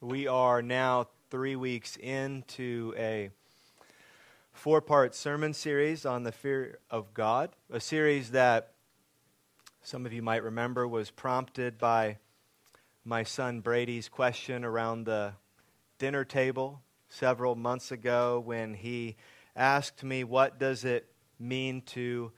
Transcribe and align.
We 0.00 0.28
are 0.28 0.62
now 0.62 1.08
three 1.28 1.56
weeks 1.56 1.96
into 1.96 2.94
a 2.96 3.30
four 4.52 4.80
part 4.80 5.12
sermon 5.12 5.52
series 5.52 6.06
on 6.06 6.22
the 6.22 6.30
fear 6.30 6.78
of 6.88 7.12
God, 7.14 7.50
a 7.68 7.80
series 7.80 8.30
that 8.30 8.74
some 9.82 10.06
of 10.06 10.12
you 10.12 10.22
might 10.22 10.44
remember 10.44 10.86
was 10.86 11.10
prompted 11.10 11.78
by 11.78 12.18
my 13.04 13.24
son 13.24 13.58
Brady's 13.58 14.08
question 14.08 14.64
around 14.64 15.02
the 15.02 15.32
dinner 15.98 16.24
table 16.24 16.80
several 17.08 17.56
months 17.56 17.90
ago 17.90 18.38
when 18.38 18.74
he 18.74 19.16
asked 19.56 20.04
me, 20.04 20.22
What 20.22 20.60
does 20.60 20.84
it 20.84 21.10
mean 21.40 21.82
to 21.86 22.30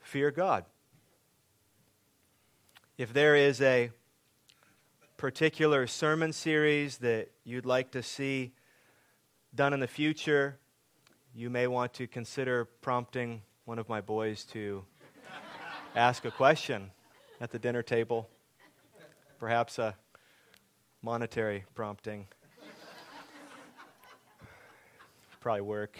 fear 0.00 0.32
God? 0.32 0.64
If 2.98 3.12
there 3.12 3.36
is 3.36 3.60
a 3.60 3.92
particular 5.16 5.86
sermon 5.86 6.32
series 6.32 6.98
that 6.98 7.30
you'd 7.44 7.66
like 7.66 7.92
to 7.92 8.02
see 8.02 8.52
done 9.54 9.72
in 9.72 9.80
the 9.80 9.86
future, 9.86 10.58
you 11.34 11.48
may 11.48 11.66
want 11.66 11.94
to 11.94 12.06
consider 12.06 12.64
prompting 12.64 13.42
one 13.64 13.78
of 13.78 13.88
my 13.88 14.00
boys 14.00 14.44
to 14.44 14.84
ask 15.94 16.24
a 16.24 16.30
question 16.30 16.90
at 17.40 17.50
the 17.50 17.58
dinner 17.58 17.82
table, 17.82 18.28
perhaps 19.38 19.78
a 19.78 19.94
monetary 21.02 21.64
prompting. 21.74 22.26
Probably 25.40 25.60
work. 25.60 25.98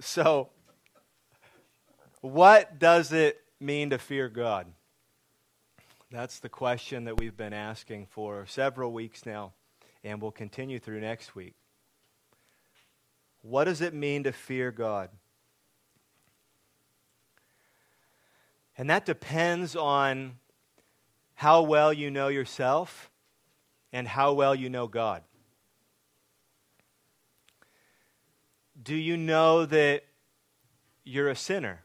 So, 0.00 0.48
what 2.20 2.78
does 2.78 3.12
it 3.12 3.40
mean 3.60 3.90
to 3.90 3.98
fear 3.98 4.28
God? 4.28 4.66
That's 6.10 6.38
the 6.38 6.48
question 6.48 7.04
that 7.04 7.18
we've 7.18 7.36
been 7.36 7.52
asking 7.52 8.06
for 8.06 8.46
several 8.46 8.92
weeks 8.92 9.26
now, 9.26 9.52
and 10.02 10.22
we'll 10.22 10.30
continue 10.30 10.78
through 10.78 11.00
next 11.00 11.34
week. 11.34 11.54
What 13.42 13.64
does 13.64 13.82
it 13.82 13.92
mean 13.92 14.24
to 14.24 14.32
fear 14.32 14.70
God? 14.70 15.10
And 18.78 18.88
that 18.88 19.04
depends 19.04 19.76
on 19.76 20.38
how 21.34 21.62
well 21.62 21.92
you 21.92 22.10
know 22.10 22.28
yourself 22.28 23.10
and 23.92 24.08
how 24.08 24.32
well 24.32 24.54
you 24.54 24.70
know 24.70 24.86
God. 24.86 25.22
Do 28.82 28.94
you 28.94 29.18
know 29.18 29.66
that 29.66 30.04
you're 31.04 31.28
a 31.28 31.36
sinner? 31.36 31.84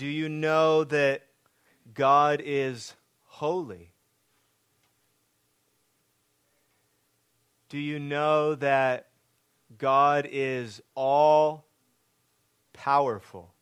Do 0.00 0.06
you 0.06 0.30
know 0.30 0.84
that 0.84 1.26
God 1.92 2.40
is 2.42 2.94
holy? 3.24 3.92
Do 7.68 7.76
you 7.76 7.98
know 7.98 8.54
that 8.54 9.08
God 9.76 10.26
is 10.32 10.80
all 10.94 11.66
powerful? 12.72 13.52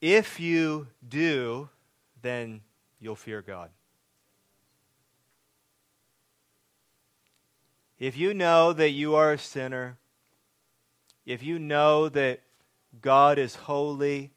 If 0.00 0.38
you 0.38 0.86
do, 1.08 1.70
then 2.22 2.60
you'll 3.00 3.16
fear 3.16 3.42
God. 3.42 3.70
If 7.98 8.16
you 8.16 8.32
know 8.32 8.72
that 8.74 8.90
you 8.90 9.16
are 9.16 9.32
a 9.32 9.38
sinner, 9.38 9.98
if 11.30 11.44
you 11.44 11.60
know 11.60 12.08
that 12.08 12.40
God 13.00 13.38
is 13.38 13.54
holy, 13.54 14.32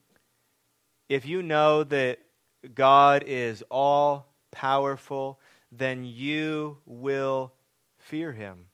if 1.10 1.26
you 1.26 1.42
know 1.42 1.84
that 1.86 2.20
God 2.76 3.24
is 3.26 3.64
all 3.72 4.28
powerful, 4.52 5.40
then 5.72 6.06
you 6.06 6.78
will 6.86 7.52
fear 7.98 8.32
him. 8.32 8.66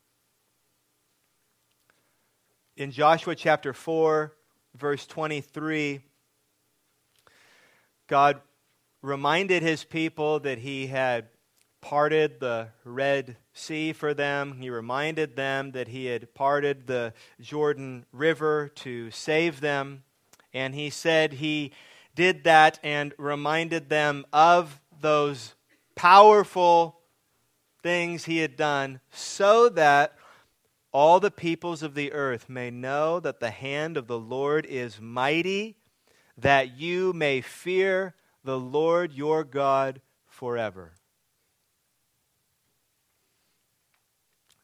In 2.76 2.92
Joshua 2.92 3.36
chapter 3.36 3.72
4, 3.72 4.34
verse 4.76 5.08
23, 5.08 6.02
God 8.08 8.42
reminded 9.02 9.64
his 9.64 9.86
people 9.86 10.42
that 10.42 10.58
he 10.58 10.88
had 10.88 11.30
parted 11.80 12.42
the 12.42 12.68
Red 12.84 13.38
Sea 13.60 13.94
for 13.94 14.14
them. 14.14 14.58
He 14.60 14.70
reminded 14.70 15.36
them 15.36 15.72
that 15.72 15.90
he 15.90 16.06
had 16.06 16.34
parted 16.34 16.88
the 16.88 17.14
Jordan 17.40 18.06
River 18.12 18.70
to 18.76 19.12
save 19.12 19.62
them. 19.62 20.04
And 20.54 20.74
he 20.74 20.90
said 20.90 21.34
he 21.34 21.72
did 22.16 22.44
that 22.46 22.80
and 22.84 23.14
reminded 23.18 23.90
them 23.90 24.26
of 24.34 24.82
those 25.02 25.56
powerful 25.96 27.00
things 27.84 28.26
he 28.26 28.40
had 28.40 28.56
done 28.56 29.00
so 29.12 29.70
that 29.70 30.16
all 30.92 31.20
the 31.20 31.32
peoples 31.32 31.84
of 31.84 31.94
the 31.94 32.12
earth 32.14 32.50
may 32.50 32.72
know 32.72 33.20
that 33.20 33.40
the 33.40 33.52
hand 33.52 33.96
of 33.96 34.08
the 34.08 34.18
Lord 34.18 34.66
is 34.66 35.00
mighty, 35.00 35.78
that 36.38 36.78
you 36.78 37.14
may 37.14 37.42
fear 37.42 38.16
the 38.44 38.60
Lord 38.60 39.14
your 39.14 39.44
God 39.44 40.02
forever. 40.26 40.94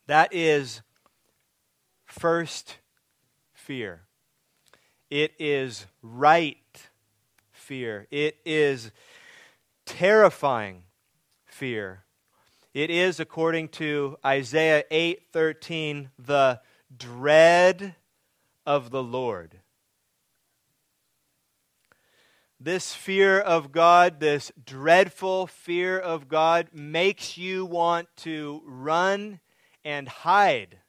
That 0.07 0.33
is 0.33 0.81
first 2.05 2.77
fear. 3.53 4.01
It 5.09 5.33
is 5.39 5.87
right 6.01 6.57
fear. 7.51 8.07
It 8.11 8.37
is 8.45 8.91
terrifying 9.85 10.83
fear. 11.45 12.03
It 12.73 12.89
is 12.89 13.19
according 13.19 13.69
to 13.69 14.17
Isaiah 14.25 14.83
8:13 14.91 16.11
the 16.19 16.61
dread 16.95 17.95
of 18.65 18.91
the 18.91 19.03
Lord. 19.03 19.61
This 22.59 22.93
fear 22.93 23.39
of 23.39 23.71
God, 23.71 24.19
this 24.19 24.51
dreadful 24.63 25.47
fear 25.47 25.99
of 25.99 26.27
God 26.27 26.69
makes 26.73 27.37
you 27.37 27.65
want 27.65 28.07
to 28.17 28.61
run 28.65 29.39
and 29.85 30.09
hide 30.09 30.79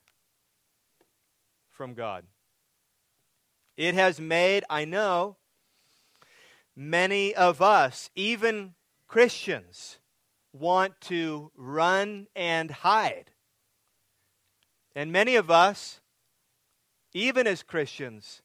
from 1.69 1.93
God. 1.95 2.25
It 3.77 3.95
has 3.95 4.19
made, 4.19 4.65
I 4.71 4.87
know, 4.87 5.37
many 6.75 7.34
of 7.34 7.61
us, 7.61 8.09
even 8.17 8.75
Christians, 9.07 9.99
want 10.53 10.99
to 11.03 11.53
run 11.55 12.27
and 12.34 12.71
hide. 12.71 13.33
And 14.95 15.13
many 15.13 15.37
of 15.37 15.51
us, 15.51 16.01
even 17.13 17.47
as 17.47 17.63
Christians, 17.63 18.41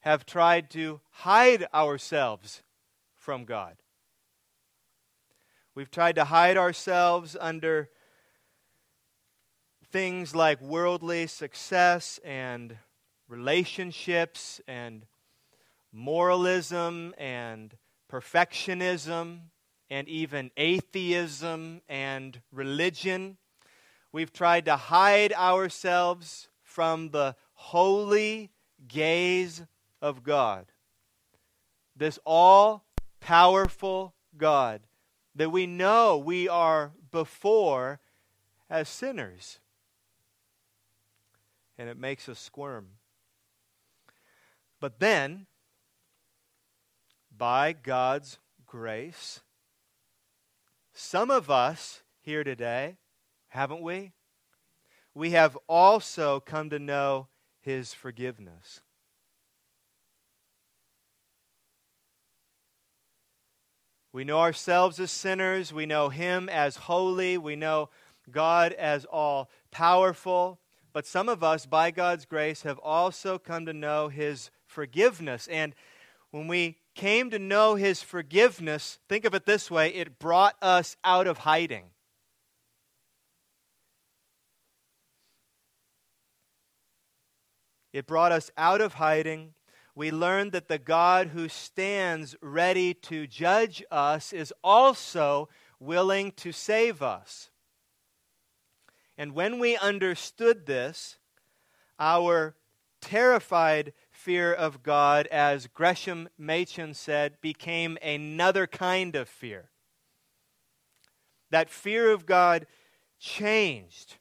have 0.00 0.24
tried 0.24 0.70
to 0.70 1.00
hide 1.10 1.66
ourselves 1.74 2.62
from 3.16 3.44
God. 3.44 3.74
We've 5.74 5.90
tried 5.90 6.14
to 6.14 6.24
hide 6.24 6.56
ourselves 6.56 7.36
under 7.40 7.90
things 9.90 10.34
like 10.34 10.60
worldly 10.60 11.26
success 11.26 12.20
and 12.24 12.76
relationships 13.28 14.60
and 14.68 15.04
moralism 15.92 17.14
and 17.18 17.76
perfectionism 18.10 19.40
and 19.88 20.08
even 20.08 20.50
atheism 20.56 21.80
and 21.88 22.40
religion. 22.52 23.36
We've 24.12 24.32
tried 24.32 24.64
to 24.66 24.76
hide 24.76 25.32
ourselves 25.32 26.48
from 26.62 27.10
the 27.10 27.34
holy 27.54 28.50
gaze 28.86 29.62
of 30.00 30.22
God. 30.22 30.66
This 31.96 32.18
all 32.24 32.84
powerful 33.20 34.14
God 34.36 34.82
that 35.34 35.50
we 35.50 35.66
know 35.66 36.16
we 36.16 36.48
are 36.48 36.92
before 37.10 38.00
as 38.68 38.88
sinners 38.88 39.58
and 41.80 41.88
it 41.88 41.98
makes 41.98 42.28
us 42.28 42.38
squirm. 42.38 42.88
But 44.80 45.00
then, 45.00 45.46
by 47.34 47.72
God's 47.72 48.36
grace, 48.66 49.40
some 50.92 51.30
of 51.30 51.50
us 51.50 52.02
here 52.20 52.44
today, 52.44 52.98
haven't 53.48 53.80
we? 53.80 54.12
We 55.14 55.30
have 55.30 55.56
also 55.68 56.38
come 56.38 56.68
to 56.68 56.78
know 56.78 57.28
His 57.62 57.94
forgiveness. 57.94 58.82
We 64.12 64.24
know 64.24 64.40
ourselves 64.40 65.00
as 65.00 65.10
sinners. 65.10 65.72
We 65.72 65.86
know 65.86 66.10
Him 66.10 66.50
as 66.50 66.76
holy. 66.76 67.38
We 67.38 67.56
know 67.56 67.88
God 68.30 68.74
as 68.74 69.06
all 69.06 69.48
powerful. 69.70 70.58
But 70.92 71.06
some 71.06 71.28
of 71.28 71.42
us, 71.44 71.66
by 71.66 71.90
God's 71.90 72.24
grace, 72.24 72.62
have 72.62 72.78
also 72.78 73.38
come 73.38 73.66
to 73.66 73.72
know 73.72 74.08
His 74.08 74.50
forgiveness. 74.66 75.48
And 75.48 75.74
when 76.30 76.46
we 76.46 76.78
came 76.94 77.30
to 77.30 77.38
know 77.38 77.74
his 77.74 78.02
forgiveness, 78.02 78.98
think 79.08 79.24
of 79.24 79.34
it 79.34 79.46
this 79.46 79.70
way 79.70 79.88
it 79.88 80.18
brought 80.18 80.56
us 80.62 80.96
out 81.04 81.26
of 81.26 81.38
hiding. 81.38 81.86
It 87.92 88.06
brought 88.06 88.30
us 88.30 88.50
out 88.56 88.80
of 88.80 88.94
hiding. 88.94 89.54
We 89.96 90.12
learned 90.12 90.52
that 90.52 90.68
the 90.68 90.78
God 90.78 91.28
who 91.28 91.48
stands 91.48 92.36
ready 92.40 92.94
to 92.94 93.26
judge 93.26 93.82
us 93.90 94.32
is 94.32 94.54
also 94.62 95.48
willing 95.80 96.30
to 96.32 96.52
save 96.52 97.02
us. 97.02 97.49
And 99.20 99.34
when 99.34 99.58
we 99.58 99.76
understood 99.76 100.64
this, 100.64 101.18
our 101.98 102.56
terrified 103.02 103.92
fear 104.10 104.50
of 104.50 104.82
God, 104.82 105.26
as 105.26 105.66
Gresham 105.66 106.30
Machen 106.38 106.94
said, 106.94 107.38
became 107.42 107.98
another 108.00 108.66
kind 108.66 109.14
of 109.14 109.28
fear. 109.28 109.68
That 111.50 111.68
fear 111.68 112.10
of 112.10 112.24
God 112.24 112.66
changed. 113.18 114.16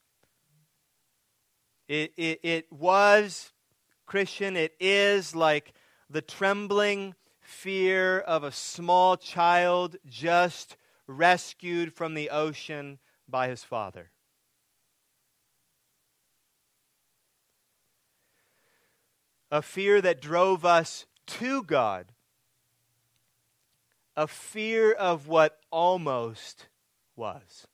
It, 1.88 2.12
it, 2.18 2.42
it 2.44 2.68
was, 2.70 3.54
Christian, 4.06 4.58
it 4.58 4.76
is 4.82 5.34
like 5.34 5.72
the 6.10 6.22
trembling 6.22 7.16
fear 7.40 8.20
of 8.20 8.44
a 8.44 8.52
small 8.52 9.16
child 9.16 9.96
just 10.06 10.76
rescued 11.08 11.94
from 11.94 12.16
the 12.16 12.30
ocean 12.30 13.00
by 13.30 13.48
his 13.48 13.64
father. 13.64 14.12
A 19.52 19.62
fear 19.62 20.02
that 20.02 20.22
drove 20.22 20.66
us 20.66 21.06
to 21.26 21.64
God, 21.64 22.12
a 24.16 24.28
fear 24.28 24.92
of 24.92 25.28
what 25.28 25.60
almost 25.72 26.68
was. 27.16 27.68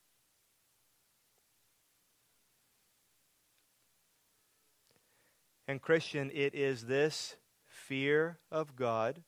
And, 5.68 5.82
Christian, 5.82 6.30
it 6.34 6.54
is 6.54 6.86
this 6.86 7.38
fear 7.66 8.38
of 8.52 8.76
God 8.76 9.24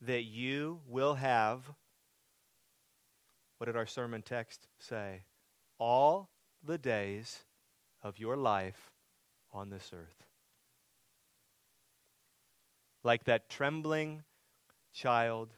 that 0.00 0.24
you 0.24 0.80
will 0.88 1.14
have. 1.14 1.60
What 3.58 3.66
did 3.66 3.76
our 3.76 3.86
sermon 3.86 4.22
text 4.22 4.66
say? 4.78 5.22
All 5.78 6.30
the 6.64 6.78
days 6.78 7.44
of 8.02 8.18
your 8.18 8.36
life 8.36 8.90
on 9.52 9.68
this 9.68 9.90
earth 9.92 10.22
like 13.04 13.24
that 13.24 13.48
trembling 13.48 14.22
child, 14.92 15.50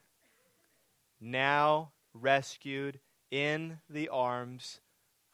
now 1.20 1.90
rescued 2.12 3.00
in 3.30 3.78
the 3.88 4.08
arms 4.08 4.80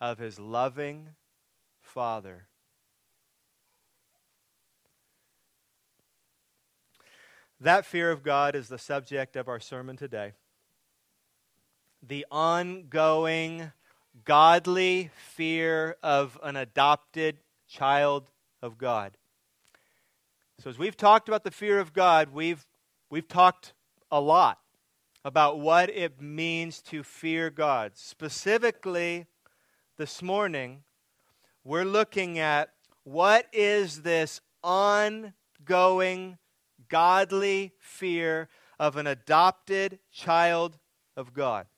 of 0.00 0.18
his 0.18 0.38
loving 0.38 1.10
Father. 1.80 2.46
That 7.60 7.84
fear 7.84 8.10
of 8.10 8.22
God 8.22 8.54
is 8.56 8.68
the 8.68 8.78
subject 8.78 9.36
of 9.36 9.46
our 9.46 9.60
sermon 9.60 9.96
today. 9.96 10.32
The 12.02 12.24
ongoing 12.30 13.72
godly 14.24 15.10
fear 15.34 15.96
of 16.02 16.38
an 16.42 16.56
adopted 16.56 17.38
child 17.68 18.30
of 18.62 18.78
God. 18.78 19.12
So, 20.62 20.68
as 20.68 20.78
we've 20.78 20.96
talked 20.96 21.26
about 21.26 21.42
the 21.42 21.50
fear 21.50 21.78
of 21.78 21.94
God, 21.94 22.34
we've, 22.34 22.66
we've 23.08 23.26
talked 23.26 23.72
a 24.12 24.20
lot 24.20 24.58
about 25.24 25.58
what 25.58 25.88
it 25.88 26.20
means 26.20 26.82
to 26.82 27.02
fear 27.02 27.48
God. 27.48 27.92
Specifically, 27.94 29.24
this 29.96 30.20
morning, 30.20 30.82
we're 31.64 31.86
looking 31.86 32.38
at 32.38 32.74
what 33.04 33.46
is 33.54 34.02
this 34.02 34.42
ongoing 34.62 36.36
godly 36.90 37.72
fear 37.78 38.50
of 38.78 38.96
an 38.96 39.06
adopted 39.06 39.98
child 40.12 40.76
of 41.16 41.32
God. 41.32 41.68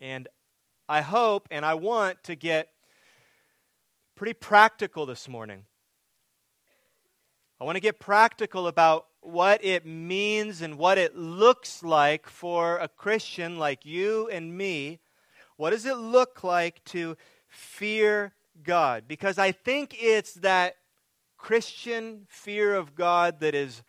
And 0.00 0.28
I 0.88 1.00
hope 1.00 1.48
and 1.50 1.64
I 1.64 1.74
want 1.74 2.22
to 2.22 2.36
get 2.36 2.68
pretty 4.14 4.34
practical 4.34 5.04
this 5.04 5.28
morning 5.28 5.64
I 7.58 7.64
want 7.64 7.76
to 7.76 7.80
get 7.80 7.98
practical 7.98 8.66
about 8.66 9.06
what 9.20 9.64
it 9.64 9.86
means 9.86 10.60
and 10.60 10.76
what 10.76 10.98
it 10.98 11.16
looks 11.16 11.82
like 11.82 12.28
for 12.28 12.76
a 12.76 12.88
Christian 12.88 13.58
like 13.58 13.86
you 13.86 14.28
and 14.28 14.56
me. 14.56 15.00
What 15.56 15.70
does 15.70 15.86
it 15.86 15.96
look 15.96 16.44
like 16.44 16.84
to 16.86 17.16
fear 17.48 18.34
God? 18.62 19.04
Because 19.08 19.38
I 19.38 19.52
think 19.52 19.96
it's 19.98 20.34
that 20.34 20.76
Christian 21.38 22.26
fear 22.28 22.74
of 22.74 22.94
God 22.94 23.40
that 23.40 23.54
is 23.54 23.82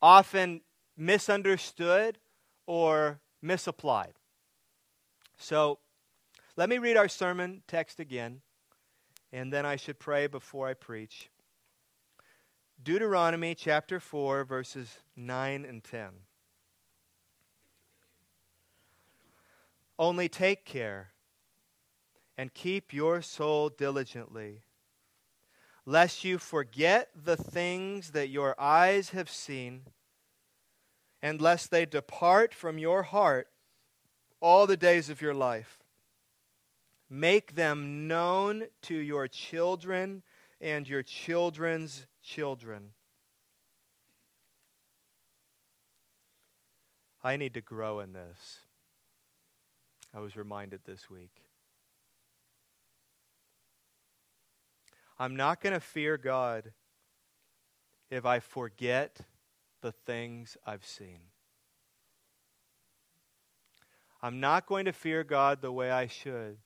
often 0.00 0.62
misunderstood 0.96 2.18
or 2.66 3.20
misapplied. 3.42 4.14
So 5.36 5.78
let 6.56 6.70
me 6.70 6.78
read 6.78 6.96
our 6.96 7.08
sermon 7.08 7.62
text 7.68 8.00
again, 8.00 8.40
and 9.30 9.52
then 9.52 9.66
I 9.66 9.76
should 9.76 9.98
pray 9.98 10.26
before 10.26 10.68
I 10.68 10.74
preach. 10.74 11.28
Deuteronomy 12.82 13.54
chapter 13.54 13.98
4, 13.98 14.44
verses 14.44 14.98
9 15.16 15.64
and 15.64 15.82
10. 15.82 16.08
Only 19.98 20.28
take 20.28 20.64
care 20.64 21.12
and 22.36 22.52
keep 22.52 22.92
your 22.92 23.22
soul 23.22 23.68
diligently, 23.68 24.62
lest 25.86 26.24
you 26.24 26.36
forget 26.38 27.10
the 27.14 27.36
things 27.36 28.10
that 28.10 28.28
your 28.28 28.60
eyes 28.60 29.10
have 29.10 29.30
seen, 29.30 29.82
and 31.22 31.40
lest 31.40 31.70
they 31.70 31.86
depart 31.86 32.52
from 32.52 32.76
your 32.76 33.04
heart 33.04 33.48
all 34.40 34.66
the 34.66 34.76
days 34.76 35.08
of 35.08 35.22
your 35.22 35.32
life. 35.32 35.78
Make 37.08 37.54
them 37.54 38.08
known 38.08 38.64
to 38.82 38.94
your 38.94 39.28
children 39.28 40.22
and 40.60 40.88
your 40.88 41.02
children's 41.02 42.06
children. 42.24 42.90
I 47.22 47.36
need 47.36 47.54
to 47.54 47.60
grow 47.60 48.00
in 48.00 48.12
this. 48.12 48.60
I 50.14 50.20
was 50.20 50.36
reminded 50.36 50.80
this 50.84 51.10
week. 51.10 51.42
I'm 55.18 55.36
not 55.36 55.60
going 55.60 55.74
to 55.74 55.80
fear 55.80 56.16
God 56.16 56.72
if 58.10 58.26
I 58.26 58.40
forget 58.40 59.20
the 59.80 59.92
things 59.92 60.56
I've 60.66 60.84
seen. 60.84 61.20
I'm 64.22 64.40
not 64.40 64.66
going 64.66 64.86
to 64.86 64.92
fear 64.92 65.22
God 65.24 65.60
the 65.60 65.72
way 65.72 65.90
I 65.90 66.06
should 66.06 66.56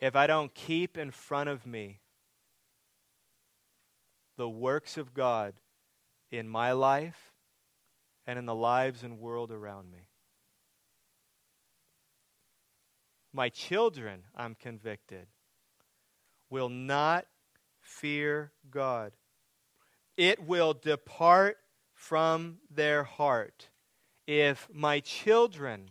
if 0.00 0.14
I 0.14 0.26
don't 0.26 0.54
keep 0.54 0.96
in 0.96 1.10
front 1.10 1.48
of 1.48 1.66
me 1.66 2.01
the 4.42 4.48
works 4.48 4.98
of 4.98 5.14
God 5.14 5.54
in 6.32 6.48
my 6.48 6.72
life 6.72 7.32
and 8.26 8.40
in 8.40 8.44
the 8.44 8.52
lives 8.56 9.04
and 9.04 9.20
world 9.20 9.52
around 9.52 9.88
me. 9.88 10.08
My 13.32 13.50
children, 13.50 14.24
I'm 14.34 14.56
convicted, 14.56 15.28
will 16.50 16.68
not 16.68 17.26
fear 17.80 18.50
God. 18.68 19.12
It 20.16 20.44
will 20.44 20.74
depart 20.74 21.58
from 21.94 22.58
their 22.68 23.04
heart 23.04 23.68
if 24.26 24.68
my 24.72 24.98
children 24.98 25.90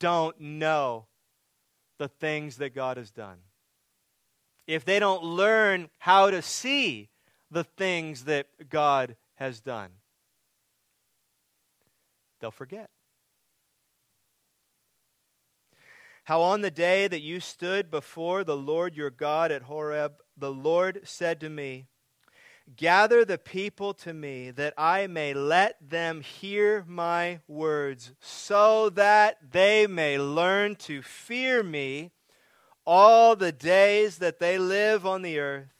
don't 0.00 0.40
know 0.40 1.06
the 2.00 2.08
things 2.08 2.56
that 2.56 2.74
God 2.74 2.96
has 2.96 3.12
done. 3.12 3.38
If 4.66 4.84
they 4.84 4.98
don't 4.98 5.22
learn 5.22 5.90
how 5.98 6.32
to 6.32 6.42
see 6.42 7.10
the 7.50 7.64
things 7.64 8.24
that 8.24 8.68
God 8.68 9.16
has 9.36 9.60
done. 9.60 9.90
They'll 12.40 12.50
forget. 12.50 12.90
How 16.24 16.42
on 16.42 16.60
the 16.60 16.70
day 16.70 17.08
that 17.08 17.22
you 17.22 17.40
stood 17.40 17.90
before 17.90 18.44
the 18.44 18.56
Lord 18.56 18.94
your 18.94 19.10
God 19.10 19.50
at 19.50 19.62
Horeb, 19.62 20.20
the 20.36 20.52
Lord 20.52 21.00
said 21.04 21.40
to 21.40 21.48
me, 21.48 21.86
Gather 22.76 23.24
the 23.24 23.38
people 23.38 23.94
to 23.94 24.12
me, 24.12 24.50
that 24.50 24.74
I 24.76 25.06
may 25.06 25.32
let 25.32 25.76
them 25.80 26.20
hear 26.20 26.84
my 26.86 27.40
words, 27.48 28.12
so 28.20 28.90
that 28.90 29.38
they 29.52 29.86
may 29.86 30.18
learn 30.18 30.76
to 30.76 31.00
fear 31.00 31.62
me 31.62 32.10
all 32.84 33.34
the 33.34 33.52
days 33.52 34.18
that 34.18 34.38
they 34.38 34.58
live 34.58 35.06
on 35.06 35.22
the 35.22 35.38
earth 35.38 35.77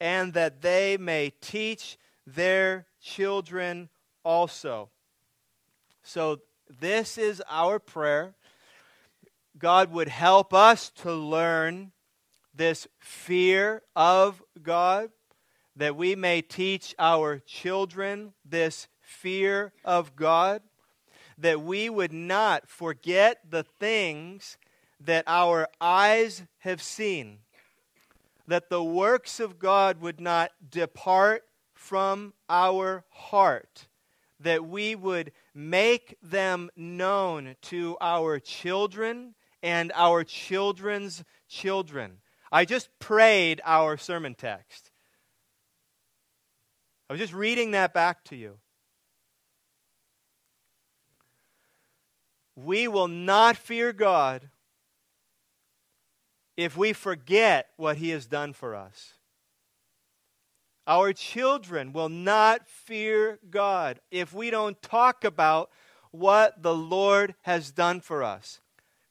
and 0.00 0.32
that 0.34 0.62
they 0.62 0.96
may 0.96 1.30
teach 1.40 1.98
their 2.26 2.86
children 3.00 3.88
also. 4.24 4.90
So, 6.02 6.40
this 6.80 7.16
is 7.16 7.42
our 7.48 7.78
prayer. 7.78 8.34
God 9.58 9.90
would 9.90 10.08
help 10.08 10.52
us 10.52 10.90
to 10.96 11.12
learn 11.12 11.92
this 12.54 12.86
fear 12.98 13.82
of 13.96 14.42
God, 14.62 15.10
that 15.76 15.96
we 15.96 16.14
may 16.14 16.42
teach 16.42 16.94
our 16.98 17.38
children 17.38 18.34
this 18.44 18.88
fear 19.00 19.72
of 19.84 20.14
God, 20.16 20.62
that 21.38 21.62
we 21.62 21.88
would 21.88 22.12
not 22.12 22.68
forget 22.68 23.38
the 23.48 23.62
things 23.62 24.58
that 25.00 25.24
our 25.26 25.68
eyes 25.80 26.42
have 26.58 26.82
seen, 26.82 27.38
that 28.48 28.70
the 28.70 28.82
works 28.82 29.40
of 29.40 29.58
God 29.58 30.00
would 30.00 30.20
not 30.20 30.50
depart 30.70 31.44
from 31.74 32.32
our 32.48 33.04
heart, 33.10 33.86
that 34.40 34.66
we 34.66 34.94
would 34.94 35.32
make 35.54 36.16
them 36.22 36.70
known 36.74 37.56
to 37.60 37.96
our 38.00 38.38
children 38.40 39.34
and 39.62 39.92
our 39.94 40.24
children's 40.24 41.22
children. 41.46 42.18
I 42.50 42.64
just 42.64 42.88
prayed 42.98 43.60
our 43.66 43.98
sermon 43.98 44.34
text. 44.34 44.92
I 47.10 47.12
was 47.12 47.20
just 47.20 47.34
reading 47.34 47.72
that 47.72 47.92
back 47.92 48.24
to 48.24 48.36
you. 48.36 48.58
We 52.56 52.88
will 52.88 53.08
not 53.08 53.56
fear 53.56 53.92
God 53.92 54.48
if 56.58 56.76
we 56.76 56.92
forget 56.92 57.68
what 57.76 57.98
He 57.98 58.10
has 58.10 58.26
done 58.26 58.52
for 58.52 58.74
us. 58.74 59.14
Our 60.88 61.12
children 61.12 61.92
will 61.92 62.08
not 62.08 62.66
fear 62.66 63.38
God 63.48 64.00
if 64.10 64.34
we 64.34 64.50
don't 64.50 64.80
talk 64.82 65.22
about 65.22 65.70
what 66.10 66.60
the 66.64 66.74
Lord 66.74 67.36
has 67.42 67.70
done 67.70 68.00
for 68.00 68.24
us. 68.24 68.60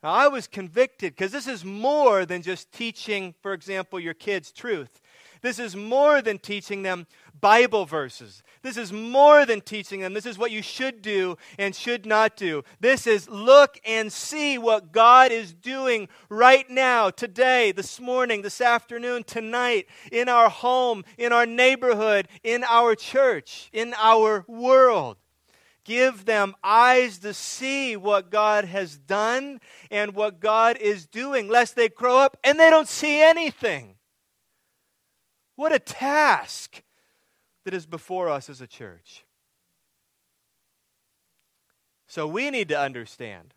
Now, 0.03 0.11
I 0.11 0.27
was 0.27 0.45
convicted 0.45 1.13
because 1.13 1.31
this 1.31 1.47
is 1.47 1.63
more 1.63 2.25
than 2.25 2.41
just 2.41 2.71
teaching, 2.73 3.33
for 3.41 3.53
example, 3.53 3.97
your 3.97 4.13
kids 4.13 4.51
truth. 4.51 4.99
This 5.41 5.57
is 5.57 5.73
more 5.73 6.21
than 6.21 6.39
teaching 6.39 6.83
them 6.83 7.07
Bible 7.39 7.85
verses. 7.85 8.43
This 8.61 8.77
is 8.77 8.91
more 8.91 9.45
than 9.45 9.61
teaching 9.61 10.01
them. 10.01 10.13
This 10.13 10.25
is 10.25 10.37
what 10.37 10.51
you 10.51 10.61
should 10.61 11.01
do 11.01 11.37
and 11.57 11.75
should 11.75 12.05
not 12.05 12.35
do. 12.35 12.63
This 12.79 13.07
is 13.07 13.29
look 13.29 13.79
and 13.85 14.11
see 14.11 14.57
what 14.57 14.91
God 14.91 15.31
is 15.31 15.53
doing 15.53 16.07
right 16.29 16.69
now, 16.69 17.09
today, 17.09 17.71
this 17.71 17.99
morning, 17.99 18.41
this 18.41 18.61
afternoon, 18.61 19.23
tonight, 19.23 19.87
in 20.11 20.29
our 20.29 20.49
home, 20.49 21.03
in 21.17 21.31
our 21.31 21.45
neighborhood, 21.45 22.27
in 22.43 22.63
our 22.63 22.95
church, 22.95 23.69
in 23.71 23.93
our 23.97 24.43
world. 24.47 25.17
Give 25.85 26.25
them 26.25 26.53
eyes 26.61 27.19
to 27.19 27.33
see 27.33 27.95
what 27.95 28.29
God 28.29 28.65
has 28.65 28.97
done 28.97 29.61
and 29.89 30.13
what 30.13 30.41
God 30.41 30.77
is 30.77 31.07
doing, 31.07 31.47
lest 31.47 31.77
they 31.77 31.87
grow 31.87 32.17
up 32.17 32.35
and 32.43 32.59
they 32.59 32.69
don't 32.69 32.89
see 32.89 33.21
anything. 33.21 33.95
What 35.55 35.73
a 35.73 35.79
task 35.79 36.83
that 37.67 37.73
is 37.73 37.85
before 37.85 38.29
us 38.29 38.49
as 38.49 38.61
a 38.61 38.65
church. 38.65 39.25
So 42.07 42.25
we 42.25 42.49
need 42.49 42.69
to 42.69 42.79
understand 42.79 43.53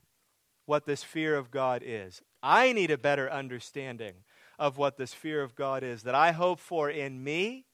what 0.66 0.84
this 0.84 1.04
fear 1.04 1.36
of 1.36 1.52
God 1.52 1.80
is. 1.86 2.20
I 2.42 2.72
need 2.72 2.90
a 2.90 2.98
better 2.98 3.30
understanding 3.30 4.14
of 4.58 4.78
what 4.78 4.96
this 4.96 5.14
fear 5.14 5.44
of 5.44 5.54
God 5.54 5.84
is 5.84 6.02
that 6.02 6.16
I 6.16 6.32
hope 6.32 6.58
for 6.58 6.90
in 6.90 7.22
me, 7.22 7.66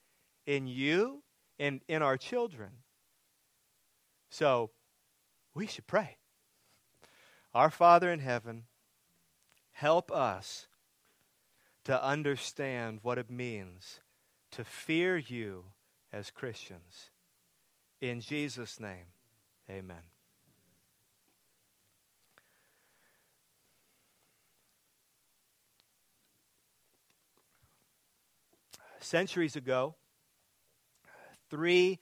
in 0.44 0.66
you, 0.66 1.22
and 1.58 1.80
in 1.88 2.02
our 2.02 2.18
children. 2.18 2.72
So 4.28 4.72
we 5.54 5.66
should 5.66 5.86
pray. 5.86 6.18
Our 7.54 7.70
Father 7.70 8.12
in 8.12 8.18
heaven, 8.18 8.64
help 9.72 10.12
us 10.12 10.66
to 11.84 12.04
understand 12.04 12.98
what 13.00 13.16
it 13.16 13.30
means 13.30 14.00
to 14.50 14.64
fear 14.64 15.16
you 15.16 15.64
as 16.16 16.30
Christians. 16.30 17.10
In 18.00 18.22
Jesus' 18.22 18.80
name, 18.80 19.04
amen. 19.68 20.00
Centuries 28.98 29.56
ago, 29.56 29.94
three 31.50 31.98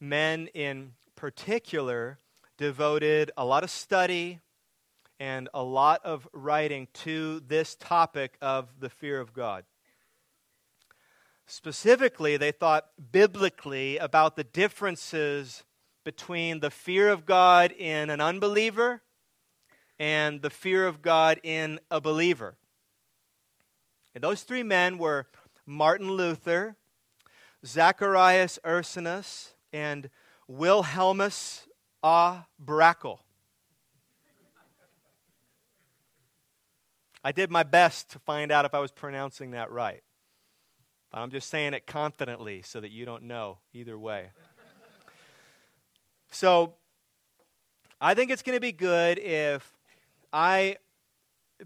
men 0.00 0.48
in 0.48 0.94
particular 1.14 2.18
devoted 2.58 3.30
a 3.36 3.44
lot 3.44 3.62
of 3.62 3.70
study 3.70 4.40
and 5.20 5.48
a 5.54 5.62
lot 5.62 6.04
of 6.04 6.26
writing 6.32 6.88
to 6.94 7.40
this 7.46 7.76
topic 7.76 8.36
of 8.42 8.80
the 8.80 8.90
fear 8.90 9.20
of 9.20 9.32
God. 9.32 9.64
Specifically, 11.50 12.36
they 12.36 12.52
thought 12.52 12.90
biblically 13.10 13.98
about 13.98 14.36
the 14.36 14.44
differences 14.44 15.64
between 16.04 16.60
the 16.60 16.70
fear 16.70 17.08
of 17.08 17.26
God 17.26 17.72
in 17.72 18.08
an 18.08 18.20
unbeliever 18.20 19.02
and 19.98 20.42
the 20.42 20.50
fear 20.50 20.86
of 20.86 21.02
God 21.02 21.40
in 21.42 21.80
a 21.90 22.00
believer. 22.00 22.56
And 24.14 24.22
those 24.22 24.44
three 24.44 24.62
men 24.62 24.96
were 24.96 25.26
Martin 25.66 26.12
Luther, 26.12 26.76
Zacharias 27.66 28.60
Ursinus, 28.64 29.54
and 29.72 30.08
Wilhelmus 30.48 31.66
A. 32.04 32.44
Brakel. 32.64 33.18
I 37.24 37.32
did 37.32 37.50
my 37.50 37.64
best 37.64 38.08
to 38.12 38.20
find 38.20 38.52
out 38.52 38.64
if 38.64 38.72
I 38.72 38.78
was 38.78 38.92
pronouncing 38.92 39.50
that 39.50 39.72
right. 39.72 40.04
But 41.10 41.18
I'm 41.18 41.30
just 41.30 41.50
saying 41.50 41.74
it 41.74 41.86
confidently 41.86 42.62
so 42.62 42.80
that 42.80 42.90
you 42.90 43.04
don't 43.04 43.24
know 43.24 43.58
either 43.72 43.98
way. 43.98 44.30
so 46.30 46.74
I 48.00 48.14
think 48.14 48.30
it's 48.30 48.42
going 48.42 48.56
to 48.56 48.60
be 48.60 48.72
good 48.72 49.18
if 49.18 49.72
I 50.32 50.76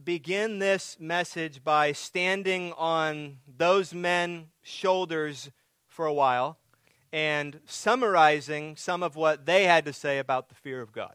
begin 0.03 0.59
this 0.59 0.97
message 0.99 1.63
by 1.63 1.93
standing 1.93 2.73
on 2.73 3.39
those 3.47 3.95
men's 3.95 4.47
shoulders 4.63 5.51
for 5.87 6.07
a 6.07 6.13
while 6.13 6.59
and 7.13 7.61
summarizing 7.67 8.75
some 8.75 9.03
of 9.03 9.15
what 9.15 9.47
they 9.47 9.65
had 9.65 9.85
to 9.85 9.93
say 9.93 10.19
about 10.19 10.49
the 10.49 10.55
fear 10.55 10.81
of 10.81 10.91
God. 10.91 11.15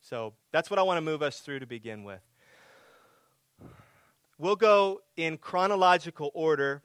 So 0.00 0.34
that's 0.52 0.70
what 0.70 0.78
I 0.78 0.82
want 0.82 0.98
to 0.98 1.00
move 1.00 1.22
us 1.22 1.40
through 1.40 1.58
to 1.60 1.66
begin 1.66 2.04
with. 2.04 2.20
We'll 4.38 4.54
go 4.54 5.00
in 5.16 5.38
chronological 5.38 6.30
order, 6.34 6.82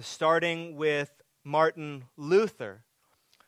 starting 0.00 0.76
with 0.76 1.22
Martin 1.44 2.04
Luther, 2.16 2.84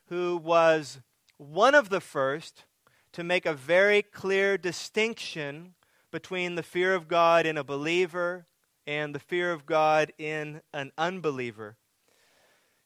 who 0.07 0.37
was 0.37 1.01
one 1.39 1.75
of 1.75 1.89
the 1.89 2.01
first 2.01 2.65
to 3.13 3.25
make 3.25 3.47
a 3.47 3.55
very 3.55 4.03
clear 4.03 4.57
distinction 4.57 5.75
between 6.11 6.55
the 6.55 6.63
fear 6.63 6.95
of 6.95 7.09
God 7.09 7.47
in 7.47 7.59
a 7.59 7.65
believer 7.65 8.47
and 8.87 9.15
the 9.15 9.21
fear 9.21 9.53
of 9.53 9.67
God 9.67 10.13
in 10.19 10.61
an 10.73 10.93
unbeliever. 10.99 11.77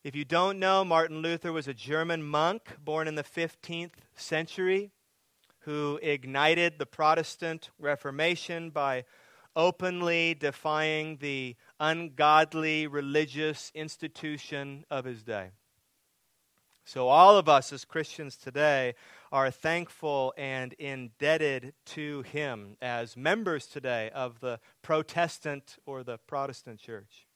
If 0.05 0.15
you 0.15 0.25
don't 0.25 0.59
know, 0.59 0.85
Martin 0.85 1.19
Luther 1.19 1.53
was 1.53 1.67
a 1.67 1.75
German 1.75 2.23
monk 2.23 2.77
born 2.85 3.09
in 3.09 3.17
the 3.17 3.25
15th 3.25 3.95
century 4.15 4.93
who 5.61 5.99
ignited 6.01 6.79
the 6.79 6.87
Protestant 6.87 7.71
Reformation 7.79 8.71
by 8.71 9.05
openly 9.57 10.35
defying 10.35 11.17
the 11.17 11.57
ungodly 11.81 12.87
religious 12.87 13.73
institution 13.75 14.85
of 14.91 15.05
his 15.05 15.23
day. 15.25 15.51
So, 16.85 17.09
all 17.09 17.37
of 17.37 17.49
us 17.49 17.73
as 17.73 17.85
Christians 17.85 18.37
today 18.37 18.95
are 19.33 19.51
thankful 19.51 20.33
and 20.37 20.73
indebted 20.75 21.73
to 21.87 22.23
him 22.23 22.77
as 22.81 23.17
members 23.17 23.67
today 23.67 24.11
of 24.15 24.39
the 24.39 24.61
Protestant 24.83 25.79
or 25.85 26.05
the 26.05 26.19
Protestant 26.19 26.79
church. 26.79 27.27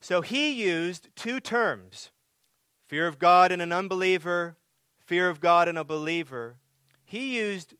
So 0.00 0.22
he 0.22 0.50
used 0.50 1.08
two 1.14 1.40
terms 1.40 2.10
fear 2.86 3.06
of 3.06 3.18
God 3.18 3.52
in 3.52 3.60
an 3.60 3.72
unbeliever, 3.72 4.56
fear 4.98 5.28
of 5.28 5.40
God 5.40 5.68
in 5.68 5.76
a 5.76 5.84
believer. 5.84 6.56
He 7.04 7.38
used 7.38 7.74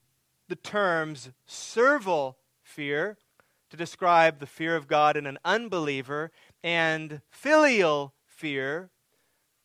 the 0.48 0.56
terms 0.56 1.30
servile 1.46 2.36
fear 2.62 3.18
to 3.70 3.76
describe 3.76 4.38
the 4.38 4.46
fear 4.46 4.76
of 4.76 4.88
God 4.88 5.16
in 5.16 5.26
an 5.26 5.38
unbeliever, 5.44 6.30
and 6.62 7.22
filial 7.30 8.14
fear 8.26 8.90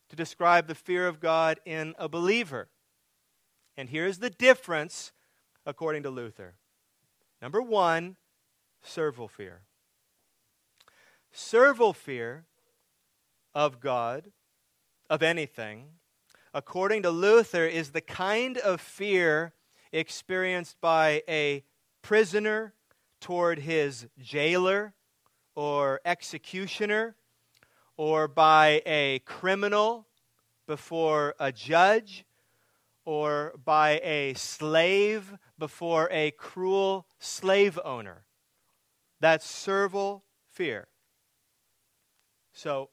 to 0.10 0.16
describe 0.16 0.68
the 0.68 0.76
fear 0.76 1.08
of 1.08 1.20
God 1.20 1.60
in 1.66 1.96
a 1.98 2.08
believer. 2.08 2.70
And 3.76 3.90
here's 3.90 4.20
the 4.20 4.30
difference 4.30 5.12
according 5.66 6.04
to 6.04 6.10
Luther. 6.10 6.56
Number 7.42 7.62
one, 7.62 8.16
servile 8.84 9.28
fear. 9.28 9.62
Servile 11.32 11.94
fear 11.94 12.46
of 13.54 13.80
God, 13.80 14.32
of 15.10 15.22
anything, 15.22 15.88
according 16.54 17.02
to 17.04 17.10
Luther, 17.10 17.66
is 17.66 17.92
the 17.92 18.02
kind 18.02 18.58
of 18.58 18.80
fear 18.80 19.54
experienced 19.92 20.80
by 20.80 21.24
a 21.28 21.64
prisoner 22.02 22.75
toward 23.26 23.58
his 23.58 24.06
jailer 24.20 24.94
or 25.56 26.00
executioner, 26.06 27.16
or 27.98 28.28
by 28.28 28.84
a 28.86 29.18
criminal 29.26 30.06
before 30.68 31.34
a 31.40 31.52
judge, 31.52 32.24
or 33.04 33.56
by 33.66 34.00
a 34.04 34.36
slave 34.36 35.34
before 35.58 36.08
a 36.12 36.30
cruel 36.38 37.08
slave 37.18 37.80
owner. 37.84 38.26
That's 39.20 39.50
servile 39.50 40.24
fear. 40.52 40.88
So, 42.54 42.92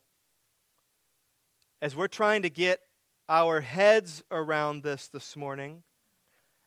as 1.82 1.94
we're 1.94 2.08
trying 2.08 2.40
to 2.40 2.48
get 2.48 2.80
our 3.28 3.60
heads 3.60 4.24
around 4.30 4.82
this 4.82 5.08
this 5.08 5.36
morning, 5.36 5.82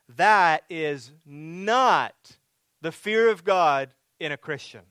that 0.08 0.62
is 0.70 1.10
not 1.24 2.36
the 2.80 2.92
fear 2.92 3.28
of 3.28 3.44
God 3.44 3.90
in 4.18 4.32
a 4.32 4.36
Christian. 4.36 4.82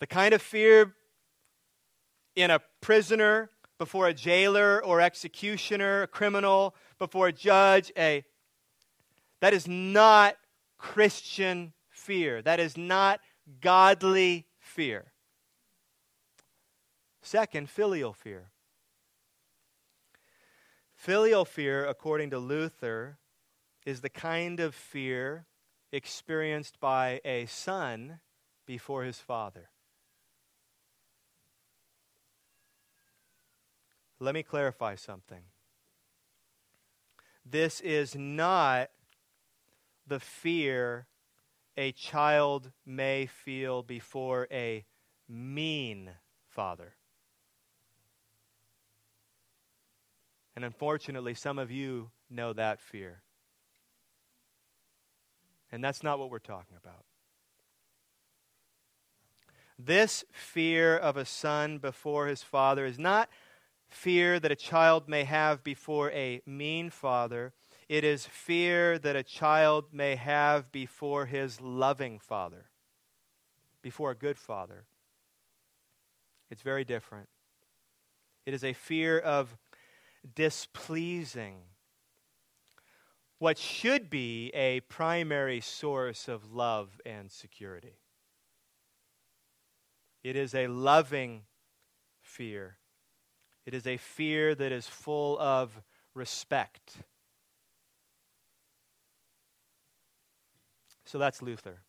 The 0.00 0.06
kind 0.06 0.34
of 0.34 0.42
fear 0.42 0.94
in 2.34 2.50
a 2.50 2.60
prisoner 2.80 3.50
before 3.78 4.08
a 4.08 4.14
jailer 4.14 4.82
or 4.84 5.00
executioner, 5.00 6.02
a 6.02 6.06
criminal 6.06 6.74
before 6.98 7.28
a 7.28 7.32
judge, 7.32 7.92
a 7.96 8.24
that 9.40 9.54
is 9.54 9.66
not 9.66 10.36
Christian 10.78 11.72
fear. 11.88 12.42
That 12.42 12.60
is 12.60 12.76
not 12.76 13.20
godly 13.60 14.46
fear. 14.58 15.12
Second, 17.22 17.68
filial 17.68 18.12
fear. 18.12 18.50
Filial 20.94 21.44
fear, 21.44 21.86
according 21.86 22.30
to 22.30 22.38
Luther, 22.38 23.18
is 23.86 24.02
the 24.02 24.10
kind 24.10 24.60
of 24.60 24.74
fear 24.74 25.46
experienced 25.92 26.80
by 26.80 27.20
a 27.24 27.46
son 27.46 28.20
before 28.66 29.04
his 29.04 29.18
father. 29.18 29.70
Let 34.18 34.34
me 34.34 34.42
clarify 34.42 34.96
something. 34.96 35.42
This 37.44 37.80
is 37.80 38.14
not 38.14 38.90
the 40.06 40.20
fear 40.20 41.06
a 41.76 41.92
child 41.92 42.72
may 42.84 43.26
feel 43.26 43.82
before 43.82 44.46
a 44.50 44.84
mean 45.28 46.10
father. 46.48 46.94
And 50.54 50.64
unfortunately, 50.64 51.34
some 51.34 51.58
of 51.58 51.70
you 51.70 52.10
know 52.28 52.52
that 52.52 52.80
fear. 52.80 53.22
And 55.72 55.82
that's 55.84 56.02
not 56.02 56.18
what 56.18 56.30
we're 56.30 56.38
talking 56.38 56.76
about. 56.76 57.04
This 59.78 60.24
fear 60.32 60.96
of 60.96 61.16
a 61.16 61.24
son 61.24 61.78
before 61.78 62.26
his 62.26 62.42
father 62.42 62.84
is 62.84 62.98
not 62.98 63.30
fear 63.88 64.38
that 64.38 64.52
a 64.52 64.56
child 64.56 65.08
may 65.08 65.24
have 65.24 65.64
before 65.64 66.10
a 66.10 66.42
mean 66.44 66.90
father. 66.90 67.52
It 67.88 68.04
is 68.04 68.26
fear 68.26 68.98
that 68.98 69.16
a 69.16 69.22
child 69.22 69.86
may 69.92 70.16
have 70.16 70.70
before 70.70 71.26
his 71.26 71.60
loving 71.60 72.18
father, 72.18 72.66
before 73.82 74.10
a 74.10 74.14
good 74.14 74.38
father. 74.38 74.84
It's 76.50 76.62
very 76.62 76.84
different. 76.84 77.28
It 78.44 78.54
is 78.54 78.64
a 78.64 78.72
fear 78.72 79.18
of 79.18 79.56
displeasing 80.34 81.62
what 83.40 83.56
should 83.56 84.10
be 84.10 84.50
a 84.50 84.80
primary 84.80 85.62
source 85.62 86.28
of 86.28 86.52
love 86.52 87.00
and 87.06 87.32
security. 87.32 87.96
It 90.22 90.36
is 90.36 90.54
a 90.54 90.66
loving 90.66 91.44
fear. 92.20 92.76
It 93.64 93.72
is 93.72 93.86
a 93.86 93.96
fear 93.96 94.54
that 94.54 94.72
is 94.72 94.86
full 94.86 95.38
of 95.38 95.80
respect. 96.12 96.98
So 101.06 101.18
that's 101.18 101.40
Luther. 101.40 101.80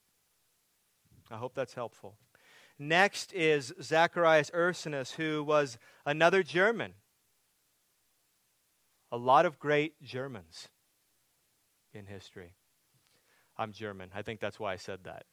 I 1.30 1.36
hope 1.36 1.54
that's 1.54 1.74
helpful. 1.74 2.16
Next 2.80 3.34
is 3.34 3.74
Zacharias 3.82 4.50
Ursinus, 4.52 5.12
who 5.16 5.44
was 5.44 5.78
another 6.06 6.44
German. 6.44 6.94
A 9.12 9.18
lot 9.18 9.46
of 9.46 9.60
great 9.60 10.02
Germans 10.02 10.70
in 11.94 12.06
history. 12.06 12.54
I'm 13.58 13.72
German. 13.72 14.10
I 14.16 14.22
think 14.22 14.40
that's 14.40 14.60
why 14.60 14.74
I 14.74 14.78
said 14.78 15.04
that. 15.04 15.26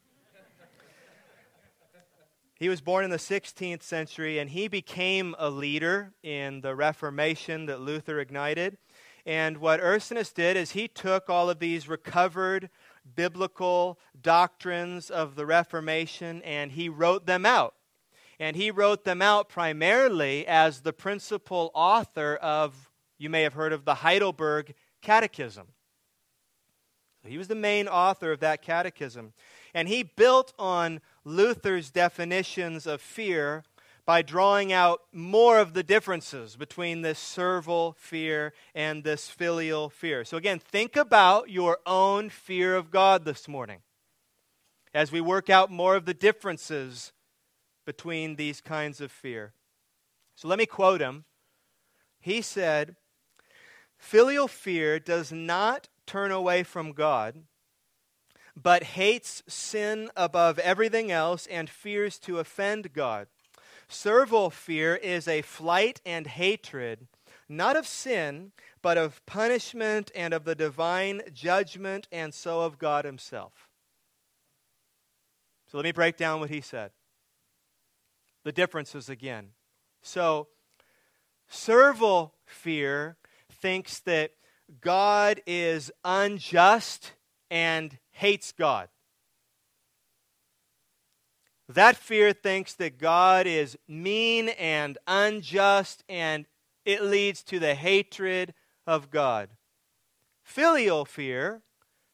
he 2.59 2.68
was 2.68 2.81
born 2.81 3.05
in 3.05 3.11
the 3.11 3.16
16th 3.16 3.83
century 3.83 4.38
and 4.38 4.51
he 4.51 4.68
became 4.68 5.35
a 5.38 5.51
leader 5.51 6.12
in 6.23 6.61
the 6.61 6.75
Reformation 6.75 7.66
that 7.66 7.81
Luther 7.81 8.18
ignited. 8.18 8.77
And 9.25 9.59
what 9.59 9.81
Ursinus 9.81 10.33
did 10.33 10.57
is 10.57 10.73
he 10.73 10.88
took 10.88 11.31
all 11.31 11.49
of 11.49 11.59
these 11.59 11.88
recovered 11.88 12.71
biblical 13.14 13.99
doctrines 14.21 15.11
of 15.11 15.37
the 15.37 15.47
Reformation 15.47 16.42
and 16.42 16.73
he 16.73 16.88
wrote 16.88 17.27
them 17.27 17.47
out. 17.47 17.75
And 18.40 18.57
he 18.57 18.71
wrote 18.71 19.05
them 19.05 19.21
out 19.21 19.49
primarily 19.49 20.47
as 20.47 20.81
the 20.81 20.92
principal 20.92 21.71
author 21.75 22.37
of, 22.37 22.90
you 23.18 23.29
may 23.29 23.42
have 23.42 23.55
heard 23.55 23.73
of 23.73 23.85
the 23.85 23.97
Heidelberg 23.97 24.75
Catechism. 25.03 25.66
He 27.26 27.38
was 27.38 27.48
the 27.48 27.54
main 27.54 27.88
author 27.88 28.33
of 28.33 28.40
that 28.40 28.62
catechism. 28.62 29.33
And 29.74 29.88
he 29.88 30.02
built 30.02 30.52
on 30.59 31.00
Luther's 31.24 31.90
definitions 31.90 32.87
of 32.87 33.00
fear 33.00 33.64
by 34.09 34.22
drawing 34.22 34.72
out 34.72 35.02
more 35.12 35.59
of 35.59 35.74
the 35.74 35.83
differences 35.83 36.57
between 36.57 37.02
this 37.02 37.18
servile 37.18 37.94
fear 37.98 38.54
and 38.74 39.04
this 39.04 39.28
filial 39.28 39.90
fear. 39.90 40.24
So, 40.24 40.38
again, 40.38 40.59
think 40.59 40.96
about 40.96 41.50
your 41.50 41.78
own 41.85 42.31
fear 42.31 42.74
of 42.74 42.90
God 42.90 43.26
this 43.26 43.46
morning 43.46 43.81
as 44.94 45.12
we 45.12 45.20
work 45.20 45.50
out 45.50 45.70
more 45.70 45.94
of 45.94 46.07
the 46.07 46.14
differences 46.14 47.12
between 47.85 48.37
these 48.37 48.62
kinds 48.62 49.02
of 49.02 49.12
fear. 49.12 49.52
So, 50.37 50.48
let 50.48 50.59
me 50.59 50.64
quote 50.64 51.02
him. 51.02 51.26
He 52.18 52.40
said, 52.40 52.96
Filial 53.98 54.48
fear 54.48 54.98
does 54.98 55.31
not 55.33 55.88
turn 56.09 56.33
away 56.33 56.64
from 56.64 56.92
God, 56.92 57.42
but 58.61 58.83
hates 58.83 59.42
sin 59.47 60.11
above 60.16 60.59
everything 60.59 61.12
else 61.12 61.47
and 61.47 61.71
fears 61.71 62.18
to 62.21 62.38
offend 62.38 62.92
God. 62.92 63.29
Servile 63.88 64.51
fear 64.51 64.97
is 64.97 65.29
a 65.29 65.42
flight 65.42 66.01
and 66.05 66.27
hatred, 66.27 67.07
not 67.49 67.77
of 67.77 67.87
sin, 67.87 68.53
but 68.83 68.99
of 68.99 69.25
punishment 69.27 70.11
and 70.14 70.35
of 70.35 70.44
the 70.44 70.55
divine 70.55 71.23
judgment, 71.33 72.09
and 72.11 72.35
so 72.35 72.62
of 72.62 72.79
God 72.79 73.05
Himself. 73.05 73.68
So 75.71 75.77
let 75.77 75.85
me 75.85 75.92
break 75.92 76.16
down 76.16 76.40
what 76.40 76.51
he 76.51 76.62
said. 76.62 76.90
The 78.44 78.53
differences 78.53 79.11
again. 79.11 79.51
So, 80.01 80.49
servile 81.49 82.33
fear 82.47 83.16
thinks 83.53 84.01
that 84.01 84.33
God 84.81 85.40
is 85.46 85.90
unjust 86.04 87.12
and 87.50 87.98
hates 88.11 88.52
God. 88.52 88.88
That 91.68 91.96
fear 91.96 92.33
thinks 92.33 92.74
that 92.74 92.98
God 92.98 93.46
is 93.46 93.76
mean 93.87 94.48
and 94.50 94.96
unjust, 95.07 96.02
and 96.09 96.46
it 96.85 97.02
leads 97.02 97.42
to 97.44 97.59
the 97.59 97.74
hatred 97.74 98.54
of 98.87 99.11
God. 99.11 99.50
Filial 100.42 101.04
fear 101.04 101.61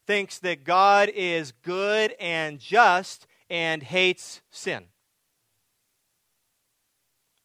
thinks 0.05 0.39
that 0.39 0.65
God 0.65 1.09
is 1.09 1.53
good 1.53 2.15
and 2.19 2.59
just 2.59 3.27
and 3.49 3.81
hates 3.81 4.41
sin. 4.51 4.85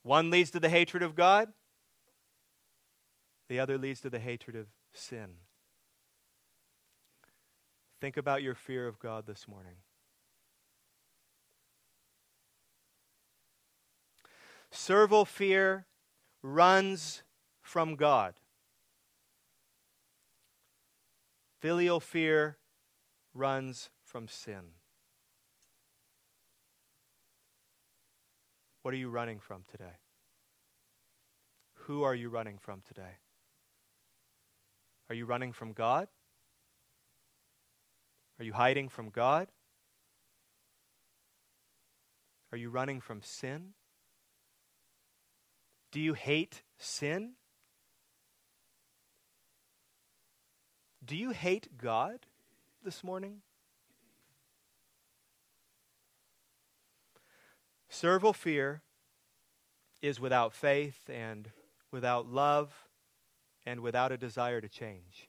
One 0.02 0.30
leads 0.30 0.50
to 0.50 0.60
the 0.60 0.68
hatred 0.68 1.02
of 1.02 1.14
God, 1.14 1.52
the 3.48 3.60
other 3.60 3.78
leads 3.78 4.00
to 4.00 4.10
the 4.10 4.18
hatred 4.18 4.56
of 4.56 4.66
sin. 4.92 5.31
Think 8.00 8.16
about 8.16 8.42
your 8.42 8.55
fear 8.55 8.87
of 8.87 8.98
God 8.98 9.26
this 9.26 9.46
morning. 9.46 9.76
Servile 14.70 15.24
fear 15.24 15.87
runs 16.42 17.22
from 17.61 17.96
God. 17.96 18.35
Filial 21.61 22.00
fear 22.00 22.57
runs 23.35 23.90
from 24.03 24.29
sin. 24.29 24.74
What 28.83 28.94
are 28.94 28.96
you 28.96 29.11
running 29.11 29.40
from 29.40 29.64
today? 29.70 29.98
who 31.90 32.05
are 32.05 32.14
you 32.14 32.29
running 32.29 32.57
from 32.57 32.83
today? 32.87 33.18
Are 35.10 35.14
you 35.14 35.26
running 35.26 35.52
from 35.52 35.72
God? 35.72 36.06
Are 38.38 38.44
you 38.44 38.52
hiding 38.52 38.88
from 38.88 39.10
God? 39.10 39.48
Are 42.52 42.56
you 42.56 42.70
running 42.70 43.00
from 43.00 43.20
sin? 43.20 43.74
Do 45.90 46.00
you 46.00 46.14
hate 46.14 46.62
sin? 46.78 47.32
Do 51.04 51.16
you 51.16 51.30
hate 51.30 51.76
God 51.76 52.20
this 52.84 53.02
morning? 53.02 53.42
Servile 57.88 58.32
fear 58.32 58.82
is 60.00 60.20
without 60.20 60.54
faith 60.54 61.10
and 61.12 61.50
without 61.90 62.30
love 62.30 62.86
and 63.66 63.80
without 63.80 64.12
a 64.12 64.16
desire 64.16 64.60
to 64.60 64.68
change. 64.68 65.28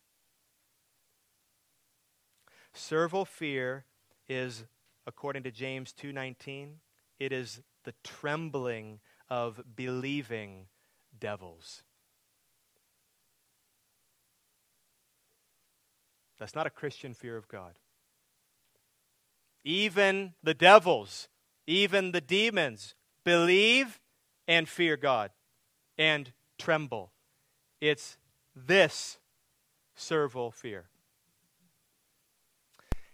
Servile 2.73 3.25
fear 3.25 3.85
is 4.27 4.65
according 5.05 5.43
to 5.43 5.51
James 5.51 5.93
2:19 5.93 6.79
it 7.21 7.31
is 7.31 7.61
the 7.83 7.93
trembling 8.03 8.99
of 9.29 9.61
believing 9.75 10.65
devils. 11.19 11.83
That's 16.39 16.55
not 16.55 16.65
a 16.65 16.71
Christian 16.71 17.13
fear 17.13 17.37
of 17.37 17.47
God. 17.47 17.77
Even 19.63 20.33
the 20.41 20.55
devils, 20.55 21.29
even 21.67 22.11
the 22.11 22.21
demons 22.21 22.95
believe 23.23 23.99
and 24.47 24.67
fear 24.67 24.97
God 24.97 25.29
and 25.99 26.33
tremble. 26.57 27.11
It's 27.79 28.17
this 28.55 29.17
servile 29.95 30.51
fear. 30.51 30.85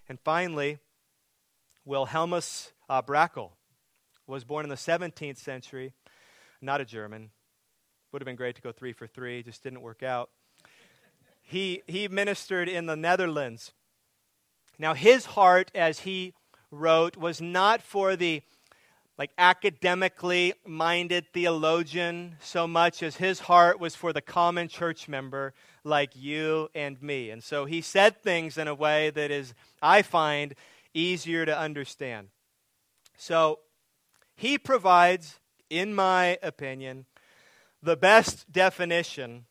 And 0.09 0.19
finally, 0.19 0.79
Wilhelmus 1.85 2.71
uh, 2.89 3.01
Brakel 3.01 3.51
was 4.25 4.43
born 4.43 4.65
in 4.65 4.69
the 4.69 4.75
17th 4.75 5.37
century, 5.37 5.93
not 6.61 6.81
a 6.81 6.85
German. 6.85 7.31
Would 8.11 8.21
have 8.21 8.25
been 8.25 8.35
great 8.35 8.55
to 8.55 8.61
go 8.61 8.71
three 8.71 8.93
for 8.93 9.07
three, 9.07 9.43
just 9.43 9.63
didn't 9.63 9.81
work 9.81 10.03
out. 10.03 10.29
He, 11.41 11.81
he 11.87 12.07
ministered 12.07 12.67
in 12.67 12.85
the 12.85 12.95
Netherlands. 12.95 13.73
Now, 14.77 14.93
his 14.93 15.25
heart, 15.25 15.71
as 15.73 16.01
he 16.01 16.33
wrote, 16.71 17.15
was 17.15 17.41
not 17.41 17.81
for 17.81 18.15
the 18.15 18.43
like 19.17 19.31
academically 19.37 20.53
minded 20.65 21.25
theologian 21.33 22.35
so 22.39 22.67
much 22.67 23.01
as 23.01 23.17
his 23.17 23.39
heart 23.41 23.79
was 23.79 23.95
for 23.95 24.13
the 24.13 24.21
common 24.21 24.67
church 24.67 25.07
member 25.07 25.53
like 25.83 26.15
you 26.15 26.69
and 26.75 27.01
me. 27.01 27.31
And 27.31 27.43
so 27.43 27.65
he 27.65 27.81
said 27.81 28.21
things 28.21 28.57
in 28.57 28.67
a 28.67 28.75
way 28.75 29.09
that 29.09 29.31
is, 29.31 29.55
I 29.81 30.03
find, 30.03 30.53
easier 30.93 31.45
to 31.45 31.57
understand. 31.57 32.27
So 33.17 33.59
he 34.35 34.59
provides, 34.59 35.39
in 35.69 35.95
my 35.95 36.37
opinion, 36.43 37.05
the 37.81 37.97
best 37.97 38.51
definition, 38.51 39.45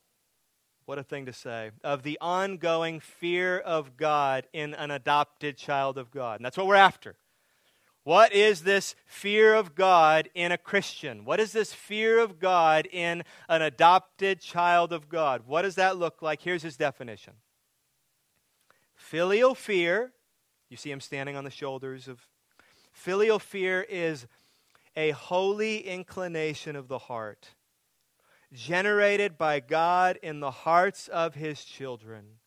what 0.85 0.99
a 0.99 1.03
thing 1.03 1.27
to 1.27 1.33
say, 1.33 1.73
of 1.83 2.05
the 2.05 2.19
ongoing 2.21 3.01
fear 3.01 3.59
of 3.59 3.97
God 3.97 4.47
in 4.53 4.75
an 4.75 4.93
adopted 4.93 5.57
child 5.57 5.99
of 5.99 6.13
God. 6.13 6.39
And 6.39 6.45
that's 6.45 6.57
what 6.57 6.69
we're 6.69 6.77
after. 6.77 7.17
What 8.07 8.33
is 8.33 8.61
this 8.61 8.95
fear 9.05 9.53
of 9.53 9.75
God 9.75 10.31
in 10.33 10.53
a 10.53 10.59
Christian? 10.59 11.25
What 11.25 11.41
is 11.41 11.51
this 11.51 11.73
fear 11.73 12.21
of 12.21 12.39
God 12.39 12.87
in 12.93 13.25
an 13.49 13.63
adopted 13.63 14.41
child 14.41 14.93
of 14.93 15.09
God? 15.09 15.43
What 15.45 15.63
does 15.63 15.75
that 15.75 15.97
look 15.97 16.23
like? 16.23 16.41
Here's 16.41 16.63
his 16.63 16.77
definition 16.77 17.33
Filial 18.95 19.57
fear, 19.57 20.13
you 20.69 20.77
see 20.77 20.93
him 20.93 21.01
standing 21.01 21.35
on 21.35 21.43
the 21.43 21.51
shoulders 21.51 22.07
of. 22.07 22.29
Filial 22.93 23.41
fear 23.41 23.83
is 23.83 24.29
a 24.95 25.11
holy 25.11 25.79
inclination 25.81 26.77
of 26.77 26.87
the 26.87 26.99
heart, 26.99 27.57
generated 28.53 29.37
by 29.37 29.59
God 29.59 30.17
in 30.23 30.39
the 30.39 30.53
hearts 30.53 31.09
of 31.09 31.35
his 31.35 31.65
children, 31.65 32.39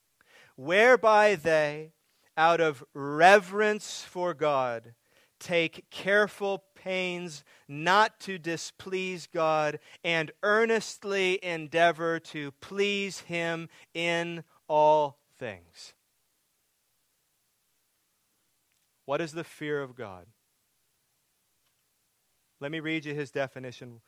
whereby 0.56 1.36
they, 1.36 1.92
out 2.38 2.62
of 2.62 2.82
reverence 2.94 4.06
for 4.08 4.34
God, 4.34 4.94
take 5.40 5.90
careful 5.90 6.64
pains 6.76 7.44
not 7.68 8.20
to 8.22 8.38
displease 8.38 9.28
God 9.28 9.80
and 10.04 10.32
earnestly 10.44 11.44
endeavor 11.44 12.20
to 12.20 12.52
please 12.62 13.22
Him 13.22 13.70
in 13.94 14.44
all 14.68 15.20
things. 15.38 15.94
What 19.06 19.22
is 19.22 19.32
the 19.32 19.44
fear 19.44 19.82
of 19.82 19.96
God? 19.96 20.28
Let 22.60 22.72
me 22.72 22.80
read 22.80 23.06
you 23.06 23.16
his 23.16 23.32
definition 23.32 24.02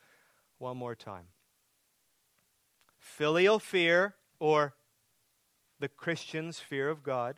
one 0.57 0.77
more 0.77 0.93
time. 0.93 1.25
Filial 2.99 3.59
fear, 3.59 4.15
or 4.39 4.75
the 5.79 5.87
Christian's 5.87 6.59
fear 6.59 6.89
of 6.89 7.01
God, 7.01 7.37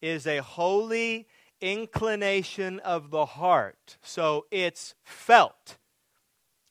is 0.00 0.26
a 0.26 0.38
holy 0.38 1.26
inclination 1.60 2.80
of 2.80 3.10
the 3.10 3.26
heart. 3.26 3.98
So 4.02 4.46
it's 4.50 4.94
felt, 5.04 5.78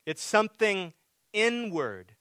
it's 0.06 0.24
something 0.24 0.94
inward, 1.34 2.14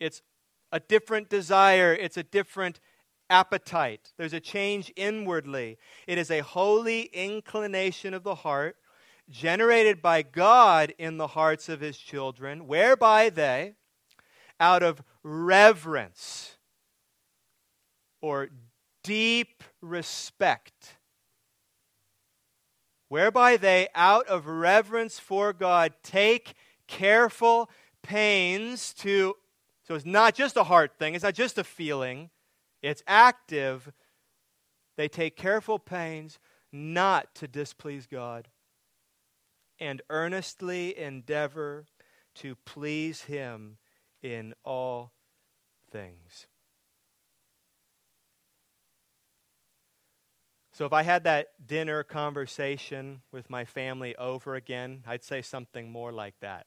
it's 0.00 0.22
a 0.70 0.80
different 0.80 1.28
desire, 1.28 1.92
it's 1.92 2.16
a 2.16 2.22
different 2.22 2.80
appetite. 3.28 4.12
There's 4.18 4.34
a 4.34 4.40
change 4.40 4.92
inwardly. 4.94 5.78
It 6.06 6.18
is 6.18 6.30
a 6.30 6.40
holy 6.40 7.04
inclination 7.12 8.12
of 8.14 8.24
the 8.24 8.34
heart 8.34 8.76
generated 9.30 10.02
by 10.02 10.22
God 10.22 10.92
in 10.98 11.16
the 11.16 11.28
hearts 11.28 11.68
of 11.68 11.80
his 11.80 11.96
children, 11.96 12.66
whereby 12.66 13.30
they, 13.30 13.74
out 14.60 14.82
of 14.82 15.02
reverence 15.22 16.58
or 18.20 18.50
deep 19.02 19.64
respect, 19.80 20.96
whereby 23.12 23.58
they, 23.58 23.88
out 23.94 24.26
of 24.26 24.46
reverence 24.46 25.18
for 25.18 25.52
God, 25.52 25.92
take 26.02 26.54
careful 26.86 27.68
pains 28.00 28.94
to. 28.94 29.34
So 29.86 29.94
it's 29.94 30.06
not 30.06 30.34
just 30.34 30.56
a 30.56 30.64
heart 30.64 30.92
thing, 30.98 31.14
it's 31.14 31.22
not 31.22 31.34
just 31.34 31.58
a 31.58 31.64
feeling, 31.64 32.30
it's 32.80 33.02
active. 33.06 33.92
They 34.96 35.08
take 35.08 35.36
careful 35.36 35.78
pains 35.78 36.38
not 36.72 37.34
to 37.34 37.46
displease 37.46 38.06
God 38.06 38.48
and 39.78 40.00
earnestly 40.08 40.98
endeavor 40.98 41.84
to 42.36 42.54
please 42.64 43.24
Him 43.24 43.76
in 44.22 44.54
all 44.64 45.12
things. 45.90 46.46
So, 50.74 50.86
if 50.86 50.92
I 50.94 51.02
had 51.02 51.24
that 51.24 51.48
dinner 51.66 52.02
conversation 52.02 53.20
with 53.30 53.50
my 53.50 53.66
family 53.66 54.16
over 54.16 54.54
again, 54.54 55.02
I'd 55.06 55.22
say 55.22 55.42
something 55.42 55.92
more 55.92 56.12
like 56.12 56.34
that. 56.40 56.66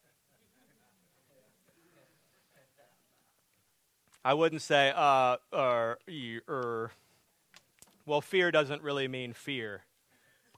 I 4.24 4.36
wouldn't 4.36 4.62
say, 4.62 4.94
uh, 4.96 5.38
er, 5.52 5.98
er. 6.48 6.92
Well, 8.06 8.22
fear 8.22 8.52
doesn't 8.52 8.84
really 8.84 9.08
mean 9.08 9.34
fear. 9.34 9.82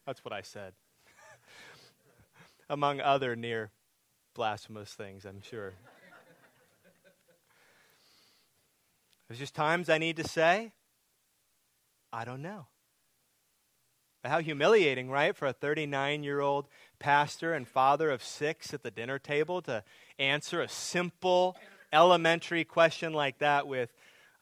That's 0.06 0.24
what 0.26 0.34
I 0.34 0.42
said. 0.42 0.74
Among 2.70 3.00
other 3.00 3.36
near 3.38 3.72
blasphemous 4.34 4.94
things, 4.94 5.24
I'm 5.26 5.42
sure. 5.42 5.74
There's 9.28 9.40
just 9.40 9.56
times 9.56 9.90
I 9.90 9.98
need 9.98 10.18
to 10.18 10.28
say, 10.28 10.74
I 12.12 12.26
don't 12.26 12.42
know. 12.42 12.68
How 14.28 14.40
humiliating, 14.40 15.10
right, 15.10 15.36
for 15.36 15.48
a 15.48 15.54
39 15.54 16.24
year 16.24 16.42
old 16.42 16.68
pastor 17.00 17.54
and 17.54 17.68
father 17.68 18.10
of 18.10 18.24
six 18.24 18.74
at 18.74 18.84
the 18.84 18.92
dinner 18.92 19.20
table 19.20 19.62
to 19.64 19.84
answer 20.20 20.62
a 20.62 20.68
simple, 20.68 21.56
elementary 21.94 22.64
question 22.64 23.14
like 23.14 23.40
that 23.40 23.68
with, 23.68 23.92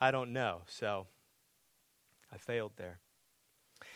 I 0.02 0.12
don't 0.12 0.34
know. 0.34 0.62
So 0.68 1.08
I 2.32 2.38
failed 2.38 2.74
there. 2.78 3.00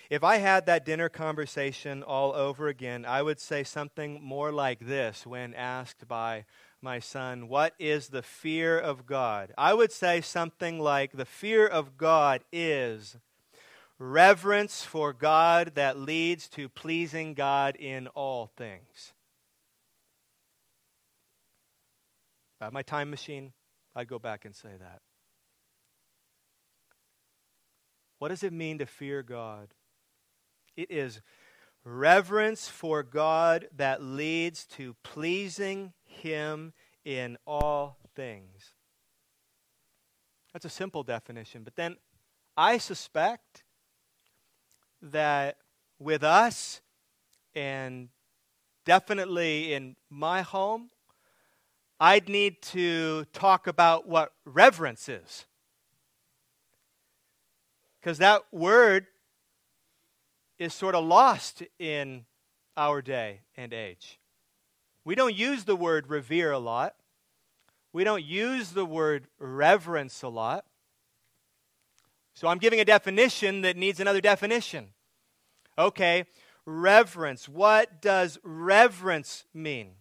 If 0.10 0.24
I 0.24 0.38
had 0.38 0.66
that 0.66 0.86
dinner 0.86 1.08
conversation 1.08 2.02
all 2.02 2.34
over 2.34 2.68
again, 2.68 3.06
I 3.06 3.22
would 3.22 3.40
say 3.40 3.64
something 3.64 4.24
more 4.24 4.52
like 4.52 4.80
this 4.80 5.26
when 5.26 5.54
asked 5.54 6.08
by 6.08 6.46
my 6.82 7.00
son, 7.00 7.48
What 7.48 7.74
is 7.78 8.08
the 8.08 8.24
fear 8.24 8.80
of 8.80 9.06
God? 9.06 9.54
I 9.58 9.76
would 9.76 9.92
say 9.92 10.22
something 10.22 10.80
like, 10.80 11.12
The 11.12 11.26
fear 11.26 11.68
of 11.68 11.96
God 11.96 12.44
is 12.52 13.18
reverence 14.00 14.84
for 14.84 15.12
God 15.12 15.74
that 15.76 16.00
leads 16.00 16.48
to 16.50 16.70
pleasing 16.70 17.34
God 17.34 17.76
in 17.76 18.08
all 18.08 18.48
things. 18.48 19.14
If 22.56 22.62
I 22.62 22.66
had 22.66 22.74
my 22.74 22.82
time 22.82 23.10
machine, 23.10 23.52
I'd 23.96 24.08
go 24.08 24.20
back 24.20 24.46
and 24.46 24.56
say 24.56 24.70
that. 24.80 25.02
What 28.20 28.30
does 28.30 28.44
it 28.44 28.54
mean 28.54 28.80
to 28.80 28.86
fear 28.86 29.22
God? 29.22 29.70
It 30.76 30.92
is 30.92 31.22
reverence 31.84 32.68
for 32.68 33.04
God 33.04 33.68
that 33.76 34.02
leads 34.02 34.66
to 34.68 34.96
pleasing 35.04 35.94
Him 36.06 36.74
in 37.06 37.38
all 37.46 37.98
things. 38.16 38.74
That's 40.54 40.66
a 40.66 40.70
simple 40.70 41.04
definition. 41.04 41.64
But 41.64 41.76
then 41.76 41.96
I 42.58 42.78
suspect 42.78 43.64
that 45.02 45.58
with 46.00 46.24
us, 46.24 46.82
and 47.56 48.10
definitely 48.86 49.74
in 49.74 49.96
my 50.10 50.42
home, 50.42 50.90
I'd 52.00 52.30
need 52.30 52.62
to 52.64 53.26
talk 53.34 53.68
about 53.68 54.08
what 54.08 54.34
reverence 54.46 55.10
is. 55.10 55.46
Because 58.00 58.18
that 58.20 58.44
word 58.52 59.08
is 60.58 60.74
sort 60.74 60.96
of 60.96 61.04
lost 61.04 61.64
in 61.78 62.26
our 62.78 63.02
day 63.02 63.42
and 63.58 63.74
age. 63.74 64.20
We 65.04 65.16
don't 65.16 65.36
use 65.36 65.66
the 65.66 65.76
word 65.76 66.10
revere 66.10 66.52
a 66.52 66.60
lot. 66.60 66.96
We 67.92 68.04
don't 68.04 68.24
use 68.24 68.72
the 68.72 68.86
word 68.86 69.28
reverence 69.40 70.22
a 70.22 70.30
lot. 70.30 70.66
So 72.34 72.48
I'm 72.48 72.58
giving 72.58 72.80
a 72.80 72.86
definition 72.86 73.62
that 73.62 73.78
needs 73.78 74.00
another 74.00 74.22
definition. 74.22 74.90
Okay, 75.78 76.26
reverence. 76.66 77.50
What 77.50 78.02
does 78.02 78.38
reverence 78.44 79.46
mean? 79.54 79.92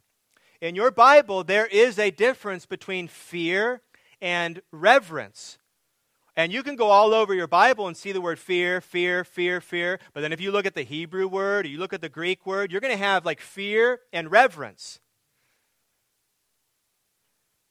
In 0.61 0.75
your 0.75 0.91
Bible, 0.91 1.45
there 1.45 1.67
is 1.67 1.99
a 1.99 2.11
difference 2.11 2.67
between 2.67 3.09
fear 3.09 3.81
and 4.21 4.61
reverence. 4.73 5.59
And 6.37 6.53
you 6.53 6.62
can 6.62 6.77
go 6.77 6.91
all 6.91 7.14
over 7.14 7.35
your 7.35 7.49
Bible 7.49 7.88
and 7.88 7.97
see 7.97 8.12
the 8.12 8.21
word 8.21 8.38
fear, 8.38 8.81
fear, 8.81 9.25
fear, 9.25 9.61
fear. 9.61 9.99
But 10.14 10.21
then 10.21 10.33
if 10.33 10.41
you 10.41 10.53
look 10.53 10.67
at 10.67 10.75
the 10.75 10.83
Hebrew 10.83 11.27
word 11.27 11.67
or 11.67 11.69
you 11.69 11.79
look 11.79 11.93
at 11.93 12.01
the 12.01 12.09
Greek 12.09 12.47
word, 12.47 12.71
you're 12.71 12.81
going 12.81 12.97
to 12.97 13.05
have 13.05 13.25
like 13.27 13.41
fear 13.41 14.01
and 14.12 14.31
reverence. 14.31 15.01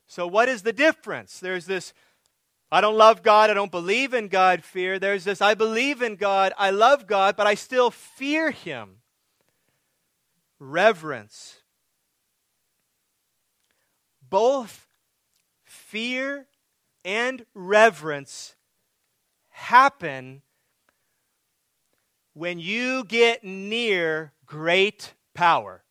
So, 0.08 0.26
what 0.26 0.50
is 0.50 0.64
the 0.64 0.74
difference? 0.74 1.40
There's 1.40 1.66
this 1.66 1.94
I 2.72 2.82
don't 2.82 2.98
love 2.98 3.24
God, 3.24 3.50
I 3.50 3.54
don't 3.54 3.72
believe 3.72 4.14
in 4.14 4.28
God 4.28 4.64
fear. 4.64 5.00
There's 5.00 5.24
this 5.24 5.42
I 5.42 5.54
believe 5.54 6.02
in 6.02 6.16
God, 6.16 6.54
I 6.58 6.70
love 6.70 7.08
God, 7.08 7.36
but 7.38 7.48
I 7.48 7.56
still 7.56 7.92
fear 7.92 8.52
Him. 8.52 8.98
Reverence. 10.60 11.62
Both 14.30 14.88
fear 15.64 16.48
and 17.06 17.46
reverence 17.54 18.56
happen 19.50 20.42
when 22.34 22.60
you 22.60 23.04
get 23.06 23.44
near 23.44 24.34
great 24.46 25.14
power. 25.34 25.84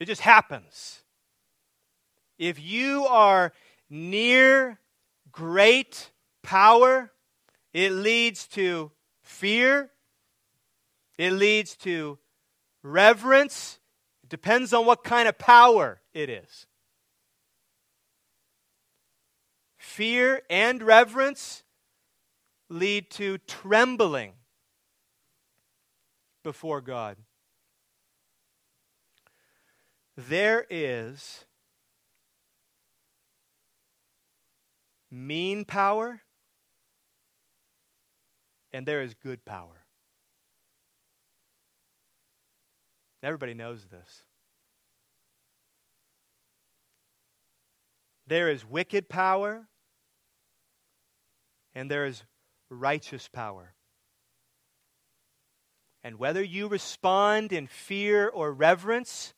It 0.00 0.06
just 0.06 0.22
happens. 0.22 1.02
If 2.38 2.60
you 2.60 3.06
are 3.06 3.52
near 3.92 4.78
great 5.30 6.10
power, 6.42 7.12
it 7.74 7.92
leads 7.92 8.46
to 8.46 8.90
fear, 9.22 9.90
it 11.18 11.32
leads 11.32 11.76
to 11.76 12.18
reverence. 12.82 13.78
It 14.24 14.30
depends 14.30 14.72
on 14.72 14.86
what 14.86 15.04
kind 15.04 15.28
of 15.28 15.36
power 15.38 16.00
it 16.14 16.30
is. 16.30 16.66
Fear 19.76 20.40
and 20.48 20.82
reverence 20.82 21.62
lead 22.70 23.10
to 23.10 23.36
trembling 23.46 24.32
before 26.42 26.80
God. 26.80 27.18
There 30.16 30.66
is 30.70 31.44
mean 35.12 35.64
power 35.64 36.22
and 38.72 38.86
there 38.86 39.02
is 39.02 39.14
good 39.14 39.44
power. 39.44 39.84
Everybody 43.22 43.54
knows 43.54 43.86
this. 43.86 44.24
There 48.26 48.48
is 48.48 48.64
wicked 48.64 49.08
power 49.08 49.68
and 51.74 51.90
there 51.90 52.06
is 52.06 52.24
righteous 52.70 53.28
power. 53.28 53.74
And 56.02 56.18
whether 56.18 56.42
you 56.42 56.66
respond 56.66 57.52
in 57.52 57.66
fear 57.66 58.28
or 58.28 58.52
reverence 58.52 59.34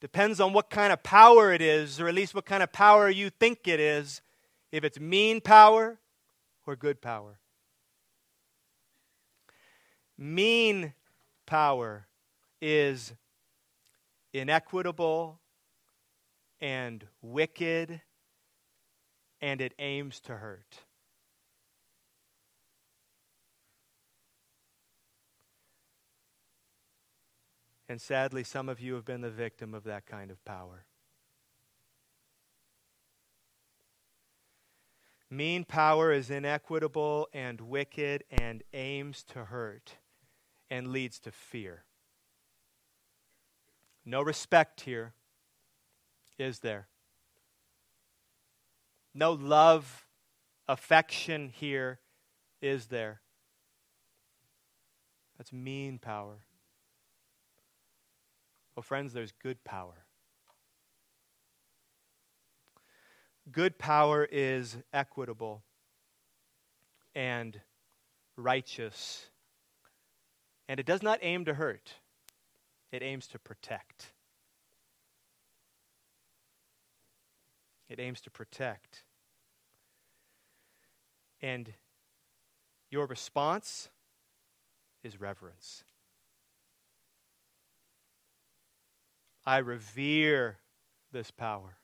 Depends 0.00 0.38
on 0.40 0.52
what 0.52 0.70
kind 0.70 0.92
of 0.92 1.02
power 1.02 1.52
it 1.52 1.60
is, 1.60 2.00
or 2.00 2.08
at 2.08 2.14
least 2.14 2.34
what 2.34 2.44
kind 2.44 2.62
of 2.62 2.72
power 2.72 3.08
you 3.08 3.30
think 3.30 3.66
it 3.66 3.80
is, 3.80 4.20
if 4.70 4.84
it's 4.84 5.00
mean 5.00 5.40
power 5.40 5.98
or 6.66 6.76
good 6.76 7.00
power. 7.00 7.38
Mean 10.16 10.94
power 11.46 12.06
is 12.60 13.12
inequitable 14.32 15.40
and 16.60 17.06
wicked, 17.22 18.00
and 19.40 19.60
it 19.60 19.74
aims 19.78 20.20
to 20.20 20.36
hurt. 20.36 20.80
And 27.88 28.00
sadly, 28.00 28.44
some 28.44 28.68
of 28.68 28.80
you 28.80 28.94
have 28.94 29.04
been 29.04 29.22
the 29.22 29.30
victim 29.30 29.72
of 29.72 29.84
that 29.84 30.04
kind 30.06 30.30
of 30.30 30.44
power. 30.44 30.84
Mean 35.30 35.64
power 35.64 36.12
is 36.12 36.30
inequitable 36.30 37.28
and 37.32 37.60
wicked 37.60 38.24
and 38.30 38.62
aims 38.72 39.22
to 39.24 39.46
hurt 39.46 39.96
and 40.70 40.88
leads 40.88 41.18
to 41.20 41.30
fear. 41.30 41.84
No 44.04 44.22
respect 44.22 44.82
here, 44.82 45.12
is 46.38 46.60
there? 46.60 46.88
No 49.14 49.32
love, 49.32 50.06
affection 50.66 51.50
here, 51.54 52.00
is 52.62 52.86
there? 52.86 53.20
That's 55.36 55.52
mean 55.52 55.98
power. 55.98 56.38
Well, 58.78 58.84
friends, 58.84 59.12
there's 59.12 59.32
good 59.32 59.64
power. 59.64 60.06
Good 63.50 63.76
power 63.76 64.24
is 64.30 64.76
equitable 64.92 65.64
and 67.12 67.60
righteous, 68.36 69.30
and 70.68 70.78
it 70.78 70.86
does 70.86 71.02
not 71.02 71.18
aim 71.22 71.44
to 71.46 71.54
hurt, 71.54 71.94
it 72.92 73.02
aims 73.02 73.26
to 73.26 73.40
protect. 73.40 74.12
It 77.88 77.98
aims 77.98 78.20
to 78.20 78.30
protect. 78.30 79.02
And 81.42 81.74
your 82.92 83.06
response 83.06 83.88
is 85.02 85.20
reverence. 85.20 85.82
I 89.48 89.58
revere 89.58 90.58
this 91.10 91.30
power. 91.30 91.78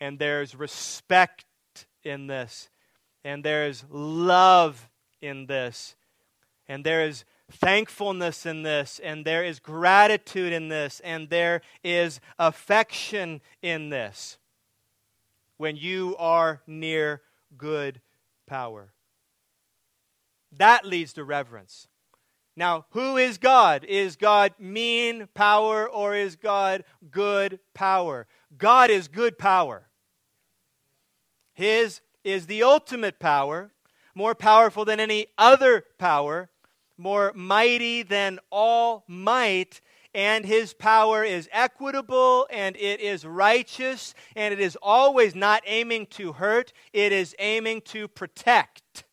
And 0.00 0.18
there's 0.18 0.54
respect 0.54 1.46
in 2.04 2.26
this. 2.26 2.68
And 3.24 3.42
there's 3.42 3.86
love 3.88 4.90
in 5.22 5.46
this. 5.46 5.96
And 6.68 6.84
there 6.84 7.06
is 7.06 7.24
thankfulness 7.50 8.44
in 8.44 8.62
this. 8.64 9.00
And 9.02 9.24
there 9.24 9.42
is 9.42 9.60
gratitude 9.60 10.52
in 10.52 10.68
this. 10.68 11.00
And 11.00 11.30
there 11.30 11.62
is 11.82 12.20
affection 12.38 13.40
in 13.62 13.88
this. 13.88 14.36
When 15.56 15.74
you 15.74 16.16
are 16.18 16.60
near 16.66 17.22
good 17.56 18.02
power. 18.46 18.92
That 20.52 20.84
leads 20.84 21.14
to 21.14 21.24
reverence. 21.24 21.88
Now, 22.60 22.84
who 22.90 23.16
is 23.16 23.38
God? 23.38 23.86
Is 23.86 24.16
God 24.16 24.52
mean 24.58 25.28
power 25.32 25.88
or 25.88 26.14
is 26.14 26.36
God 26.36 26.84
good 27.10 27.58
power? 27.72 28.26
God 28.58 28.90
is 28.90 29.08
good 29.08 29.38
power. 29.38 29.88
His 31.54 32.02
is 32.22 32.48
the 32.48 32.62
ultimate 32.62 33.18
power, 33.18 33.72
more 34.14 34.34
powerful 34.34 34.84
than 34.84 35.00
any 35.00 35.28
other 35.38 35.86
power, 35.96 36.50
more 36.98 37.32
mighty 37.34 38.02
than 38.02 38.38
all 38.52 39.04
might, 39.08 39.80
and 40.12 40.44
his 40.44 40.74
power 40.74 41.24
is 41.24 41.48
equitable 41.52 42.46
and 42.50 42.76
it 42.76 43.00
is 43.00 43.24
righteous 43.24 44.12
and 44.36 44.52
it 44.52 44.60
is 44.60 44.76
always 44.82 45.34
not 45.34 45.62
aiming 45.64 46.04
to 46.08 46.34
hurt, 46.34 46.74
it 46.92 47.10
is 47.10 47.34
aiming 47.38 47.80
to 47.86 48.06
protect. 48.06 49.04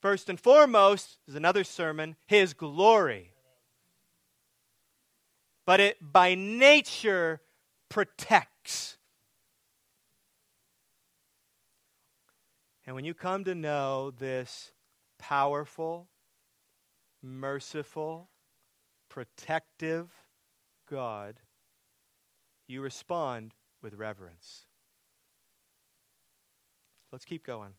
First 0.00 0.28
and 0.28 0.38
foremost 0.38 1.18
is 1.26 1.34
another 1.34 1.64
sermon, 1.64 2.16
his 2.26 2.54
glory. 2.54 3.32
But 5.66 5.80
it 5.80 5.96
by 6.00 6.34
nature 6.34 7.40
protects. 7.88 8.96
And 12.86 12.94
when 12.94 13.04
you 13.04 13.12
come 13.12 13.44
to 13.44 13.54
know 13.54 14.12
this 14.12 14.72
powerful, 15.18 16.08
merciful, 17.22 18.30
protective 19.08 20.10
God, 20.88 21.40
you 22.66 22.80
respond 22.80 23.52
with 23.82 23.94
reverence. 23.94 24.64
Let's 27.10 27.24
keep 27.24 27.44
going. 27.44 27.72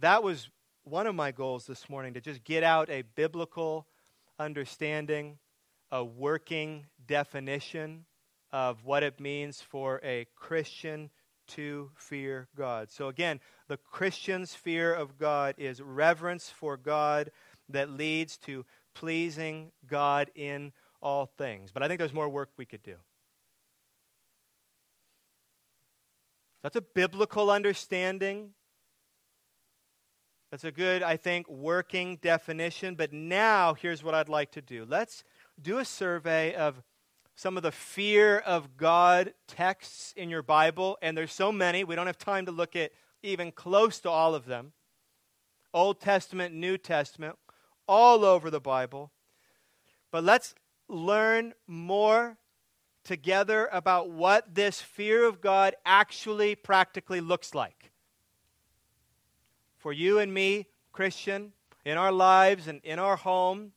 That 0.00 0.22
was 0.22 0.48
one 0.84 1.06
of 1.06 1.14
my 1.14 1.32
goals 1.32 1.66
this 1.66 1.88
morning 1.88 2.14
to 2.14 2.20
just 2.20 2.44
get 2.44 2.62
out 2.62 2.88
a 2.88 3.02
biblical 3.16 3.86
understanding, 4.38 5.38
a 5.90 6.04
working 6.04 6.86
definition 7.06 8.04
of 8.52 8.84
what 8.84 9.02
it 9.02 9.18
means 9.18 9.60
for 9.60 10.00
a 10.04 10.26
Christian 10.36 11.10
to 11.48 11.90
fear 11.96 12.46
God. 12.56 12.90
So, 12.92 13.08
again, 13.08 13.40
the 13.66 13.76
Christian's 13.76 14.54
fear 14.54 14.94
of 14.94 15.18
God 15.18 15.56
is 15.58 15.82
reverence 15.82 16.48
for 16.48 16.76
God 16.76 17.32
that 17.68 17.90
leads 17.90 18.36
to 18.38 18.64
pleasing 18.94 19.72
God 19.86 20.30
in 20.34 20.72
all 21.02 21.26
things. 21.26 21.72
But 21.72 21.82
I 21.82 21.88
think 21.88 21.98
there's 21.98 22.14
more 22.14 22.28
work 22.28 22.50
we 22.56 22.66
could 22.66 22.82
do. 22.82 22.96
That's 26.62 26.76
a 26.76 26.82
biblical 26.82 27.50
understanding. 27.50 28.50
That's 30.50 30.64
a 30.64 30.72
good, 30.72 31.02
I 31.02 31.16
think, 31.16 31.48
working 31.48 32.16
definition. 32.22 32.94
But 32.94 33.12
now, 33.12 33.74
here's 33.74 34.02
what 34.02 34.14
I'd 34.14 34.28
like 34.28 34.52
to 34.52 34.62
do. 34.62 34.86
Let's 34.88 35.24
do 35.60 35.78
a 35.78 35.84
survey 35.84 36.54
of 36.54 36.82
some 37.36 37.56
of 37.56 37.62
the 37.62 37.70
fear 37.70 38.38
of 38.38 38.76
God 38.76 39.34
texts 39.46 40.12
in 40.16 40.28
your 40.28 40.42
Bible, 40.42 40.98
and 41.02 41.16
there's 41.16 41.32
so 41.32 41.52
many, 41.52 41.84
we 41.84 41.94
don't 41.94 42.08
have 42.08 42.18
time 42.18 42.46
to 42.46 42.52
look 42.52 42.74
at 42.74 42.90
even 43.22 43.52
close 43.52 44.00
to 44.00 44.10
all 44.10 44.34
of 44.34 44.46
them. 44.46 44.72
Old 45.72 46.00
Testament, 46.00 46.54
New 46.54 46.78
Testament, 46.78 47.36
all 47.86 48.24
over 48.24 48.50
the 48.50 48.60
Bible. 48.60 49.12
But 50.10 50.24
let's 50.24 50.54
learn 50.88 51.52
more 51.66 52.38
together 53.04 53.68
about 53.70 54.10
what 54.10 54.54
this 54.54 54.80
fear 54.80 55.24
of 55.24 55.40
God 55.40 55.76
actually 55.84 56.54
practically 56.54 57.20
looks 57.20 57.54
like. 57.54 57.92
For 59.78 59.92
you 59.92 60.18
and 60.18 60.32
me, 60.32 60.66
Christian, 60.92 61.52
in 61.84 61.96
our 61.96 62.12
lives 62.12 62.68
and 62.68 62.80
in 62.84 62.98
our 62.98 63.16
home, 63.16 63.72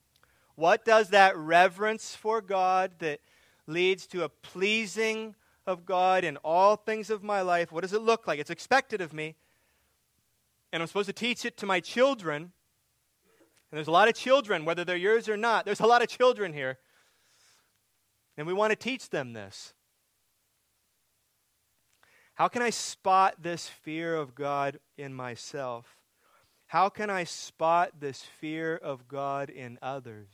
what 0.55 0.83
does 0.85 1.09
that 1.09 1.37
reverence 1.37 2.15
for 2.15 2.41
God 2.41 2.91
that 2.99 3.19
leads 3.67 4.05
to 4.07 4.23
a 4.23 4.29
pleasing 4.29 5.35
of 5.65 5.85
God 5.85 6.23
in 6.23 6.37
all 6.37 6.75
things 6.75 7.09
of 7.09 7.23
my 7.23 7.41
life. 7.41 7.71
What 7.71 7.81
does 7.81 7.93
it 7.93 8.01
look 8.01 8.27
like? 8.27 8.39
It's 8.39 8.49
expected 8.49 9.01
of 9.01 9.13
me. 9.13 9.35
And 10.71 10.81
I'm 10.81 10.87
supposed 10.87 11.07
to 11.07 11.13
teach 11.13 11.45
it 11.45 11.57
to 11.57 11.65
my 11.65 11.79
children. 11.79 12.43
And 12.43 13.77
there's 13.77 13.87
a 13.87 13.91
lot 13.91 14.07
of 14.07 14.15
children, 14.15 14.65
whether 14.65 14.83
they're 14.83 14.97
yours 14.97 15.29
or 15.29 15.37
not. 15.37 15.65
There's 15.65 15.79
a 15.79 15.85
lot 15.85 16.01
of 16.01 16.09
children 16.09 16.53
here. 16.53 16.77
And 18.37 18.47
we 18.47 18.53
want 18.53 18.71
to 18.71 18.75
teach 18.75 19.09
them 19.09 19.33
this. 19.33 19.73
How 22.41 22.47
can 22.47 22.63
I 22.63 22.71
spot 22.71 23.35
this 23.43 23.67
fear 23.67 24.15
of 24.15 24.33
God 24.33 24.79
in 24.97 25.13
myself? 25.13 25.85
How 26.65 26.89
can 26.89 27.11
I 27.11 27.23
spot 27.23 27.99
this 27.99 28.23
fear 28.23 28.75
of 28.75 29.07
God 29.07 29.51
in 29.51 29.77
others? 29.79 30.25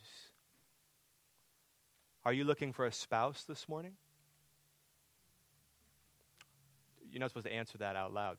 Are 2.24 2.32
you 2.32 2.44
looking 2.44 2.72
for 2.72 2.86
a 2.86 2.92
spouse 2.92 3.44
this 3.46 3.68
morning? 3.68 3.92
You're 7.10 7.20
not 7.20 7.28
supposed 7.28 7.44
to 7.44 7.52
answer 7.52 7.76
that 7.76 7.94
out 7.94 8.14
loud. 8.14 8.38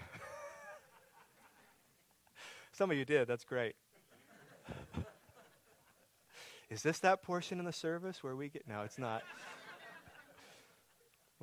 Some 2.72 2.90
of 2.90 2.96
you 2.96 3.04
did. 3.04 3.28
That's 3.28 3.44
great. 3.44 3.74
Is 6.70 6.82
this 6.82 7.00
that 7.00 7.22
portion 7.22 7.58
in 7.58 7.66
the 7.66 7.72
service 7.74 8.24
where 8.24 8.34
we 8.34 8.48
get. 8.48 8.66
No, 8.66 8.80
it's 8.80 8.98
not. 8.98 9.24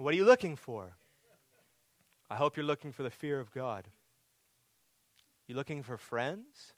What 0.03 0.13
are 0.13 0.17
you 0.17 0.25
looking 0.25 0.55
for? 0.55 0.95
I 2.29 2.35
hope 2.35 2.55
you're 2.55 2.65
looking 2.65 2.91
for 2.91 3.03
the 3.03 3.09
fear 3.09 3.39
of 3.39 3.51
God. 3.51 3.87
You 5.47 5.55
looking 5.55 5.81
for 5.81 5.97
friends? 5.97 6.73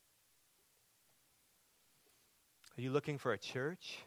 Are 2.77 2.81
you 2.81 2.91
looking 2.91 3.17
for 3.17 3.33
a 3.33 3.37
church? 3.37 3.97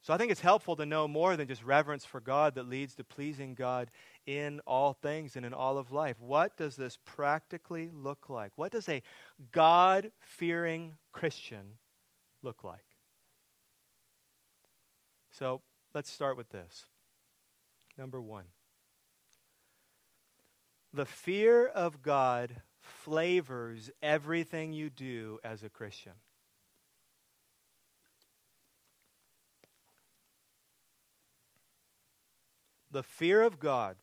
So 0.00 0.14
I 0.14 0.16
think 0.16 0.32
it's 0.32 0.40
helpful 0.40 0.74
to 0.76 0.86
know 0.86 1.06
more 1.06 1.36
than 1.36 1.46
just 1.46 1.62
reverence 1.62 2.04
for 2.04 2.20
God 2.20 2.54
that 2.54 2.66
leads 2.66 2.94
to 2.94 3.04
pleasing 3.04 3.54
God 3.54 3.90
in 4.26 4.60
all 4.66 4.94
things 4.94 5.36
and 5.36 5.44
in 5.44 5.52
all 5.52 5.76
of 5.76 5.92
life. 5.92 6.16
What 6.18 6.56
does 6.56 6.76
this 6.76 6.98
practically 7.04 7.90
look 7.92 8.30
like? 8.30 8.52
What 8.56 8.72
does 8.72 8.88
a 8.88 9.02
God 9.52 10.10
fearing 10.18 10.96
Christian 11.12 11.74
look 12.42 12.64
like? 12.64 12.87
So 15.38 15.60
let's 15.94 16.10
start 16.10 16.36
with 16.36 16.48
this. 16.48 16.86
Number 17.96 18.20
one 18.20 18.46
the 20.92 21.04
fear 21.04 21.64
of 21.64 22.02
God 22.02 22.56
flavors 22.80 23.88
everything 24.02 24.72
you 24.72 24.90
do 24.90 25.38
as 25.44 25.62
a 25.62 25.68
Christian. 25.68 26.14
The 32.90 33.04
fear 33.04 33.42
of 33.42 33.60
God 33.60 33.94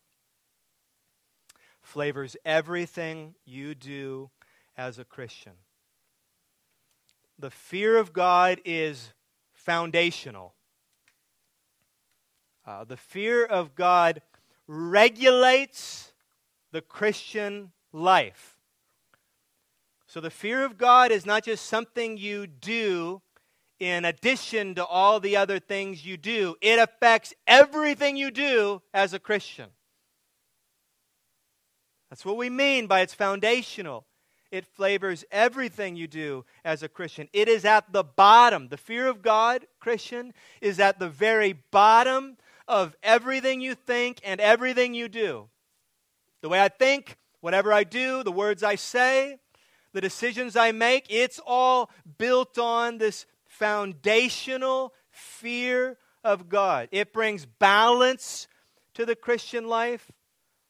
flavors 1.82 2.38
everything 2.46 3.36
you 3.44 3.76
do 3.76 4.30
as 4.78 5.00
a 5.00 5.04
Christian. 5.04 5.54
The 7.38 7.52
fear 7.52 7.98
of 7.98 8.14
God 8.14 8.62
is 8.64 9.12
foundational. 9.54 10.55
Uh, 12.66 12.84
the 12.84 12.98
fear 12.98 13.46
of 13.46 13.76
God 13.76 14.22
regulates 14.68 16.14
the 16.72 16.82
Christian 16.82 17.72
life. 17.94 18.58
So 20.08 20.20
the 20.20 20.32
fear 20.32 20.66
of 20.66 20.78
God 20.78 21.12
is 21.12 21.26
not 21.26 21.44
just 21.44 21.66
something 21.66 22.18
you 22.18 22.48
do 22.48 23.22
in 23.80 24.06
addition 24.06 24.76
to 24.76 24.86
all 24.86 25.20
the 25.20 25.36
other 25.36 25.60
things 25.60 26.06
you 26.06 26.18
do, 26.18 26.56
it 26.62 26.80
affects 26.80 27.34
everything 27.46 28.16
you 28.16 28.32
do 28.32 28.82
as 28.94 29.14
a 29.14 29.20
Christian. 29.20 29.70
That's 32.10 32.26
what 32.26 32.38
we 32.38 32.50
mean 32.50 32.88
by 32.88 33.02
it's 33.02 33.14
foundational. 33.14 34.06
It 34.52 34.66
flavors 34.66 35.26
everything 35.32 35.98
you 35.98 36.08
do 36.08 36.46
as 36.64 36.82
a 36.82 36.88
Christian. 36.88 37.28
It 37.34 37.50
is 37.50 37.66
at 37.66 37.92
the 37.92 38.04
bottom. 38.04 38.70
The 38.70 38.78
fear 38.78 39.08
of 39.08 39.22
God, 39.22 39.68
Christian, 39.82 40.34
is 40.62 40.80
at 40.80 40.98
the 40.98 41.10
very 41.10 41.54
bottom 41.72 42.38
of 42.68 42.96
everything 43.04 43.62
you 43.62 43.76
think 43.76 44.20
and 44.24 44.42
everything 44.42 44.94
you 44.94 45.08
do. 45.08 45.50
The 46.42 46.50
way 46.50 46.62
I 46.62 46.70
think, 46.70 47.18
whatever 47.42 47.72
I 47.72 47.84
do, 47.84 48.24
the 48.24 48.32
words 48.32 48.64
I 48.64 48.76
say, 48.76 49.38
the 49.94 50.02
decisions 50.02 50.56
I 50.56 50.72
make, 50.72 51.06
it's 51.10 51.40
all 51.46 51.90
built 52.18 52.58
on 52.58 52.98
this 52.98 53.26
foundational 53.46 54.94
fear 55.10 55.98
of 56.24 56.50
God. 56.50 56.90
It 56.92 57.14
brings 57.14 57.46
balance 57.46 58.48
to 58.96 59.06
the 59.06 59.16
Christian 59.16 59.68
life. 59.68 60.12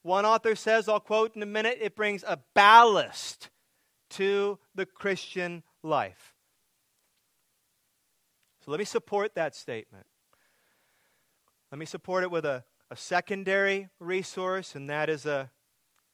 One 0.04 0.26
author 0.26 0.56
says, 0.56 0.88
I'll 0.88 1.00
quote 1.00 1.36
in 1.36 1.42
a 1.42 1.48
minute, 1.48 1.80
it 1.82 1.96
brings 1.96 2.24
a 2.24 2.40
ballast 2.54 3.50
to 4.12 4.60
the 4.76 4.86
Christian 4.86 5.64
life. 5.82 6.36
So 8.64 8.72
let 8.72 8.80
me 8.80 8.86
support 8.86 9.36
that 9.36 9.56
statement. 9.56 10.06
Let 11.72 11.80
me 11.80 11.86
support 11.86 12.24
it 12.24 12.32
with 12.32 12.46
a, 12.46 12.64
a 12.92 12.96
secondary 12.96 13.90
resource, 14.00 14.76
and 14.76 14.90
that 14.90 15.10
is 15.10 15.26
a 15.26 15.52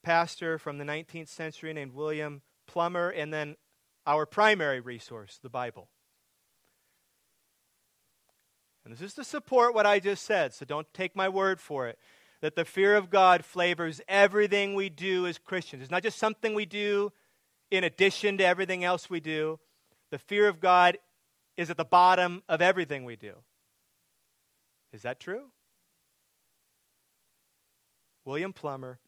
pastor 0.03 0.57
from 0.57 0.77
the 0.77 0.85
19th 0.85 1.27
century 1.27 1.73
named 1.73 1.93
William 1.93 2.41
Plumer, 2.67 3.09
and 3.09 3.33
then 3.33 3.55
our 4.07 4.25
primary 4.25 4.79
resource, 4.79 5.39
the 5.41 5.49
Bible. 5.49 5.89
And 8.83 8.93
this 8.93 9.01
is 9.01 9.13
to 9.15 9.23
support 9.23 9.75
what 9.75 9.85
I 9.85 9.99
just 9.99 10.25
said, 10.25 10.53
so 10.53 10.65
don't 10.65 10.91
take 10.93 11.15
my 11.15 11.29
word 11.29 11.59
for 11.59 11.87
it. 11.87 11.99
That 12.41 12.55
the 12.55 12.65
fear 12.65 12.95
of 12.95 13.11
God 13.11 13.45
flavors 13.45 14.01
everything 14.07 14.73
we 14.73 14.89
do 14.89 15.27
as 15.27 15.37
Christians. 15.37 15.83
It's 15.83 15.91
not 15.91 16.01
just 16.01 16.17
something 16.17 16.55
we 16.55 16.65
do 16.65 17.11
in 17.69 17.83
addition 17.83 18.37
to 18.39 18.45
everything 18.45 18.83
else 18.83 19.09
we 19.09 19.19
do. 19.19 19.59
The 20.09 20.17
fear 20.17 20.47
of 20.47 20.59
God 20.59 20.97
is 21.55 21.69
at 21.69 21.77
the 21.77 21.85
bottom 21.85 22.41
of 22.49 22.61
everything 22.61 23.05
we 23.05 23.15
do. 23.15 23.35
Is 24.93 25.03
that 25.03 25.19
true? 25.19 25.45
William 28.25 28.53
Plumer 28.53 28.99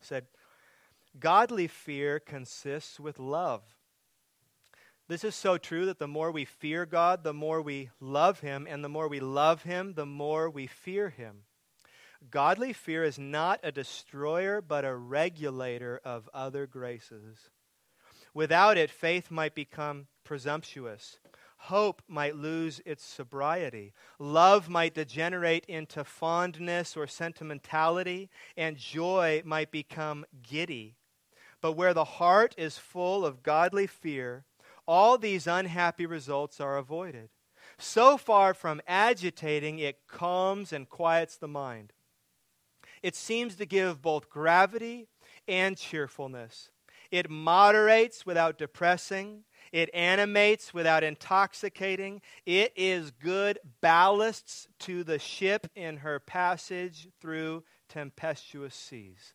said, 0.00 0.26
Godly 1.18 1.66
fear 1.66 2.20
consists 2.20 3.00
with 3.00 3.18
love. 3.18 3.62
This 5.08 5.24
is 5.24 5.34
so 5.34 5.58
true 5.58 5.86
that 5.86 5.98
the 5.98 6.06
more 6.06 6.30
we 6.30 6.44
fear 6.44 6.86
God, 6.86 7.24
the 7.24 7.34
more 7.34 7.60
we 7.60 7.90
love 7.98 8.40
Him, 8.40 8.66
and 8.70 8.84
the 8.84 8.88
more 8.88 9.08
we 9.08 9.18
love 9.18 9.64
Him, 9.64 9.94
the 9.94 10.06
more 10.06 10.48
we 10.48 10.68
fear 10.68 11.08
Him. 11.08 11.42
Godly 12.30 12.72
fear 12.72 13.02
is 13.02 13.18
not 13.18 13.58
a 13.62 13.72
destroyer, 13.72 14.60
but 14.60 14.84
a 14.84 14.94
regulator 14.94 16.00
of 16.04 16.28
other 16.32 16.66
graces. 16.66 17.50
Without 18.34 18.76
it, 18.76 18.90
faith 18.90 19.30
might 19.30 19.54
become 19.54 20.06
presumptuous. 20.22 21.18
Hope 21.64 22.02
might 22.08 22.36
lose 22.36 22.80
its 22.86 23.04
sobriety. 23.04 23.92
Love 24.18 24.70
might 24.70 24.94
degenerate 24.94 25.66
into 25.66 26.04
fondness 26.04 26.96
or 26.96 27.06
sentimentality, 27.06 28.30
and 28.56 28.78
joy 28.78 29.42
might 29.44 29.70
become 29.70 30.24
giddy. 30.42 30.96
But 31.60 31.72
where 31.72 31.92
the 31.92 32.04
heart 32.04 32.54
is 32.56 32.78
full 32.78 33.26
of 33.26 33.42
godly 33.42 33.86
fear, 33.86 34.46
all 34.86 35.18
these 35.18 35.46
unhappy 35.46 36.06
results 36.06 36.60
are 36.60 36.78
avoided. 36.78 37.28
So 37.78 38.16
far 38.16 38.54
from 38.54 38.80
agitating, 38.88 39.78
it 39.78 39.98
calms 40.08 40.72
and 40.72 40.88
quiets 40.88 41.36
the 41.36 41.46
mind. 41.46 41.92
It 43.02 43.14
seems 43.14 43.54
to 43.56 43.66
give 43.66 44.00
both 44.00 44.30
gravity 44.30 45.08
and 45.46 45.76
cheerfulness. 45.76 46.70
It 47.10 47.28
moderates 47.28 48.24
without 48.24 48.56
depressing. 48.56 49.44
It 49.72 49.88
animates 49.94 50.74
without 50.74 51.04
intoxicating. 51.04 52.22
It 52.44 52.72
is 52.74 53.12
good 53.12 53.58
ballasts 53.82 54.66
to 54.80 55.04
the 55.04 55.18
ship 55.18 55.68
in 55.76 55.98
her 55.98 56.18
passage 56.18 57.08
through 57.20 57.62
tempestuous 57.88 58.74
seas. 58.74 59.34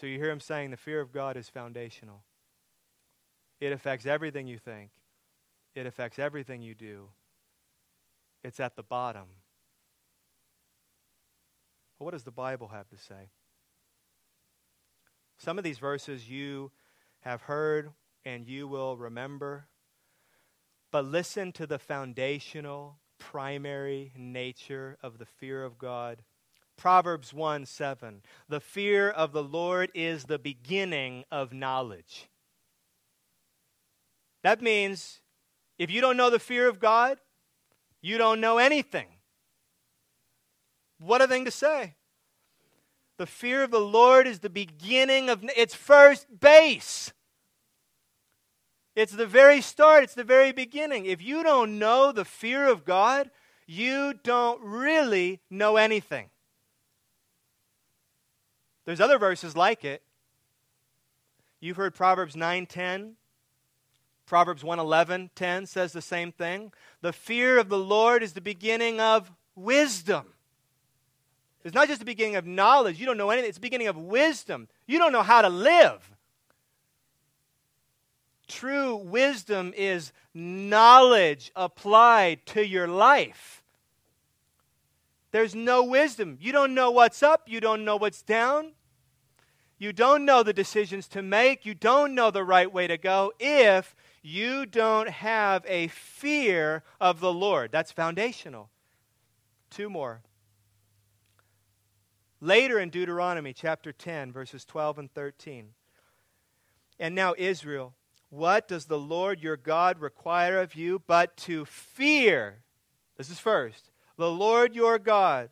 So 0.00 0.06
you 0.06 0.18
hear 0.18 0.30
him 0.30 0.40
saying 0.40 0.70
the 0.70 0.76
fear 0.76 1.00
of 1.00 1.12
God 1.12 1.36
is 1.36 1.48
foundational. 1.48 2.24
It 3.60 3.72
affects 3.72 4.06
everything 4.06 4.46
you 4.46 4.58
think, 4.58 4.90
it 5.74 5.86
affects 5.86 6.18
everything 6.18 6.62
you 6.62 6.74
do. 6.74 7.08
It's 8.44 8.58
at 8.58 8.74
the 8.74 8.82
bottom. 8.82 9.26
But 11.98 12.06
what 12.06 12.10
does 12.10 12.24
the 12.24 12.32
Bible 12.32 12.68
have 12.68 12.88
to 12.88 12.96
say? 12.96 13.30
Some 15.38 15.58
of 15.58 15.64
these 15.64 15.78
verses 15.78 16.28
you 16.28 16.72
have 17.22 17.42
heard 17.42 17.90
and 18.24 18.46
you 18.46 18.68
will 18.68 18.96
remember. 18.96 19.66
But 20.90 21.06
listen 21.06 21.52
to 21.52 21.66
the 21.66 21.78
foundational, 21.78 22.98
primary 23.18 24.12
nature 24.16 24.98
of 25.02 25.18
the 25.18 25.26
fear 25.26 25.64
of 25.64 25.78
God. 25.78 26.22
Proverbs 26.76 27.32
1 27.32 27.66
7. 27.66 28.22
The 28.48 28.60
fear 28.60 29.08
of 29.10 29.32
the 29.32 29.42
Lord 29.42 29.90
is 29.94 30.24
the 30.24 30.38
beginning 30.38 31.24
of 31.30 31.52
knowledge. 31.52 32.28
That 34.42 34.60
means 34.60 35.20
if 35.78 35.90
you 35.90 36.00
don't 36.00 36.16
know 36.16 36.30
the 36.30 36.38
fear 36.38 36.68
of 36.68 36.80
God, 36.80 37.18
you 38.00 38.18
don't 38.18 38.40
know 38.40 38.58
anything. 38.58 39.06
What 40.98 41.22
a 41.22 41.28
thing 41.28 41.44
to 41.44 41.50
say. 41.50 41.94
The 43.22 43.26
fear 43.26 43.62
of 43.62 43.70
the 43.70 43.78
Lord 43.78 44.26
is 44.26 44.40
the 44.40 44.50
beginning 44.50 45.30
of 45.30 45.44
its 45.56 45.76
first 45.76 46.40
base. 46.40 47.12
It's 48.96 49.12
the 49.12 49.28
very 49.28 49.60
start, 49.60 50.02
it's 50.02 50.16
the 50.16 50.24
very 50.24 50.50
beginning. 50.50 51.06
If 51.06 51.22
you 51.22 51.44
don't 51.44 51.78
know 51.78 52.10
the 52.10 52.24
fear 52.24 52.68
of 52.68 52.84
God, 52.84 53.30
you 53.64 54.14
don't 54.24 54.60
really 54.60 55.38
know 55.48 55.76
anything. 55.76 56.30
There's 58.86 59.00
other 59.00 59.20
verses 59.20 59.56
like 59.56 59.84
it. 59.84 60.02
You've 61.60 61.76
heard 61.76 61.94
Proverbs 61.94 62.34
9:10. 62.34 63.14
Proverbs 64.26 64.64
111, 64.64 65.30
10 65.36 65.66
says 65.66 65.92
the 65.92 66.02
same 66.02 66.32
thing. 66.32 66.72
The 67.02 67.12
fear 67.12 67.56
of 67.60 67.68
the 67.68 67.78
Lord 67.78 68.24
is 68.24 68.32
the 68.32 68.40
beginning 68.40 69.00
of 69.00 69.30
wisdom. 69.54 70.34
It's 71.64 71.74
not 71.74 71.88
just 71.88 72.00
the 72.00 72.04
beginning 72.04 72.36
of 72.36 72.46
knowledge. 72.46 72.98
You 72.98 73.06
don't 73.06 73.16
know 73.16 73.30
anything. 73.30 73.48
It's 73.48 73.58
the 73.58 73.62
beginning 73.62 73.88
of 73.88 73.96
wisdom. 73.96 74.68
You 74.86 74.98
don't 74.98 75.12
know 75.12 75.22
how 75.22 75.42
to 75.42 75.48
live. 75.48 76.10
True 78.48 78.96
wisdom 78.96 79.72
is 79.76 80.12
knowledge 80.34 81.52
applied 81.54 82.44
to 82.46 82.66
your 82.66 82.88
life. 82.88 83.62
There's 85.30 85.54
no 85.54 85.82
wisdom. 85.82 86.36
You 86.40 86.52
don't 86.52 86.74
know 86.74 86.90
what's 86.90 87.22
up. 87.22 87.48
You 87.48 87.60
don't 87.60 87.84
know 87.84 87.96
what's 87.96 88.22
down. 88.22 88.72
You 89.78 89.92
don't 89.92 90.24
know 90.24 90.42
the 90.42 90.52
decisions 90.52 91.08
to 91.08 91.22
make. 91.22 91.64
You 91.64 91.74
don't 91.74 92.14
know 92.14 92.30
the 92.30 92.44
right 92.44 92.70
way 92.70 92.86
to 92.86 92.98
go 92.98 93.32
if 93.40 93.96
you 94.22 94.66
don't 94.66 95.08
have 95.08 95.64
a 95.66 95.88
fear 95.88 96.84
of 97.00 97.20
the 97.20 97.32
Lord. 97.32 97.72
That's 97.72 97.90
foundational. 97.90 98.70
Two 99.70 99.90
more. 99.90 100.22
Later 102.44 102.80
in 102.80 102.90
Deuteronomy 102.90 103.52
chapter 103.52 103.92
10, 103.92 104.32
verses 104.32 104.64
12 104.64 104.98
and 104.98 105.14
13. 105.14 105.68
And 106.98 107.14
now, 107.14 107.34
Israel, 107.38 107.94
what 108.30 108.66
does 108.66 108.86
the 108.86 108.98
Lord 108.98 109.40
your 109.40 109.56
God 109.56 110.00
require 110.00 110.60
of 110.60 110.74
you 110.74 111.00
but 111.06 111.36
to 111.36 111.64
fear? 111.64 112.64
This 113.16 113.30
is 113.30 113.38
first. 113.38 113.92
The 114.16 114.28
Lord 114.28 114.74
your 114.74 114.98
God, 114.98 115.50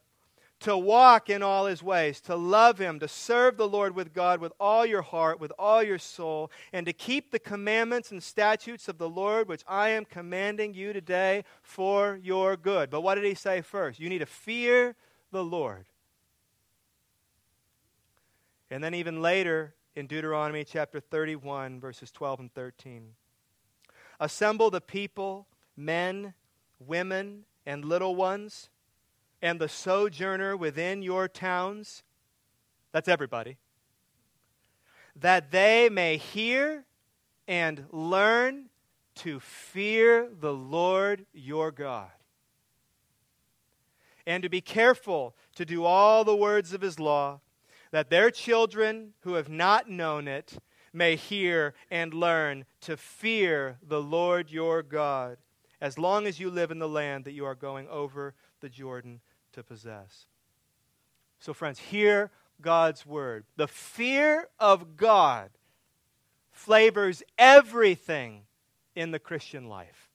to 0.58 0.76
walk 0.76 1.30
in 1.30 1.44
all 1.44 1.66
his 1.66 1.80
ways, 1.80 2.20
to 2.22 2.34
love 2.34 2.78
him, 2.78 2.98
to 2.98 3.06
serve 3.06 3.56
the 3.56 3.68
Lord 3.68 3.94
with 3.94 4.12
God 4.12 4.40
with 4.40 4.52
all 4.58 4.84
your 4.84 5.02
heart, 5.02 5.38
with 5.38 5.52
all 5.60 5.84
your 5.84 6.00
soul, 6.00 6.50
and 6.72 6.86
to 6.86 6.92
keep 6.92 7.30
the 7.30 7.38
commandments 7.38 8.10
and 8.10 8.20
statutes 8.20 8.88
of 8.88 8.98
the 8.98 9.08
Lord 9.08 9.46
which 9.46 9.62
I 9.68 9.90
am 9.90 10.04
commanding 10.04 10.74
you 10.74 10.92
today 10.92 11.44
for 11.62 12.18
your 12.20 12.56
good. 12.56 12.90
But 12.90 13.02
what 13.02 13.14
did 13.14 13.26
he 13.26 13.34
say 13.34 13.60
first? 13.60 14.00
You 14.00 14.08
need 14.08 14.18
to 14.18 14.26
fear 14.26 14.96
the 15.30 15.44
Lord. 15.44 15.86
And 18.70 18.82
then, 18.82 18.94
even 18.94 19.20
later 19.20 19.74
in 19.96 20.06
Deuteronomy 20.06 20.64
chapter 20.64 21.00
31, 21.00 21.80
verses 21.80 22.10
12 22.10 22.40
and 22.40 22.54
13 22.54 23.14
Assemble 24.20 24.70
the 24.70 24.80
people, 24.80 25.46
men, 25.76 26.34
women, 26.78 27.44
and 27.64 27.84
little 27.84 28.14
ones, 28.14 28.68
and 29.40 29.58
the 29.58 29.68
sojourner 29.68 30.56
within 30.56 31.02
your 31.02 31.26
towns. 31.26 32.02
That's 32.92 33.08
everybody. 33.08 33.56
That 35.16 35.50
they 35.50 35.88
may 35.88 36.18
hear 36.18 36.84
and 37.48 37.86
learn 37.90 38.68
to 39.16 39.40
fear 39.40 40.28
the 40.38 40.52
Lord 40.52 41.26
your 41.32 41.70
God 41.70 42.10
and 44.26 44.42
to 44.42 44.48
be 44.48 44.60
careful 44.60 45.34
to 45.56 45.64
do 45.64 45.84
all 45.84 46.24
the 46.24 46.36
words 46.36 46.72
of 46.72 46.80
his 46.80 47.00
law 47.00 47.40
that 47.90 48.10
their 48.10 48.30
children 48.30 49.14
who 49.20 49.34
have 49.34 49.48
not 49.48 49.88
known 49.88 50.28
it 50.28 50.58
may 50.92 51.16
hear 51.16 51.74
and 51.90 52.14
learn 52.14 52.64
to 52.80 52.96
fear 52.96 53.78
the 53.86 54.02
Lord 54.02 54.50
your 54.50 54.82
God 54.82 55.38
as 55.80 55.98
long 55.98 56.26
as 56.26 56.38
you 56.38 56.50
live 56.50 56.70
in 56.70 56.78
the 56.78 56.88
land 56.88 57.24
that 57.24 57.32
you 57.32 57.44
are 57.44 57.54
going 57.54 57.88
over 57.88 58.34
the 58.60 58.68
Jordan 58.68 59.20
to 59.52 59.62
possess. 59.62 60.26
So, 61.38 61.54
friends, 61.54 61.78
hear 61.78 62.30
God's 62.60 63.06
word. 63.06 63.44
The 63.56 63.66
fear 63.66 64.48
of 64.58 64.96
God 64.96 65.50
flavors 66.52 67.22
everything 67.38 68.42
in 68.94 69.10
the 69.10 69.18
Christian 69.18 69.68
life. 69.68 70.10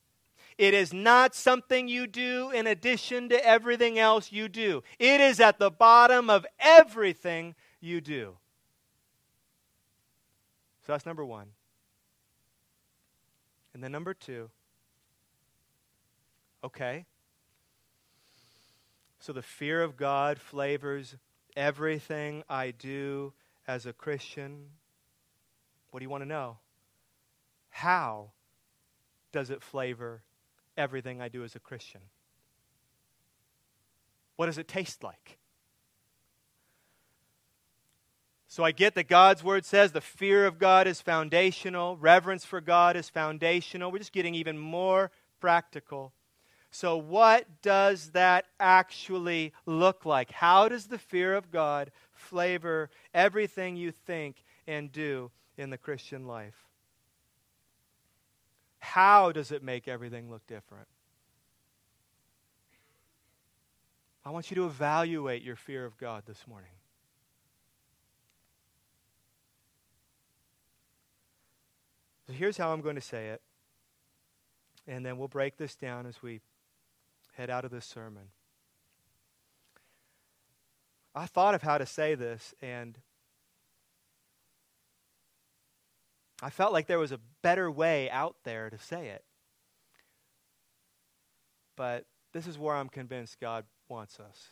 It 0.58 0.72
is 0.72 0.92
not 0.92 1.34
something 1.34 1.86
you 1.86 2.06
do 2.06 2.50
in 2.50 2.66
addition 2.66 3.28
to 3.28 3.46
everything 3.46 3.98
else 3.98 4.32
you 4.32 4.48
do. 4.48 4.82
It 4.98 5.20
is 5.20 5.38
at 5.40 5.58
the 5.58 5.70
bottom 5.70 6.30
of 6.30 6.46
everything 6.58 7.54
you 7.86 8.00
do. 8.00 8.36
So 10.86 10.92
that's 10.92 11.06
number 11.06 11.24
one. 11.24 11.48
And 13.74 13.82
then 13.82 13.92
number 13.92 14.14
two, 14.14 14.50
okay. 16.64 17.04
So 19.18 19.32
the 19.32 19.42
fear 19.42 19.82
of 19.82 19.96
God 19.96 20.38
flavors 20.38 21.16
everything 21.56 22.44
I 22.48 22.70
do 22.70 23.32
as 23.66 23.86
a 23.86 23.92
Christian. 23.92 24.66
What 25.90 26.00
do 26.00 26.04
you 26.04 26.10
want 26.10 26.22
to 26.22 26.28
know? 26.28 26.58
How 27.70 28.30
does 29.32 29.50
it 29.50 29.62
flavor 29.62 30.22
everything 30.76 31.20
I 31.20 31.28
do 31.28 31.44
as 31.44 31.54
a 31.56 31.60
Christian? 31.60 32.02
What 34.36 34.46
does 34.46 34.58
it 34.58 34.68
taste 34.68 35.02
like? 35.02 35.38
So 38.56 38.64
I 38.64 38.72
get 38.72 38.94
that 38.94 39.06
God's 39.06 39.44
word 39.44 39.66
says 39.66 39.92
the 39.92 40.00
fear 40.00 40.46
of 40.46 40.58
God 40.58 40.86
is 40.86 41.02
foundational, 41.02 41.98
reverence 41.98 42.46
for 42.46 42.62
God 42.62 42.96
is 42.96 43.10
foundational. 43.10 43.92
We're 43.92 43.98
just 43.98 44.14
getting 44.14 44.34
even 44.34 44.58
more 44.58 45.10
practical. 45.40 46.14
So, 46.70 46.96
what 46.96 47.60
does 47.60 48.12
that 48.12 48.46
actually 48.58 49.52
look 49.66 50.06
like? 50.06 50.30
How 50.30 50.70
does 50.70 50.86
the 50.86 50.96
fear 50.96 51.34
of 51.34 51.50
God 51.50 51.90
flavor 52.14 52.88
everything 53.12 53.76
you 53.76 53.92
think 53.92 54.42
and 54.66 54.90
do 54.90 55.30
in 55.58 55.68
the 55.68 55.76
Christian 55.76 56.26
life? 56.26 56.56
How 58.78 59.32
does 59.32 59.52
it 59.52 59.62
make 59.62 59.86
everything 59.86 60.30
look 60.30 60.46
different? 60.46 60.88
I 64.24 64.30
want 64.30 64.50
you 64.50 64.54
to 64.54 64.64
evaluate 64.64 65.42
your 65.42 65.56
fear 65.56 65.84
of 65.84 65.98
God 65.98 66.22
this 66.26 66.42
morning. 66.48 66.70
So 72.26 72.32
here's 72.32 72.56
how 72.56 72.72
I'm 72.72 72.80
going 72.80 72.96
to 72.96 73.00
say 73.00 73.28
it, 73.28 73.40
and 74.86 75.06
then 75.06 75.16
we'll 75.16 75.28
break 75.28 75.56
this 75.56 75.76
down 75.76 76.06
as 76.06 76.22
we 76.22 76.40
head 77.34 77.50
out 77.50 77.64
of 77.64 77.70
this 77.70 77.84
sermon. 77.84 78.24
I 81.14 81.26
thought 81.26 81.54
of 81.54 81.62
how 81.62 81.78
to 81.78 81.86
say 81.86 82.14
this, 82.14 82.52
and 82.60 82.98
I 86.42 86.50
felt 86.50 86.72
like 86.72 86.86
there 86.86 86.98
was 86.98 87.12
a 87.12 87.20
better 87.42 87.70
way 87.70 88.10
out 88.10 88.36
there 88.44 88.70
to 88.70 88.78
say 88.78 89.08
it. 89.08 89.24
But 91.76 92.06
this 92.32 92.46
is 92.46 92.58
where 92.58 92.74
I'm 92.74 92.88
convinced 92.88 93.40
God 93.40 93.64
wants 93.88 94.18
us. 94.18 94.50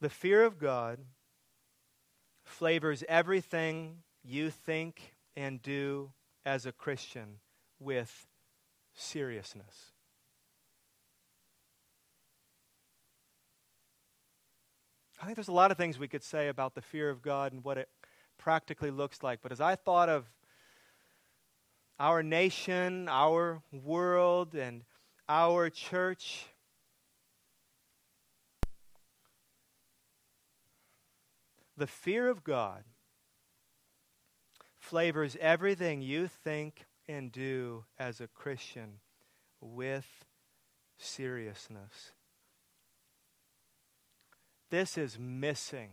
The 0.00 0.10
fear 0.10 0.44
of 0.44 0.58
God 0.58 0.98
flavors 2.44 3.02
everything 3.08 3.98
you 4.22 4.50
think 4.50 5.14
and 5.38 5.62
do 5.62 6.10
as 6.44 6.66
a 6.66 6.72
Christian 6.72 7.38
with 7.78 8.26
seriousness. 8.92 9.92
I 15.22 15.24
think 15.24 15.36
there's 15.36 15.46
a 15.46 15.52
lot 15.52 15.70
of 15.70 15.76
things 15.76 15.96
we 15.96 16.08
could 16.08 16.24
say 16.24 16.48
about 16.48 16.74
the 16.74 16.82
fear 16.82 17.08
of 17.08 17.22
God 17.22 17.52
and 17.52 17.62
what 17.62 17.78
it 17.78 17.88
practically 18.36 18.90
looks 18.90 19.22
like. 19.22 19.38
But 19.40 19.52
as 19.52 19.60
I 19.60 19.76
thought 19.76 20.08
of 20.08 20.26
our 22.00 22.20
nation, 22.24 23.08
our 23.08 23.62
world, 23.70 24.56
and 24.56 24.82
our 25.28 25.70
church, 25.70 26.46
The 31.76 31.86
fear 31.86 32.28
of 32.28 32.42
God 32.42 32.82
flavors 34.88 35.36
everything 35.40 36.02
you 36.02 36.26
think 36.26 36.86
and 37.06 37.30
do 37.30 37.84
as 37.98 38.20
a 38.20 38.26
Christian 38.26 39.00
with 39.60 40.24
seriousness. 40.96 42.12
This 44.70 44.98
is 44.98 45.18
missing 45.18 45.90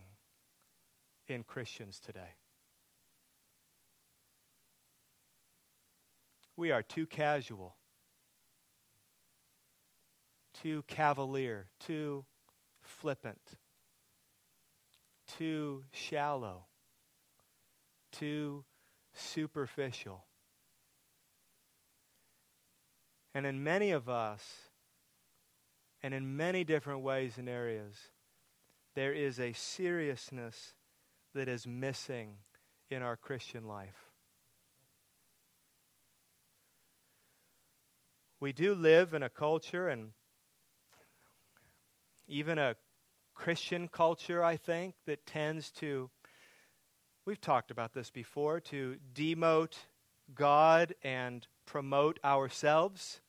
in 1.26 1.42
Christians 1.42 1.98
today. 1.98 2.34
We 6.56 6.70
are 6.70 6.82
too 6.82 7.06
casual, 7.06 7.76
too 10.62 10.84
cavalier, 10.86 11.66
too 11.80 12.24
flippant 12.80 13.56
too 15.26 15.84
shallow, 15.92 16.66
too 18.12 18.64
superficial. 19.16 20.24
And 23.34 23.44
in 23.44 23.62
many 23.62 23.90
of 23.90 24.08
us, 24.08 24.42
and 26.02 26.14
in 26.14 26.36
many 26.36 26.64
different 26.64 27.00
ways 27.00 27.36
and 27.36 27.48
areas, 27.48 27.94
there 28.94 29.12
is 29.12 29.38
a 29.38 29.52
seriousness 29.52 30.74
that 31.34 31.48
is 31.48 31.66
missing 31.66 32.36
in 32.90 33.02
our 33.02 33.16
Christian 33.16 33.66
life. 33.66 34.10
We 38.40 38.52
do 38.52 38.74
live 38.74 39.14
in 39.14 39.22
a 39.22 39.28
culture 39.28 39.88
and 39.88 40.10
even 42.28 42.58
a 42.58 42.76
Christian 43.34 43.88
culture, 43.88 44.42
I 44.42 44.56
think, 44.56 44.94
that 45.06 45.26
tends 45.26 45.70
to, 45.72 46.10
we've 47.26 47.40
talked 47.40 47.72
about 47.72 47.92
this 47.92 48.08
before, 48.08 48.60
to 48.60 48.96
demote 49.12 49.74
God 50.34 50.94
and 51.02 51.46
promote 51.66 52.20
ourselves. 52.24 53.20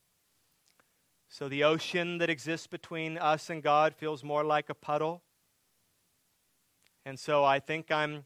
So 1.28 1.48
the 1.48 1.64
ocean 1.64 2.18
that 2.18 2.30
exists 2.30 2.68
between 2.68 3.18
us 3.18 3.50
and 3.50 3.62
God 3.62 3.94
feels 3.94 4.22
more 4.22 4.44
like 4.44 4.70
a 4.70 4.74
puddle. 4.74 5.22
And 7.04 7.18
so 7.18 7.44
I 7.44 7.58
think 7.58 7.90
I'm 7.90 8.22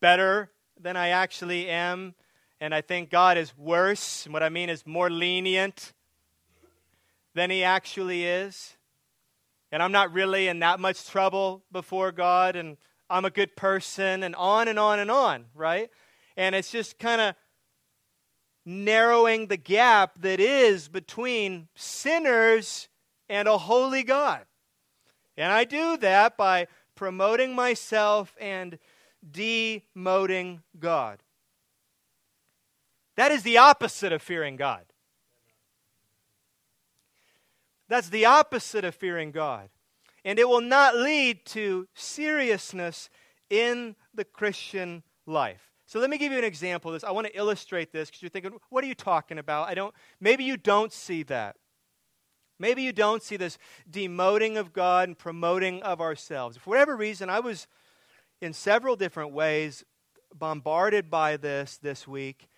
better 0.00 0.50
than 0.78 0.96
I 0.96 1.10
actually 1.10 1.68
am. 1.68 2.14
And 2.60 2.74
I 2.74 2.80
think 2.80 3.08
God 3.08 3.38
is 3.38 3.56
worse. 3.56 4.26
What 4.28 4.42
I 4.42 4.48
mean 4.48 4.68
is 4.68 4.84
more 4.84 5.10
lenient 5.10 5.92
than 7.34 7.50
he 7.50 7.62
actually 7.62 8.24
is 8.24 8.76
and 9.74 9.82
I'm 9.82 9.90
not 9.90 10.12
really 10.12 10.46
in 10.46 10.60
that 10.60 10.78
much 10.78 11.08
trouble 11.08 11.64
before 11.72 12.12
God, 12.12 12.54
and 12.54 12.76
I'm 13.10 13.24
a 13.24 13.30
good 13.30 13.56
person, 13.56 14.22
and 14.22 14.34
on 14.34 14.68
and 14.68 14.78
on 14.78 14.98
and 14.98 15.10
on, 15.10 15.46
right? 15.54 15.90
And 16.36 16.54
it's 16.54 16.70
just 16.70 16.98
kind 16.98 17.20
of 17.20 17.34
narrowing 18.64 19.46
the 19.46 19.56
gap 19.56 20.20
that 20.20 20.40
is 20.40 20.88
between 20.88 21.68
sinners 21.74 22.88
and 23.28 23.46
a 23.46 23.58
holy 23.58 24.02
God. 24.02 24.44
And 25.36 25.52
I 25.52 25.64
do 25.64 25.96
that 25.98 26.36
by 26.36 26.68
promoting 26.94 27.54
myself 27.54 28.34
and 28.40 28.78
demoting 29.30 30.60
God. 30.78 31.18
That 33.16 33.30
is 33.30 33.42
the 33.42 33.58
opposite 33.58 34.12
of 34.12 34.22
fearing 34.22 34.56
God. 34.56 34.84
That's 37.88 38.08
the 38.08 38.24
opposite 38.24 38.84
of 38.84 38.94
fearing 38.94 39.30
God. 39.30 39.68
And 40.24 40.38
it 40.38 40.48
will 40.48 40.60
not 40.60 40.96
lead 40.96 41.44
to 41.46 41.86
seriousness 41.94 43.10
in 43.50 43.94
the 44.14 44.24
Christian 44.24 45.02
life. 45.26 45.70
So 45.86 46.00
let 46.00 46.10
me 46.10 46.18
give 46.18 46.32
you 46.32 46.38
an 46.38 46.44
example 46.44 46.90
of 46.90 46.94
this. 46.94 47.04
I 47.04 47.10
want 47.10 47.26
to 47.26 47.36
illustrate 47.36 47.92
this 47.92 48.08
because 48.08 48.22
you're 48.22 48.30
thinking, 48.30 48.52
what 48.70 48.82
are 48.82 48.86
you 48.86 48.94
talking 48.94 49.38
about? 49.38 49.68
I 49.68 49.74
don't 49.74 49.94
maybe 50.20 50.44
you 50.44 50.56
don't 50.56 50.92
see 50.92 51.22
that. 51.24 51.56
Maybe 52.58 52.82
you 52.82 52.92
don't 52.92 53.22
see 53.22 53.36
this 53.36 53.58
demoting 53.90 54.56
of 54.56 54.72
God 54.72 55.08
and 55.08 55.18
promoting 55.18 55.82
of 55.82 56.00
ourselves. 56.00 56.56
For 56.56 56.70
whatever 56.70 56.96
reason, 56.96 57.28
I 57.28 57.40
was 57.40 57.66
in 58.40 58.52
several 58.52 58.96
different 58.96 59.32
ways 59.32 59.84
bombarded 60.34 61.10
by 61.10 61.36
this 61.36 61.76
this 61.76 62.08
week, 62.08 62.48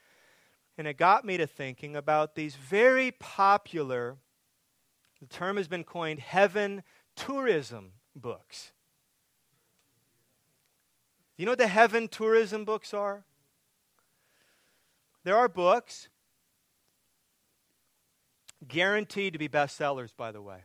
and 0.79 0.87
it 0.87 0.97
got 0.97 1.25
me 1.25 1.37
to 1.39 1.47
thinking 1.47 1.97
about 1.97 2.35
these 2.35 2.55
very 2.57 3.11
popular 3.11 4.19
the 5.21 5.27
term 5.27 5.57
has 5.57 5.67
been 5.67 5.85
coined 5.85 6.21
heaven 6.21 6.83
tourism 7.17 7.93
books. 8.15 8.73
You 11.37 11.45
know 11.45 11.53
what 11.53 11.59
the 11.59 11.67
heaven 11.67 12.09
tourism 12.09 12.65
books 12.65 12.95
are? 12.95 13.25
There 15.25 15.37
are 15.37 15.49
books 15.49 16.09
guaranteed 18.67 19.33
to 19.33 19.39
be 19.39 19.49
bestsellers, 19.49 20.11
by 20.17 20.33
the 20.33 20.41
way. 20.41 20.59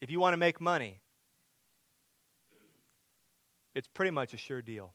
If 0.00 0.10
you 0.10 0.20
want 0.20 0.34
to 0.34 0.38
make 0.38 0.60
money, 0.60 1.00
it's 3.74 3.88
pretty 3.88 4.10
much 4.10 4.34
a 4.34 4.36
sure 4.36 4.62
deal. 4.62 4.92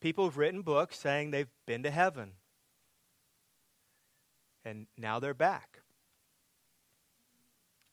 People 0.00 0.24
have 0.24 0.36
written 0.36 0.62
books 0.62 0.98
saying 0.98 1.30
they've 1.30 1.48
been 1.66 1.82
to 1.82 1.90
heaven. 1.90 2.32
And 4.66 4.88
now 4.98 5.20
they're 5.20 5.32
back. 5.32 5.78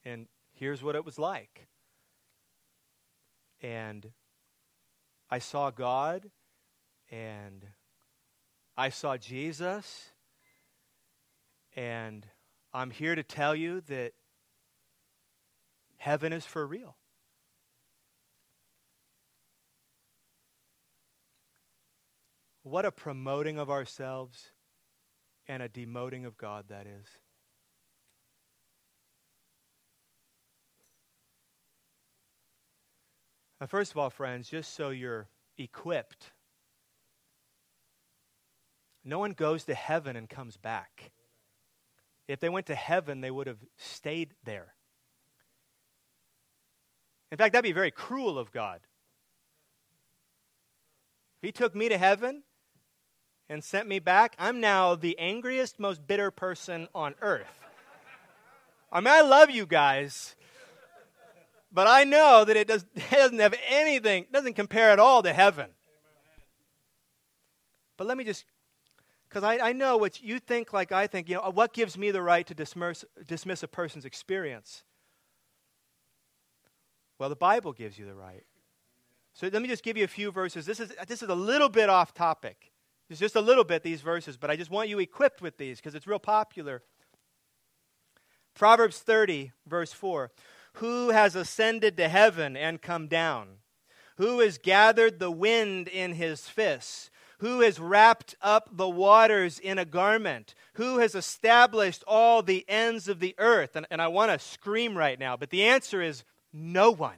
And 0.03 0.27
here's 0.53 0.81
what 0.81 0.95
it 0.95 1.05
was 1.05 1.19
like. 1.19 1.67
And 3.61 4.11
I 5.29 5.37
saw 5.37 5.69
God, 5.69 6.31
and 7.11 7.63
I 8.75 8.89
saw 8.89 9.17
Jesus, 9.17 10.09
and 11.75 12.25
I'm 12.73 12.89
here 12.89 13.13
to 13.13 13.23
tell 13.23 13.55
you 13.55 13.81
that 13.81 14.13
heaven 15.97 16.33
is 16.33 16.43
for 16.43 16.65
real. 16.65 16.97
What 22.63 22.83
a 22.83 22.91
promoting 22.91 23.59
of 23.59 23.69
ourselves 23.69 24.52
and 25.47 25.61
a 25.61 25.69
demoting 25.69 26.25
of 26.25 26.37
God, 26.37 26.65
that 26.69 26.87
is. 26.87 27.07
Now, 33.59 33.67
first 33.67 33.91
of 33.91 33.97
all, 33.97 34.09
friends, 34.09 34.49
just 34.49 34.73
so 34.73 34.89
you're 34.89 35.27
equipped, 35.57 36.31
no 39.05 39.19
one 39.19 39.31
goes 39.31 39.65
to 39.65 39.73
heaven 39.73 40.15
and 40.15 40.29
comes 40.29 40.57
back. 40.57 41.11
If 42.27 42.39
they 42.39 42.49
went 42.49 42.67
to 42.67 42.75
heaven, 42.75 43.21
they 43.21 43.31
would 43.31 43.47
have 43.47 43.59
stayed 43.77 44.33
there. 44.43 44.73
In 47.31 47.37
fact, 47.37 47.53
that'd 47.53 47.63
be 47.63 47.73
very 47.73 47.91
cruel 47.91 48.37
of 48.37 48.51
God. 48.51 48.81
If 51.41 51.47
He 51.47 51.51
took 51.51 51.75
me 51.75 51.89
to 51.89 51.97
heaven, 51.97 52.43
and 53.49 53.63
sent 53.63 53.87
me 53.87 53.99
back, 53.99 54.35
I'm 54.39 54.59
now 54.59 54.95
the 54.95 55.17
angriest, 55.19 55.79
most 55.79 56.07
bitter 56.07 56.31
person 56.31 56.87
on 56.95 57.15
earth. 57.21 57.59
I 58.91 58.99
mean, 58.99 59.13
I 59.13 59.21
love 59.21 59.49
you 59.49 59.65
guys, 59.65 60.35
but 61.71 61.87
I 61.87 62.03
know 62.03 62.45
that 62.45 62.55
it, 62.55 62.67
does, 62.67 62.85
it 62.95 63.11
doesn't 63.11 63.39
have 63.39 63.55
anything, 63.67 64.27
doesn't 64.31 64.53
compare 64.53 64.91
at 64.91 64.99
all 64.99 65.23
to 65.23 65.33
heaven. 65.33 65.69
But 67.97 68.07
let 68.07 68.17
me 68.17 68.23
just, 68.23 68.45
because 69.27 69.43
I, 69.43 69.69
I 69.69 69.73
know 69.73 69.97
what 69.97 70.21
you 70.21 70.39
think 70.39 70.73
like 70.73 70.91
I 70.91 71.07
think, 71.07 71.29
you 71.29 71.35
know, 71.35 71.51
what 71.51 71.73
gives 71.73 71.97
me 71.97 72.11
the 72.11 72.21
right 72.21 72.45
to 72.47 72.53
dismiss, 72.53 73.05
dismiss 73.27 73.63
a 73.63 73.67
person's 73.67 74.05
experience? 74.05 74.83
Well, 77.19 77.29
the 77.29 77.35
Bible 77.35 77.73
gives 77.73 77.97
you 77.97 78.05
the 78.05 78.15
right. 78.15 78.45
So 79.33 79.49
let 79.51 79.61
me 79.61 79.67
just 79.67 79.83
give 79.83 79.97
you 79.97 80.03
a 80.03 80.07
few 80.07 80.31
verses. 80.31 80.65
This 80.65 80.79
is, 80.79 80.93
this 81.07 81.23
is 81.23 81.29
a 81.29 81.35
little 81.35 81.69
bit 81.69 81.89
off 81.89 82.13
topic. 82.13 82.72
It's 83.13 83.19
just 83.19 83.35
a 83.35 83.41
little 83.41 83.63
bit, 83.63 83.83
these 83.83 84.01
verses, 84.01 84.37
but 84.37 84.49
I 84.49 84.55
just 84.55 84.71
want 84.71 84.89
you 84.89 84.97
equipped 84.97 85.39
with 85.39 85.57
these 85.57 85.77
because 85.77 85.93
it's 85.93 86.07
real 86.07 86.17
popular. 86.17 86.81
Proverbs 88.55 88.97
30, 89.01 89.51
verse 89.67 89.93
4 89.93 90.31
Who 90.77 91.11
has 91.11 91.35
ascended 91.35 91.95
to 91.97 92.09
heaven 92.09 92.57
and 92.57 92.81
come 92.81 93.07
down? 93.07 93.59
Who 94.17 94.39
has 94.39 94.57
gathered 94.57 95.19
the 95.19 95.29
wind 95.29 95.87
in 95.87 96.13
his 96.13 96.49
fists? 96.49 97.11
Who 97.37 97.59
has 97.59 97.79
wrapped 97.79 98.33
up 98.41 98.75
the 98.75 98.89
waters 98.89 99.59
in 99.59 99.77
a 99.77 99.85
garment? 99.85 100.55
Who 100.73 100.97
has 100.97 101.13
established 101.13 102.03
all 102.07 102.41
the 102.41 102.65
ends 102.67 103.07
of 103.07 103.19
the 103.19 103.35
earth? 103.37 103.75
And, 103.75 103.85
and 103.91 104.01
I 104.01 104.07
want 104.07 104.31
to 104.31 104.39
scream 104.39 104.97
right 104.97 105.19
now, 105.19 105.37
but 105.37 105.51
the 105.51 105.65
answer 105.65 106.01
is 106.01 106.23
no 106.51 106.89
one 106.89 107.17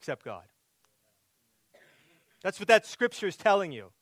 except 0.00 0.24
God. 0.24 0.42
That's 2.42 2.58
what 2.58 2.66
that 2.66 2.86
scripture 2.86 3.28
is 3.28 3.36
telling 3.36 3.70
you. 3.70 3.92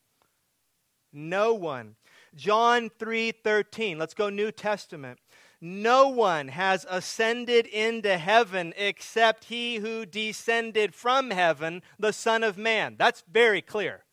No 1.13 1.55
one. 1.55 1.97
John 2.35 2.91
3:13. 2.91 3.99
Let's 3.99 4.15
go 4.15 4.29
New 4.29 4.53
Testament. 4.53 5.19
No 5.61 6.09
one 6.09 6.49
has 6.49 6.87
ascended 6.89 7.67
into 7.67 8.17
heaven 8.17 8.73
except 8.77 9.45
he 9.45 9.77
who 9.77 10.07
descended 10.07 10.95
from 10.95 11.31
heaven, 11.31 11.83
the 11.99 12.13
Son 12.13 12.45
of 12.45 12.57
Man. 12.57 12.95
That's 12.97 13.25
very 13.29 13.61
clear. 13.61 14.05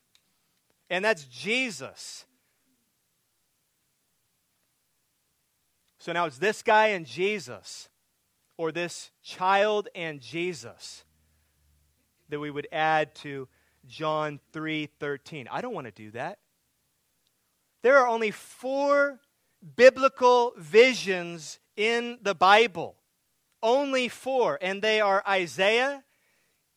And 0.90 1.04
that's 1.04 1.24
Jesus. 1.24 2.26
So 5.98 6.12
now 6.12 6.26
it's 6.26 6.38
this 6.38 6.62
guy 6.62 6.88
and 6.88 7.04
Jesus, 7.04 7.88
or 8.56 8.70
this 8.72 9.10
child 9.22 9.88
and 9.94 10.20
Jesus, 10.20 11.04
that 12.28 12.40
we 12.40 12.50
would 12.50 12.68
add 12.72 13.14
to 13.16 13.48
John 13.86 14.40
3:13. 14.52 15.48
I 15.48 15.60
don't 15.60 15.74
want 15.74 15.86
to 15.86 15.92
do 15.92 16.10
that. 16.12 16.38
There 17.86 17.98
are 17.98 18.08
only 18.08 18.32
4 18.32 19.20
biblical 19.76 20.54
visions 20.56 21.60
in 21.76 22.18
the 22.20 22.34
Bible. 22.34 22.96
Only 23.62 24.08
4, 24.08 24.58
and 24.60 24.82
they 24.82 25.00
are 25.00 25.22
Isaiah, 25.24 26.02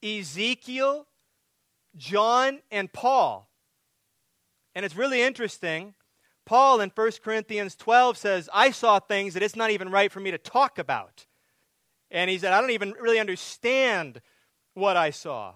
Ezekiel, 0.04 1.08
John, 1.98 2.60
and 2.70 2.94
Paul. 2.94 3.50
And 4.76 4.86
it's 4.86 4.96
really 4.96 5.24
interesting. 5.24 5.96
Paul 6.46 6.80
in 6.80 6.92
1 6.94 7.12
Corinthians 7.24 7.76
12 7.76 8.16
says, 8.16 8.48
I 8.54 8.70
saw 8.70 9.00
things 9.00 9.34
that 9.34 9.42
it's 9.42 9.56
not 9.56 9.72
even 9.72 9.90
right 9.90 10.12
for 10.12 10.20
me 10.20 10.30
to 10.30 10.38
talk 10.38 10.78
about. 10.78 11.26
And 12.12 12.30
he 12.30 12.38
said, 12.38 12.54
I 12.54 12.62
don't 12.62 12.70
even 12.70 12.92
really 13.02 13.18
understand 13.18 14.22
what 14.76 14.96
I 14.96 15.10
saw. 15.10 15.56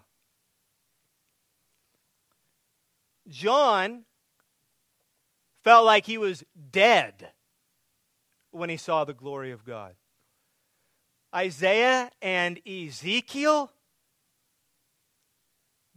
John 3.27 4.05
felt 5.63 5.85
like 5.85 6.05
he 6.05 6.17
was 6.17 6.43
dead 6.71 7.31
when 8.51 8.69
he 8.69 8.77
saw 8.77 9.03
the 9.03 9.13
glory 9.13 9.51
of 9.51 9.65
God. 9.65 9.95
Isaiah 11.33 12.11
and 12.21 12.59
Ezekiel, 12.67 13.71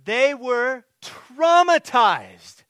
they 0.02 0.34
were 0.34 0.84
traumatized. 1.02 2.62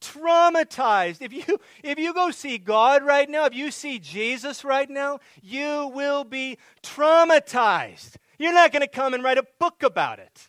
Traumatized. 0.00 1.20
If 1.20 1.32
you, 1.32 1.60
if 1.82 1.98
you 1.98 2.14
go 2.14 2.30
see 2.30 2.56
God 2.56 3.02
right 3.04 3.28
now, 3.28 3.44
if 3.44 3.54
you 3.54 3.70
see 3.70 3.98
Jesus 3.98 4.64
right 4.64 4.88
now, 4.88 5.18
you 5.42 5.90
will 5.92 6.24
be 6.24 6.56
traumatized. 6.82 8.14
You're 8.38 8.54
not 8.54 8.72
going 8.72 8.82
to 8.82 8.88
come 8.88 9.12
and 9.12 9.22
write 9.22 9.38
a 9.38 9.46
book 9.58 9.82
about 9.82 10.20
it. 10.20 10.48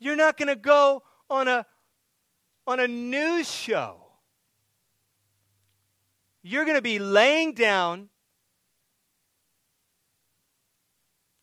You're 0.00 0.16
not 0.16 0.38
going 0.38 0.48
to 0.48 0.56
go 0.56 1.02
on 1.28 1.46
a, 1.46 1.66
on 2.70 2.78
a 2.78 2.86
news 2.86 3.50
show. 3.50 3.96
You're 6.42 6.64
going 6.64 6.76
to 6.76 6.82
be 6.82 7.00
laying 7.00 7.52
down 7.52 8.08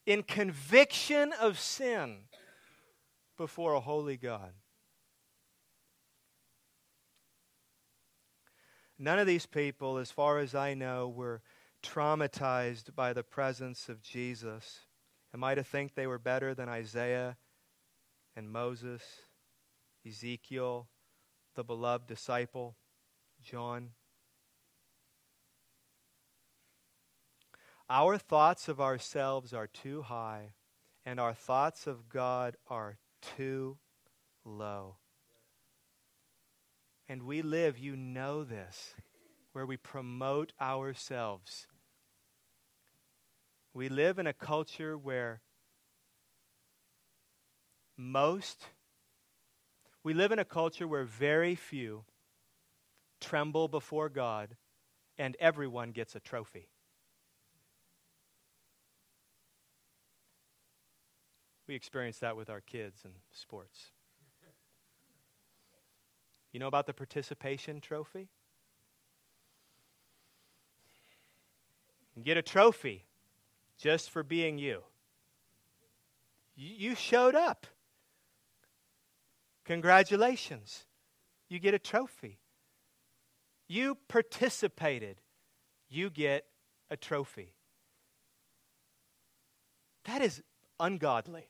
in 0.05 0.23
conviction 0.23 1.33
of 1.41 1.59
sin 1.59 2.19
before 3.37 3.73
a 3.73 3.81
holy 3.81 4.15
God. 4.15 4.53
None 8.97 9.19
of 9.19 9.27
these 9.27 9.45
people, 9.45 9.97
as 9.97 10.09
far 10.09 10.39
as 10.39 10.55
I 10.55 10.73
know, 10.75 11.09
were 11.09 11.41
traumatized 11.83 12.95
by 12.95 13.11
the 13.11 13.23
presence 13.23 13.89
of 13.89 14.01
Jesus. 14.01 14.79
Am 15.33 15.43
I 15.43 15.55
to 15.55 15.63
think 15.63 15.93
they 15.93 16.07
were 16.07 16.17
better 16.17 16.55
than 16.55 16.69
Isaiah 16.69 17.35
and 18.35 18.49
Moses? 18.49 19.03
Ezekiel, 20.07 20.87
the 21.57 21.63
beloved 21.63 22.05
disciple, 22.05 22.75
John. 23.41 23.89
Our 27.89 28.19
thoughts 28.19 28.67
of 28.67 28.79
ourselves 28.79 29.53
are 29.53 29.65
too 29.65 30.03
high, 30.03 30.53
and 31.03 31.19
our 31.19 31.33
thoughts 31.33 31.87
of 31.87 32.09
God 32.09 32.57
are 32.67 32.99
too 33.35 33.79
low. 34.45 34.97
And 37.09 37.23
we 37.23 37.41
live, 37.41 37.79
you 37.79 37.95
know 37.95 38.43
this, 38.43 38.93
where 39.53 39.65
we 39.65 39.77
promote 39.77 40.53
ourselves. 40.61 41.65
We 43.73 43.89
live 43.89 44.19
in 44.19 44.27
a 44.27 44.33
culture 44.33 44.95
where 44.95 45.41
most 47.97 48.67
we 50.07 50.13
live 50.13 50.31
in 50.31 50.39
a 50.39 50.45
culture 50.45 50.87
where 50.87 51.03
very 51.03 51.53
few 51.53 52.05
tremble 53.19 53.67
before 53.67 54.07
God 54.07 54.55
and 55.17 55.35
everyone 55.37 55.91
gets 55.91 56.15
a 56.15 56.21
trophy. 56.21 56.69
We 61.67 61.75
experience 61.75 62.19
that 62.19 62.37
with 62.37 62.49
our 62.49 62.61
kids 62.61 63.01
in 63.03 63.11
sports. 63.33 63.91
You 66.53 66.61
know 66.61 66.67
about 66.67 66.85
the 66.85 66.93
participation 66.93 67.81
trophy? 67.81 68.29
You 72.15 72.23
get 72.23 72.37
a 72.37 72.41
trophy 72.41 73.03
just 73.77 74.09
for 74.09 74.23
being 74.23 74.57
you. 74.57 74.83
You 76.55 76.95
showed 76.95 77.35
up. 77.35 77.67
Congratulations. 79.67 80.85
You 81.49 81.59
get 81.59 81.73
a 81.73 81.79
trophy. 81.79 82.39
You 83.67 83.97
participated. 84.07 85.17
You 85.89 86.09
get 86.09 86.45
a 86.89 86.95
trophy. 86.95 87.53
That 90.05 90.21
is 90.21 90.41
ungodly. 90.79 91.49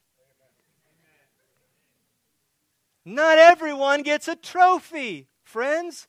Not 3.05 3.37
everyone 3.37 4.01
gets 4.01 4.27
a 4.27 4.35
trophy, 4.35 5.27
friends. 5.43 6.07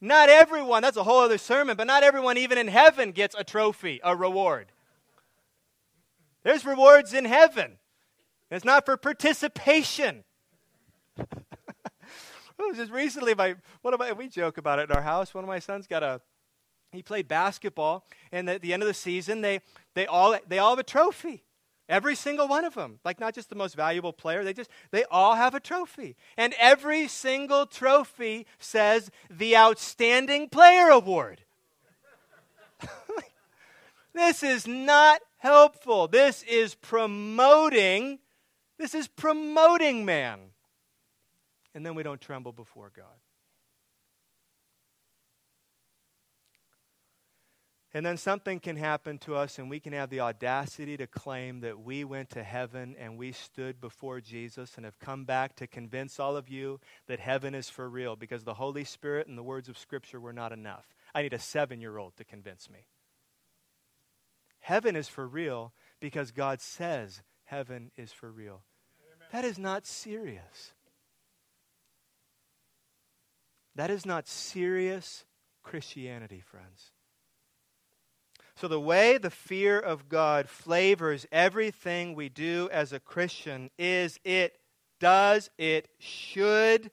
Not 0.00 0.30
everyone, 0.30 0.82
that's 0.82 0.96
a 0.96 1.04
whole 1.04 1.20
other 1.20 1.38
sermon, 1.38 1.76
but 1.76 1.86
not 1.86 2.02
everyone, 2.02 2.38
even 2.38 2.56
in 2.56 2.68
heaven, 2.68 3.12
gets 3.12 3.36
a 3.38 3.44
trophy, 3.44 4.00
a 4.02 4.16
reward. 4.16 4.72
There's 6.42 6.64
rewards 6.64 7.12
in 7.12 7.26
heaven. 7.26 7.78
It's 8.50 8.64
not 8.64 8.84
for 8.86 8.96
participation, 8.96 10.24
just 12.74 12.90
recently, 12.90 13.34
my 13.34 13.56
one 13.82 13.94
of 13.94 14.18
we 14.18 14.28
joke 14.28 14.58
about 14.58 14.78
it 14.78 14.90
in 14.90 14.96
our 14.96 15.02
house. 15.02 15.34
One 15.34 15.44
of 15.44 15.48
my 15.48 15.58
sons 15.58 15.86
got 15.86 16.02
a 16.02 16.20
he 16.92 17.02
played 17.02 17.26
basketball, 17.26 18.04
and 18.30 18.48
at 18.50 18.60
the 18.60 18.72
end 18.72 18.82
of 18.82 18.86
the 18.86 18.94
season, 18.94 19.40
they 19.40 19.60
they 19.94 20.06
all 20.06 20.36
they 20.46 20.58
all 20.58 20.70
have 20.70 20.78
a 20.78 20.84
trophy. 20.84 21.44
Every 21.88 22.14
single 22.14 22.48
one 22.48 22.64
of 22.64 22.74
them. 22.74 23.00
Like 23.04 23.20
not 23.20 23.34
just 23.34 23.50
the 23.50 23.54
most 23.54 23.74
valuable 23.74 24.12
player, 24.12 24.44
they 24.44 24.52
just 24.52 24.70
they 24.90 25.04
all 25.04 25.34
have 25.34 25.54
a 25.54 25.60
trophy. 25.60 26.16
And 26.36 26.54
every 26.58 27.08
single 27.08 27.66
trophy 27.66 28.46
says 28.58 29.10
the 29.30 29.56
outstanding 29.56 30.48
player 30.48 30.88
award. 30.88 31.42
this 34.14 34.42
is 34.42 34.66
not 34.66 35.20
helpful. 35.38 36.08
This 36.08 36.42
is 36.44 36.74
promoting 36.74 38.20
this 38.78 38.94
is 38.94 39.06
promoting 39.06 40.04
man. 40.04 40.40
And 41.74 41.84
then 41.84 41.94
we 41.94 42.02
don't 42.02 42.20
tremble 42.20 42.52
before 42.52 42.92
God. 42.94 43.18
And 47.94 48.06
then 48.06 48.16
something 48.16 48.58
can 48.58 48.76
happen 48.76 49.18
to 49.18 49.36
us, 49.36 49.58
and 49.58 49.68
we 49.68 49.78
can 49.78 49.92
have 49.92 50.08
the 50.08 50.20
audacity 50.20 50.96
to 50.96 51.06
claim 51.06 51.60
that 51.60 51.78
we 51.78 52.04
went 52.04 52.30
to 52.30 52.42
heaven 52.42 52.96
and 52.98 53.18
we 53.18 53.32
stood 53.32 53.82
before 53.82 54.18
Jesus 54.20 54.76
and 54.76 54.86
have 54.86 54.98
come 54.98 55.24
back 55.24 55.56
to 55.56 55.66
convince 55.66 56.18
all 56.18 56.34
of 56.34 56.48
you 56.48 56.80
that 57.06 57.20
heaven 57.20 57.54
is 57.54 57.68
for 57.68 57.90
real 57.90 58.16
because 58.16 58.44
the 58.44 58.54
Holy 58.54 58.84
Spirit 58.84 59.26
and 59.26 59.36
the 59.36 59.42
words 59.42 59.68
of 59.68 59.76
Scripture 59.76 60.20
were 60.20 60.32
not 60.32 60.52
enough. 60.52 60.86
I 61.14 61.20
need 61.20 61.34
a 61.34 61.38
seven 61.38 61.82
year 61.82 61.98
old 61.98 62.16
to 62.16 62.24
convince 62.24 62.70
me. 62.70 62.86
Heaven 64.60 64.96
is 64.96 65.08
for 65.08 65.28
real 65.28 65.74
because 66.00 66.30
God 66.30 66.62
says 66.62 67.20
heaven 67.44 67.90
is 67.98 68.10
for 68.10 68.30
real. 68.30 68.62
Amen. 69.04 69.28
That 69.32 69.44
is 69.44 69.58
not 69.58 69.86
serious. 69.86 70.72
That 73.74 73.90
is 73.90 74.04
not 74.04 74.28
serious 74.28 75.24
Christianity, 75.62 76.40
friends. 76.40 76.90
So, 78.54 78.68
the 78.68 78.80
way 78.80 79.18
the 79.18 79.30
fear 79.30 79.78
of 79.78 80.08
God 80.08 80.48
flavors 80.48 81.26
everything 81.32 82.14
we 82.14 82.28
do 82.28 82.68
as 82.70 82.92
a 82.92 83.00
Christian 83.00 83.70
is 83.78 84.20
it 84.24 84.58
does, 85.00 85.50
it 85.58 85.88
should 85.98 86.90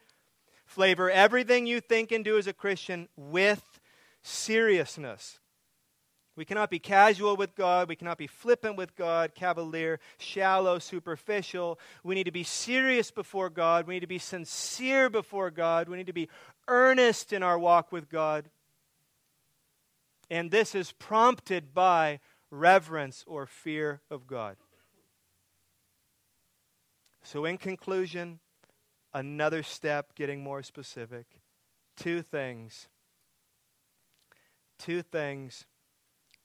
flavor 0.65 1.11
everything 1.11 1.67
you 1.67 1.81
think 1.81 2.11
and 2.11 2.23
do 2.23 2.37
as 2.37 2.47
a 2.47 2.53
Christian 2.53 3.09
with 3.17 3.79
seriousness. 4.23 5.39
We 6.35 6.45
cannot 6.45 6.69
be 6.69 6.79
casual 6.79 7.35
with 7.35 7.53
God. 7.53 7.89
We 7.89 7.97
cannot 7.97 8.17
be 8.17 8.25
flippant 8.25 8.77
with 8.77 8.95
God, 8.95 9.35
cavalier, 9.35 9.99
shallow, 10.19 10.79
superficial. 10.79 11.77
We 12.01 12.15
need 12.15 12.23
to 12.23 12.31
be 12.31 12.45
serious 12.45 13.11
before 13.11 13.49
God. 13.49 13.85
We 13.85 13.95
need 13.95 13.99
to 14.01 14.07
be 14.07 14.19
sincere 14.19 15.09
before 15.09 15.51
God. 15.51 15.89
We 15.89 15.97
need 15.97 16.07
to 16.07 16.13
be 16.13 16.29
earnest 16.69 17.33
in 17.33 17.43
our 17.43 17.59
walk 17.59 17.91
with 17.91 18.09
God. 18.09 18.49
And 20.29 20.51
this 20.51 20.75
is 20.75 20.93
prompted 20.93 21.73
by 21.73 22.19
reverence 22.51 23.25
or 23.27 23.45
fear 23.45 24.01
of 24.09 24.27
God. 24.27 24.55
So, 27.23 27.45
in 27.45 27.57
conclusion, 27.57 28.39
another 29.13 29.63
step, 29.63 30.15
getting 30.15 30.41
more 30.41 30.63
specific. 30.63 31.25
Two 31.97 32.21
things. 32.21 32.87
Two 34.77 35.01
things 35.01 35.65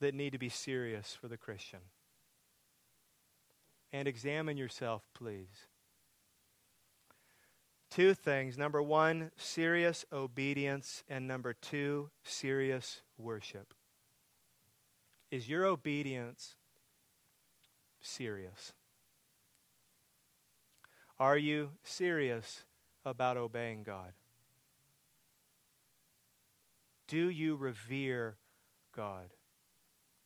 that 0.01 0.14
need 0.14 0.33
to 0.33 0.39
be 0.39 0.49
serious 0.49 1.16
for 1.18 1.29
the 1.29 1.37
Christian. 1.37 1.79
And 3.93 4.09
examine 4.09 4.57
yourself, 4.57 5.03
please. 5.14 5.68
Two 7.95 8.12
things. 8.12 8.59
Number 8.59 8.82
one, 8.82 9.30
serious 9.36 10.05
obedience. 10.12 11.05
And 11.09 11.28
number 11.28 11.53
two, 11.53 12.11
serious 12.24 13.03
worship. 13.16 13.72
Is 15.30 15.49
your 15.49 15.64
obedience 15.64 16.57
serious? 18.01 18.72
Are 21.20 21.38
you 21.38 21.70
serious 21.84 22.64
about 23.05 23.36
obeying 23.36 23.84
God? 23.84 24.14
Do 27.07 27.28
you 27.30 27.55
revere 27.55 28.38
God? 28.97 29.34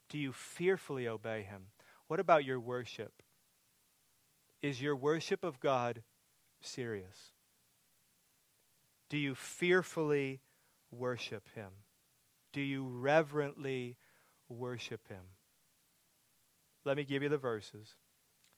Do 0.08 0.16
you 0.16 0.32
fearfully 0.32 1.06
obey 1.06 1.42
Him? 1.42 1.66
What 2.06 2.18
about 2.18 2.46
your 2.46 2.60
worship? 2.60 3.22
Is 4.62 4.80
your 4.80 4.96
worship 4.96 5.44
of 5.44 5.60
God 5.60 6.02
serious? 6.62 7.32
Do 9.08 9.16
you 9.16 9.34
fearfully 9.34 10.40
worship 10.90 11.44
Him? 11.54 11.70
Do 12.52 12.60
you 12.60 12.86
reverently 12.86 13.96
worship 14.48 15.08
Him? 15.08 15.22
Let 16.84 16.96
me 16.96 17.04
give 17.04 17.22
you 17.22 17.28
the 17.28 17.38
verses. 17.38 17.94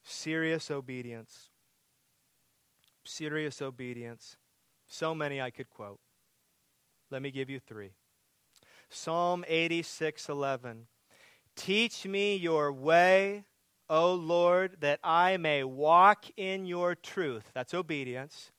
Serious 0.03 0.71
obedience. 0.71 1.49
Serious 3.03 3.61
obedience. 3.61 4.37
So 4.87 5.15
many 5.15 5.41
I 5.41 5.51
could 5.51 5.69
quote. 5.69 5.99
Let 7.09 7.21
me 7.21 7.31
give 7.31 7.49
you 7.49 7.59
three. 7.59 7.91
Psalm 8.89 9.45
86 9.47 10.29
11. 10.29 10.87
Teach 11.55 12.05
me 12.05 12.35
your 12.35 12.71
way, 12.71 13.45
O 13.89 14.13
Lord, 14.13 14.77
that 14.79 14.99
I 15.03 15.37
may 15.37 15.63
walk 15.63 16.25
in 16.37 16.65
your 16.65 16.95
truth. 16.95 17.51
That's 17.53 17.73
obedience. 17.73 18.51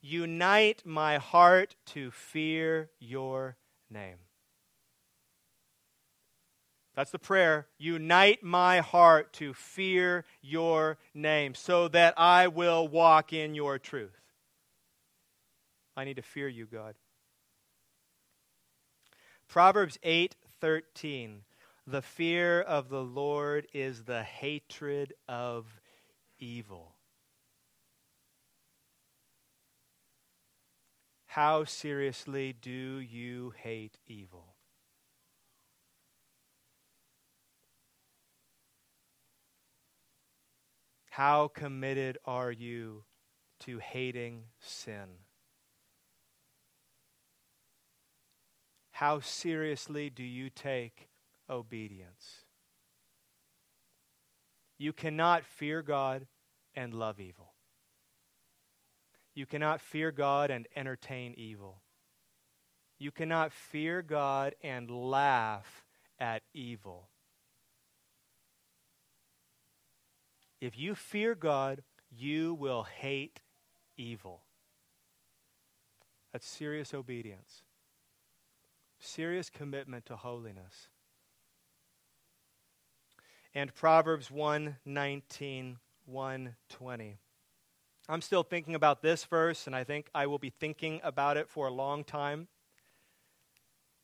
Unite 0.00 0.82
my 0.84 1.18
heart 1.18 1.76
to 1.86 2.10
fear 2.10 2.90
your 2.98 3.56
name. 3.90 4.18
That's 6.94 7.12
the 7.12 7.18
prayer. 7.18 7.68
Unite 7.78 8.42
my 8.42 8.80
heart 8.80 9.32
to 9.34 9.54
fear 9.54 10.24
your 10.42 10.98
name 11.14 11.54
so 11.54 11.86
that 11.88 12.14
I 12.16 12.48
will 12.48 12.88
walk 12.88 13.32
in 13.32 13.54
your 13.54 13.78
truth. 13.78 14.20
I 15.96 16.04
need 16.04 16.16
to 16.16 16.22
fear 16.22 16.48
you, 16.48 16.66
God. 16.66 16.96
Proverbs 19.46 19.96
8:13 20.02 21.44
The 21.86 22.02
fear 22.02 22.60
of 22.60 22.88
the 22.88 23.02
Lord 23.02 23.68
is 23.72 24.04
the 24.04 24.22
hatred 24.22 25.14
of 25.28 25.80
evil. 26.38 26.97
How 31.28 31.64
seriously 31.64 32.54
do 32.54 32.70
you 32.70 33.52
hate 33.62 33.98
evil? 34.06 34.56
How 41.10 41.48
committed 41.48 42.16
are 42.24 42.50
you 42.50 43.04
to 43.60 43.78
hating 43.78 44.44
sin? 44.58 45.18
How 48.92 49.20
seriously 49.20 50.08
do 50.08 50.22
you 50.22 50.48
take 50.48 51.10
obedience? 51.50 52.46
You 54.78 54.94
cannot 54.94 55.44
fear 55.44 55.82
God 55.82 56.26
and 56.74 56.94
love 56.94 57.20
evil. 57.20 57.47
You 59.38 59.46
cannot 59.46 59.80
fear 59.80 60.10
God 60.10 60.50
and 60.50 60.66
entertain 60.74 61.32
evil. 61.36 61.80
You 62.98 63.12
cannot 63.12 63.52
fear 63.52 64.02
God 64.02 64.56
and 64.64 64.90
laugh 64.90 65.84
at 66.18 66.42
evil. 66.54 67.06
If 70.60 70.76
you 70.76 70.96
fear 70.96 71.36
God, 71.36 71.84
you 72.10 72.52
will 72.52 72.82
hate 72.82 73.38
evil. 73.96 74.42
That's 76.32 76.44
serious 76.44 76.92
obedience, 76.92 77.62
serious 78.98 79.50
commitment 79.50 80.04
to 80.06 80.16
holiness. 80.16 80.88
And 83.54 83.72
Proverbs 83.72 84.32
119, 84.32 85.76
120. 86.06 87.18
I'm 88.10 88.22
still 88.22 88.42
thinking 88.42 88.74
about 88.74 89.02
this 89.02 89.26
verse, 89.26 89.66
and 89.66 89.76
I 89.76 89.84
think 89.84 90.08
I 90.14 90.26
will 90.26 90.38
be 90.38 90.48
thinking 90.48 91.00
about 91.04 91.36
it 91.36 91.50
for 91.50 91.66
a 91.66 91.70
long 91.70 92.04
time. 92.04 92.48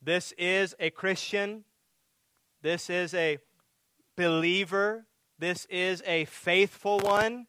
This 0.03 0.33
is 0.37 0.75
a 0.79 0.91
Christian. 0.91 1.65
This 2.61 2.91
is 2.91 3.15
a 3.15 3.39
believer. 4.15 5.07
This 5.39 5.65
is 5.71 6.03
a 6.07 6.27
faithful 6.27 6.99
one 6.99 7.47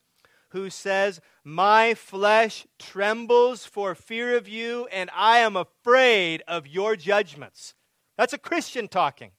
who 0.49 0.69
says, 0.69 1.19
My 1.43 1.93
flesh 1.93 2.65
trembles 2.79 3.65
for 3.65 3.93
fear 3.93 4.37
of 4.37 4.47
you, 4.47 4.87
and 4.93 5.09
I 5.13 5.39
am 5.39 5.57
afraid 5.57 6.41
of 6.47 6.67
your 6.67 6.95
judgments. 6.95 7.73
That's 8.17 8.31
a 8.31 8.37
Christian 8.37 8.87
talking. 8.87 9.31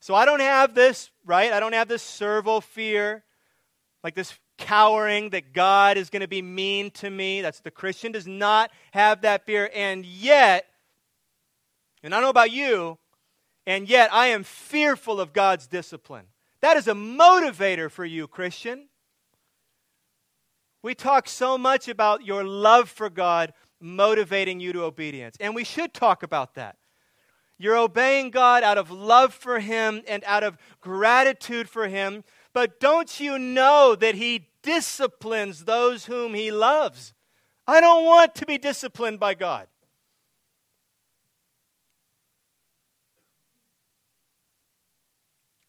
So 0.00 0.14
I 0.14 0.26
don't 0.26 0.40
have 0.40 0.74
this, 0.74 1.10
right? 1.24 1.52
I 1.54 1.60
don't 1.60 1.72
have 1.72 1.88
this 1.88 2.02
servile 2.02 2.60
fear, 2.60 3.24
like 4.04 4.14
this 4.14 4.38
cowering 4.60 5.30
that 5.30 5.52
God 5.52 5.96
is 5.96 6.10
going 6.10 6.20
to 6.20 6.28
be 6.28 6.42
mean 6.42 6.92
to 6.92 7.10
me. 7.10 7.40
That's 7.40 7.60
the 7.60 7.72
Christian 7.72 8.12
does 8.12 8.28
not 8.28 8.70
have 8.92 9.22
that 9.22 9.44
fear. 9.44 9.68
And 9.74 10.06
yet, 10.06 10.66
and 12.04 12.14
I 12.14 12.18
don't 12.18 12.24
know 12.24 12.30
about 12.30 12.52
you, 12.52 12.98
and 13.66 13.88
yet 13.88 14.12
I 14.12 14.28
am 14.28 14.44
fearful 14.44 15.20
of 15.20 15.32
God's 15.32 15.66
discipline. 15.66 16.26
That 16.60 16.76
is 16.76 16.86
a 16.86 16.92
motivator 16.92 17.90
for 17.90 18.04
you, 18.04 18.28
Christian. 18.28 18.88
We 20.82 20.94
talk 20.94 21.28
so 21.28 21.58
much 21.58 21.88
about 21.88 22.24
your 22.24 22.44
love 22.44 22.88
for 22.88 23.10
God 23.10 23.52
motivating 23.80 24.60
you 24.60 24.72
to 24.74 24.84
obedience, 24.84 25.36
and 25.40 25.54
we 25.54 25.64
should 25.64 25.94
talk 25.94 26.22
about 26.22 26.54
that. 26.54 26.76
You're 27.58 27.76
obeying 27.76 28.30
God 28.30 28.62
out 28.62 28.78
of 28.78 28.90
love 28.90 29.34
for 29.34 29.58
Him 29.58 30.02
and 30.08 30.24
out 30.26 30.42
of 30.42 30.56
gratitude 30.80 31.68
for 31.68 31.88
Him, 31.88 32.24
but 32.54 32.80
don't 32.80 33.20
you 33.20 33.38
know 33.38 33.94
that 33.94 34.14
He 34.14 34.48
disciplines 34.62 35.64
those 35.64 36.06
whom 36.06 36.34
He 36.34 36.50
loves? 36.50 37.14
I 37.66 37.80
don't 37.80 38.04
want 38.04 38.34
to 38.36 38.46
be 38.46 38.58
disciplined 38.58 39.20
by 39.20 39.34
God. 39.34 39.66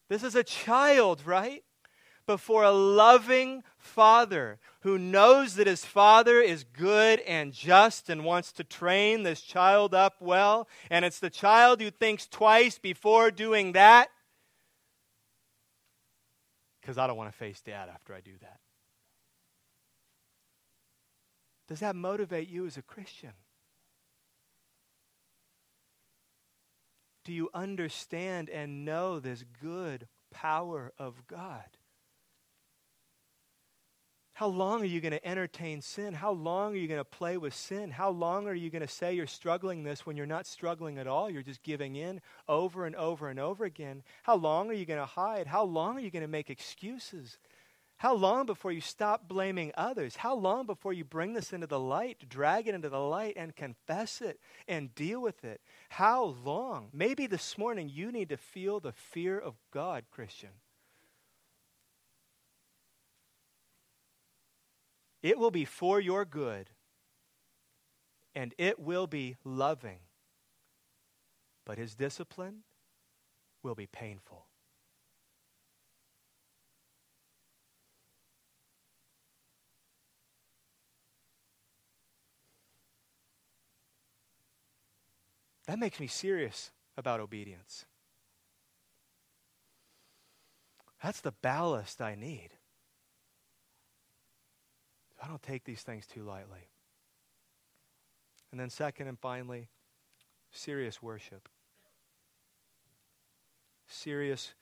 This 0.08 0.22
is 0.22 0.34
a 0.34 0.44
child, 0.44 1.22
right? 1.24 1.64
Before 2.26 2.64
a 2.64 2.70
loving 2.70 3.62
father 3.78 4.58
who 4.80 4.98
knows 4.98 5.54
that 5.54 5.66
his 5.66 5.84
father 5.84 6.40
is 6.40 6.64
good 6.64 7.20
and 7.20 7.52
just 7.52 8.10
and 8.10 8.24
wants 8.24 8.52
to 8.52 8.64
train 8.64 9.22
this 9.22 9.40
child 9.40 9.94
up 9.94 10.16
well. 10.20 10.68
And 10.90 11.04
it's 11.04 11.18
the 11.18 11.30
child 11.30 11.80
who 11.80 11.90
thinks 11.90 12.26
twice 12.26 12.78
before 12.78 13.30
doing 13.30 13.72
that 13.72 14.08
because 16.82 16.98
I 16.98 17.06
don't 17.06 17.16
want 17.16 17.32
to 17.32 17.38
face 17.38 17.60
dad 17.60 17.88
after 17.88 18.12
I 18.12 18.20
do 18.20 18.32
that. 18.40 18.58
Does 21.72 21.80
that 21.80 21.96
motivate 21.96 22.50
you 22.50 22.66
as 22.66 22.76
a 22.76 22.82
Christian? 22.82 23.32
Do 27.24 27.32
you 27.32 27.48
understand 27.54 28.50
and 28.50 28.84
know 28.84 29.18
this 29.18 29.42
good 29.62 30.06
power 30.30 30.92
of 30.98 31.26
God? 31.26 31.64
How 34.34 34.48
long 34.48 34.82
are 34.82 34.84
you 34.84 35.00
going 35.00 35.12
to 35.12 35.26
entertain 35.26 35.80
sin? 35.80 36.12
How 36.12 36.32
long 36.32 36.74
are 36.74 36.76
you 36.76 36.88
going 36.88 37.00
to 37.00 37.06
play 37.06 37.38
with 37.38 37.54
sin? 37.54 37.90
How 37.90 38.10
long 38.10 38.46
are 38.46 38.54
you 38.54 38.68
going 38.68 38.82
to 38.82 38.86
say 38.86 39.14
you're 39.14 39.26
struggling 39.26 39.82
this 39.82 40.04
when 40.04 40.18
you're 40.18 40.26
not 40.26 40.46
struggling 40.46 40.98
at 40.98 41.06
all? 41.06 41.30
You're 41.30 41.40
just 41.40 41.62
giving 41.62 41.96
in 41.96 42.20
over 42.50 42.84
and 42.84 42.94
over 42.96 43.30
and 43.30 43.40
over 43.40 43.64
again. 43.64 44.02
How 44.24 44.34
long 44.34 44.68
are 44.68 44.74
you 44.74 44.84
going 44.84 45.00
to 45.00 45.06
hide? 45.06 45.46
How 45.46 45.64
long 45.64 45.96
are 45.96 46.00
you 46.00 46.10
going 46.10 46.20
to 46.20 46.28
make 46.28 46.50
excuses? 46.50 47.38
How 48.02 48.14
long 48.14 48.46
before 48.46 48.72
you 48.72 48.80
stop 48.80 49.28
blaming 49.28 49.70
others? 49.76 50.16
How 50.16 50.34
long 50.34 50.66
before 50.66 50.92
you 50.92 51.04
bring 51.04 51.34
this 51.34 51.52
into 51.52 51.68
the 51.68 51.78
light, 51.78 52.28
drag 52.28 52.66
it 52.66 52.74
into 52.74 52.88
the 52.88 52.98
light, 52.98 53.34
and 53.36 53.54
confess 53.54 54.20
it 54.20 54.40
and 54.66 54.92
deal 54.96 55.22
with 55.22 55.44
it? 55.44 55.60
How 55.88 56.24
long? 56.24 56.88
Maybe 56.92 57.28
this 57.28 57.56
morning 57.56 57.88
you 57.88 58.10
need 58.10 58.30
to 58.30 58.36
feel 58.36 58.80
the 58.80 58.90
fear 58.90 59.38
of 59.38 59.54
God, 59.72 60.02
Christian. 60.10 60.48
It 65.22 65.38
will 65.38 65.52
be 65.52 65.64
for 65.64 66.00
your 66.00 66.24
good, 66.24 66.70
and 68.34 68.52
it 68.58 68.80
will 68.80 69.06
be 69.06 69.36
loving. 69.44 70.00
But 71.64 71.78
his 71.78 71.94
discipline 71.94 72.64
will 73.62 73.76
be 73.76 73.86
painful. 73.86 74.46
That 85.66 85.78
makes 85.78 86.00
me 86.00 86.06
serious 86.06 86.70
about 86.96 87.20
obedience. 87.20 87.86
That's 91.02 91.20
the 91.20 91.32
ballast 91.32 92.00
I 92.00 92.14
need. 92.14 92.50
I 95.22 95.28
don't 95.28 95.42
take 95.42 95.64
these 95.64 95.82
things 95.82 96.06
too 96.06 96.22
lightly. 96.22 96.68
And 98.50 98.60
then, 98.60 98.70
second 98.70 99.08
and 99.08 99.18
finally, 99.18 99.68
serious 100.50 101.02
worship. 101.02 101.48
Serious 103.86 104.54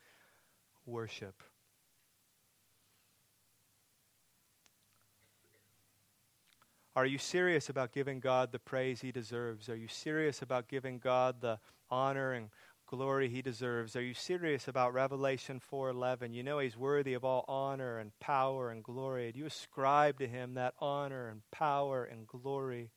worship. 0.86 1.42
Are 7.00 7.06
you 7.06 7.16
serious 7.16 7.70
about 7.70 7.92
giving 7.92 8.20
God 8.20 8.52
the 8.52 8.58
praise 8.58 9.00
he 9.00 9.10
deserves? 9.10 9.70
Are 9.70 9.74
you 9.74 9.88
serious 9.88 10.42
about 10.42 10.68
giving 10.68 10.98
God 10.98 11.40
the 11.40 11.58
honor 11.88 12.34
and 12.34 12.50
glory 12.86 13.30
he 13.30 13.40
deserves? 13.40 13.96
Are 13.96 14.02
you 14.02 14.12
serious 14.12 14.68
about 14.68 14.92
Revelation 14.92 15.60
4:11? 15.60 16.34
You 16.34 16.42
know 16.42 16.58
he's 16.58 16.76
worthy 16.76 17.14
of 17.14 17.24
all 17.24 17.46
honor 17.48 17.98
and 17.98 18.12
power 18.20 18.70
and 18.70 18.84
glory. 18.84 19.32
Do 19.32 19.38
you 19.38 19.46
ascribe 19.46 20.18
to 20.18 20.28
him 20.28 20.52
that 20.54 20.74
honor 20.78 21.30
and 21.30 21.40
power 21.50 22.04
and 22.04 22.26
glory? 22.26 22.90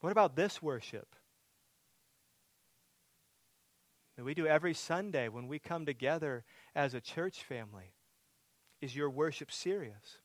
What 0.00 0.12
about 0.12 0.34
this 0.34 0.62
worship? 0.62 1.14
That 4.16 4.24
we 4.24 4.32
do 4.32 4.46
every 4.46 4.72
Sunday 4.72 5.28
when 5.28 5.46
we 5.46 5.58
come 5.58 5.84
together 5.84 6.46
as 6.74 6.94
a 6.94 7.02
church 7.02 7.42
family. 7.44 7.95
Is 8.86 8.94
your 8.94 9.10
worship 9.10 9.50
serious? 9.50 10.18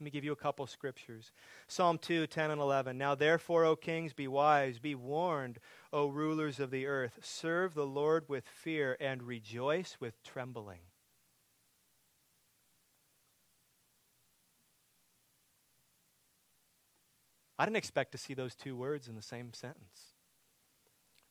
Let 0.00 0.04
me 0.04 0.10
give 0.10 0.24
you 0.24 0.32
a 0.32 0.36
couple 0.36 0.66
scriptures. 0.66 1.30
Psalm 1.68 1.96
2, 1.96 2.26
10 2.26 2.50
and 2.50 2.60
11. 2.60 2.98
Now 2.98 3.14
therefore, 3.14 3.64
O 3.64 3.76
kings, 3.76 4.12
be 4.12 4.26
wise, 4.26 4.80
be 4.80 4.96
warned, 4.96 5.60
O 5.92 6.08
rulers 6.08 6.58
of 6.58 6.72
the 6.72 6.86
earth. 6.86 7.20
Serve 7.22 7.74
the 7.74 7.86
Lord 7.86 8.24
with 8.28 8.48
fear 8.48 8.96
and 8.98 9.22
rejoice 9.22 9.98
with 10.00 10.20
trembling. 10.24 10.80
I 17.56 17.64
didn't 17.64 17.76
expect 17.76 18.10
to 18.10 18.18
see 18.18 18.34
those 18.34 18.56
two 18.56 18.74
words 18.74 19.06
in 19.06 19.14
the 19.14 19.22
same 19.22 19.52
sentence. 19.52 20.14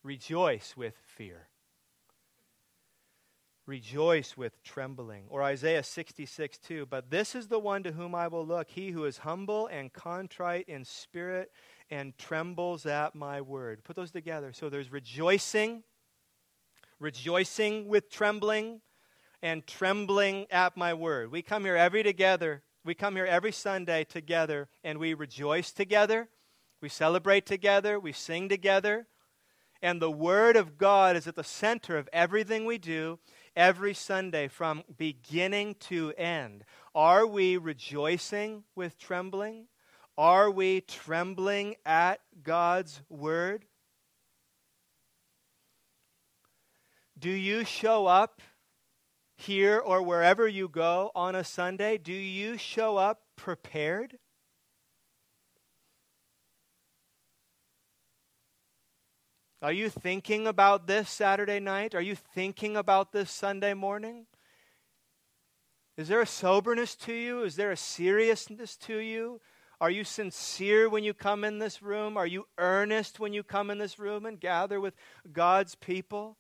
Rejoice 0.02 0.78
with 0.78 0.96
fear 1.04 1.50
rejoice 3.66 4.38
with 4.38 4.62
trembling. 4.64 5.24
Or 5.30 5.44
Isaiah 5.44 5.84
66, 5.84 6.58
2. 6.60 6.86
But 6.86 7.10
this 7.10 7.36
is 7.36 7.48
the 7.48 7.60
one 7.60 7.84
to 7.84 7.92
whom 7.92 8.14
I 8.14 8.28
will 8.28 8.46
look, 8.46 8.70
he 8.70 8.92
who 8.92 9.06
is 9.06 9.20
humble 9.20 9.68
and 9.68 9.92
contrite 9.92 10.68
in 10.68 10.86
spirit 10.86 11.52
and 11.90 12.18
trembles 12.18 12.86
at 12.86 13.16
my 13.16 13.42
word. 13.42 13.84
Put 13.84 13.96
those 13.96 14.12
together. 14.12 14.54
So 14.54 14.70
there's 14.70 14.92
rejoicing, 14.92 15.84
rejoicing 17.00 17.88
with 17.88 18.10
trembling, 18.10 18.82
and 19.42 19.66
trembling 19.68 20.48
at 20.50 20.76
my 20.76 20.94
word. 20.94 21.32
We 21.32 21.42
come 21.42 21.66
here 21.66 21.76
every 21.76 22.02
together. 22.02 22.64
We 22.84 22.96
come 22.96 23.16
here 23.16 23.26
every 23.26 23.52
Sunday 23.52 24.04
together 24.04 24.70
and 24.84 24.98
we 24.98 25.14
rejoice 25.14 25.72
together. 25.72 26.30
We 26.82 26.90
celebrate 26.90 27.46
together. 27.46 28.00
We 28.00 28.12
sing 28.12 28.50
together. 28.50 29.08
And 29.82 30.02
the 30.02 30.12
Word 30.12 30.56
of 30.56 30.78
God 30.78 31.16
is 31.16 31.28
at 31.28 31.36
the 31.36 31.44
center 31.44 31.98
of 31.98 32.10
everything 32.12 32.66
we 32.66 32.78
do 32.78 33.20
every 33.56 33.94
Sunday 33.94 34.48
from 34.48 34.84
beginning 34.98 35.76
to 35.76 36.14
end. 36.18 36.66
Are 36.94 37.26
we 37.26 37.58
rejoicing 37.58 38.64
with 38.76 38.98
trembling? 38.98 39.68
Are 40.18 40.50
we 40.50 40.82
trembling 40.82 41.76
at 41.86 42.22
God's 42.44 43.02
word? 43.10 43.66
Do 47.18 47.30
you 47.30 47.64
show 47.64 48.08
up 48.08 48.42
here 49.38 49.80
or 49.80 50.02
wherever 50.02 50.48
you 50.48 50.68
go 50.68 51.12
on 51.16 51.36
a 51.36 51.44
Sunday? 51.44 51.98
Do 51.98 52.14
you 52.14 52.58
show 52.58 52.98
up 52.98 53.22
prepared? 53.36 54.18
Are 59.62 59.72
you 59.72 59.90
thinking 59.90 60.48
about 60.48 60.86
this 60.86 61.10
Saturday 61.10 61.60
night? 61.60 61.96
Are 61.96 62.02
you 62.02 62.16
thinking 62.16 62.76
about 62.76 63.12
this 63.12 63.32
Sunday 63.32 63.74
morning? 63.74 64.26
Is 65.98 66.10
there 66.10 66.22
a 66.22 66.28
soberness 66.28 66.96
to 66.98 67.14
you? 67.14 67.44
Is 67.44 67.56
there 67.56 67.72
a 67.72 67.78
seriousness 67.78 68.76
to 68.78 68.98
you? 68.98 69.40
Are 69.80 69.90
you 69.90 70.04
sincere 70.04 70.90
when 70.90 71.04
you 71.04 71.14
come 71.14 71.44
in 71.44 71.60
this 71.60 71.82
room? 71.82 72.18
Are 72.18 72.28
you 72.28 72.48
earnest 72.58 73.20
when 73.20 73.34
you 73.34 73.44
come 73.44 73.70
in 73.70 73.78
this 73.78 73.98
room 73.98 74.26
and 74.26 74.40
gather 74.40 74.80
with 74.80 74.94
God's 75.32 75.76
people? 75.76 76.38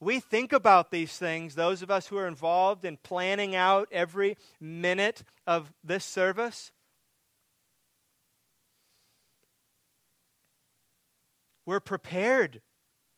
We 0.00 0.20
think 0.20 0.52
about 0.52 0.90
these 0.90 1.16
things, 1.16 1.54
those 1.54 1.80
of 1.80 1.90
us 1.90 2.08
who 2.08 2.18
are 2.18 2.28
involved 2.28 2.84
in 2.84 2.98
planning 2.98 3.56
out 3.56 3.88
every 3.90 4.36
minute 4.60 5.24
of 5.46 5.72
this 5.82 6.04
service. 6.04 6.72
We're 11.66 11.80
prepared 11.80 12.60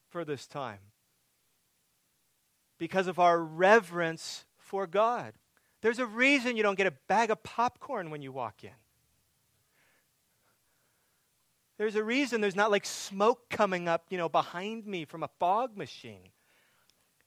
for 0.08 0.24
this 0.24 0.46
time 0.46 0.78
because 2.78 3.06
of 3.06 3.18
our 3.18 3.42
reverence 3.42 4.44
for 4.58 4.86
God. 4.86 5.34
There's 5.82 5.98
a 5.98 6.06
reason 6.06 6.56
you 6.56 6.62
don't 6.62 6.78
get 6.78 6.86
a 6.86 6.94
bag 7.08 7.30
of 7.30 7.42
popcorn 7.42 8.10
when 8.10 8.22
you 8.22 8.32
walk 8.32 8.64
in. 8.64 8.70
There's 11.78 11.96
a 11.96 12.02
reason 12.02 12.40
there's 12.40 12.56
not 12.56 12.70
like 12.70 12.86
smoke 12.86 13.50
coming 13.50 13.86
up, 13.86 14.06
you 14.08 14.16
know, 14.16 14.28
behind 14.28 14.86
me 14.86 15.04
from 15.04 15.22
a 15.22 15.28
fog 15.38 15.76
machine. 15.76 16.30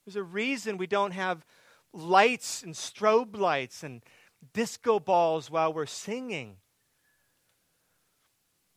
There's 0.04 0.16
a 0.16 0.22
reason 0.22 0.76
we 0.76 0.88
don't 0.88 1.12
have 1.12 1.44
lights 1.92 2.62
and 2.62 2.74
strobe 2.74 3.36
lights 3.36 3.84
and 3.84 4.02
disco 4.52 4.98
balls 4.98 5.50
while 5.50 5.72
we're 5.72 5.86
singing. 5.86 6.56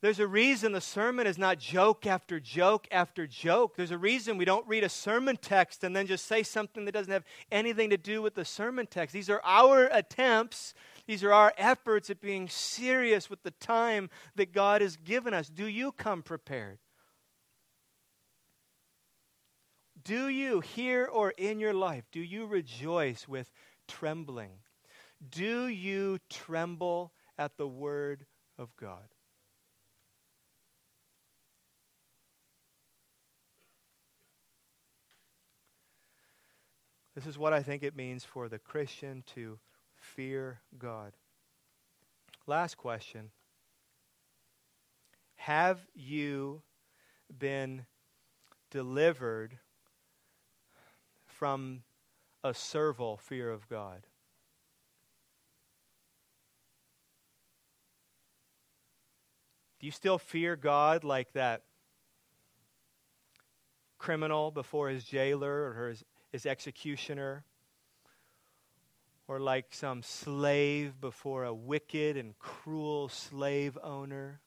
There's 0.04 0.20
a 0.20 0.28
reason 0.28 0.74
the 0.74 0.82
sermon 0.82 1.28
is 1.28 1.38
not 1.38 1.60
joke 1.60 2.06
after 2.06 2.38
joke 2.38 2.90
after 2.92 3.26
joke. 3.26 3.78
There's 3.78 3.92
a 3.92 3.98
reason 3.98 4.36
we 4.36 4.44
don't 4.44 4.68
read 4.68 4.84
a 4.84 4.90
sermon 4.90 5.38
text 5.38 5.82
and 5.82 5.96
then 5.96 6.08
just 6.08 6.26
say 6.26 6.44
something 6.44 6.84
that 6.84 6.92
doesn't 6.92 7.14
have 7.14 7.24
anything 7.50 7.90
to 7.90 7.96
do 7.96 8.22
with 8.22 8.36
the 8.36 8.44
sermon 8.44 8.86
text. 8.86 9.14
These 9.14 9.30
are 9.30 9.40
our 9.46 9.86
attempts, 9.86 10.74
these 11.08 11.24
are 11.24 11.32
our 11.32 11.54
efforts 11.58 12.10
at 12.10 12.20
being 12.20 12.50
serious 12.50 13.30
with 13.30 13.44
the 13.44 13.52
time 13.52 14.10
that 14.36 14.52
God 14.52 14.82
has 14.82 14.98
given 14.98 15.34
us. 15.34 15.48
Do 15.48 15.68
you 15.68 15.94
come 15.94 16.22
prepared? 16.22 16.80
Do 20.04 20.28
you, 20.28 20.60
here 20.60 21.06
or 21.06 21.30
in 21.38 21.62
your 21.62 21.74
life, 21.74 22.04
do 22.12 22.20
you 22.20 22.46
rejoice 22.46 23.26
with 23.26 23.50
trembling? 23.88 24.52
Do 25.30 25.68
you 25.68 26.20
tremble 26.30 27.14
at 27.38 27.56
the 27.56 27.70
word 27.70 28.26
of 28.58 28.76
God? 28.76 29.13
This 37.16 37.28
is 37.28 37.38
what 37.38 37.54
I 37.54 37.62
think 37.62 37.84
it 37.84 37.96
means 37.96 38.24
for 38.24 38.50
the 38.50 38.58
Christian 38.58 39.24
to 39.36 39.60
fear 39.96 40.62
God. 40.78 41.14
Last 42.48 42.76
question 42.76 43.30
Have 45.36 45.86
you 45.94 46.64
been 47.38 47.86
delivered 48.72 49.60
from 51.26 51.84
a 52.44 52.54
servile 52.54 53.18
fear 53.18 53.50
of 53.50 53.70
God? 53.70 54.08
Do 59.80 59.86
you 59.86 59.92
still 59.92 60.18
fear 60.18 60.56
God 60.56 61.04
like 61.04 61.34
that 61.34 61.64
criminal 63.98 64.50
before 64.50 64.90
his 64.90 65.04
jailer 65.04 65.70
or 65.70 65.90
his 65.90 66.04
his 66.34 66.46
executioner, 66.46 67.46
or 69.28 69.40
like 69.40 69.68
some 69.70 70.02
slave 70.02 71.00
before 71.00 71.46
a 71.46 71.54
wicked 71.54 72.18
and 72.18 72.38
cruel 72.40 73.08
slave 73.08 73.78
owner? 73.82 74.42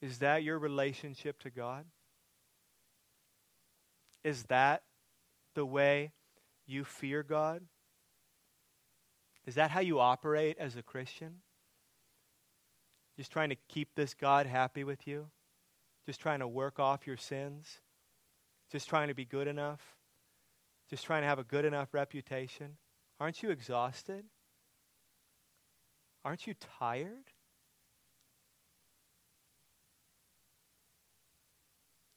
Is 0.00 0.18
that 0.18 0.42
your 0.42 0.58
relationship 0.58 1.38
to 1.42 1.50
God? 1.50 1.84
Is 4.24 4.44
that 4.44 4.82
the 5.54 5.66
way 5.66 6.12
you 6.66 6.82
fear 6.82 7.22
God? 7.22 7.62
Is 9.46 9.56
that 9.56 9.70
how 9.70 9.80
you 9.80 10.00
operate 10.00 10.56
as 10.58 10.76
a 10.76 10.82
Christian? 10.82 11.42
Just 13.16 13.30
trying 13.30 13.50
to 13.50 13.56
keep 13.68 13.94
this 13.94 14.14
God 14.14 14.46
happy 14.46 14.82
with 14.82 15.06
you? 15.06 15.26
Just 16.06 16.20
trying 16.20 16.40
to 16.40 16.48
work 16.48 16.80
off 16.80 17.06
your 17.06 17.16
sins? 17.16 17.80
Just 18.72 18.88
trying 18.88 19.08
to 19.08 19.14
be 19.14 19.26
good 19.26 19.48
enough? 19.48 19.82
Just 20.88 21.04
trying 21.04 21.20
to 21.20 21.28
have 21.28 21.38
a 21.38 21.44
good 21.44 21.66
enough 21.66 21.92
reputation? 21.92 22.78
Aren't 23.20 23.42
you 23.42 23.50
exhausted? 23.50 24.24
Aren't 26.24 26.46
you 26.46 26.54
tired? 26.78 27.34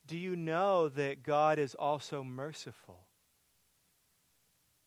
Do 0.08 0.18
you 0.18 0.38
know 0.38 0.88
that 0.88 1.24
God 1.24 1.60
is 1.60 1.76
also 1.76 2.24
merciful 2.24 3.02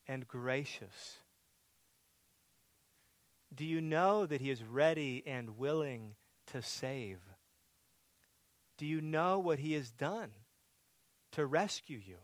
and 0.07 0.27
gracious? 0.27 1.19
Do 3.55 3.67
you 3.67 3.83
know 3.83 4.25
that 4.25 4.41
He 4.41 4.51
is 4.51 4.65
ready 4.65 5.23
and 5.27 5.59
willing 5.59 6.15
to 6.47 6.63
save? 6.63 7.19
Do 8.79 8.87
you 8.87 9.03
know 9.03 9.39
what 9.39 9.59
He 9.59 9.75
has 9.75 9.91
done? 9.91 10.31
To 11.33 11.47
rescue 11.47 12.01
you? 12.05 12.19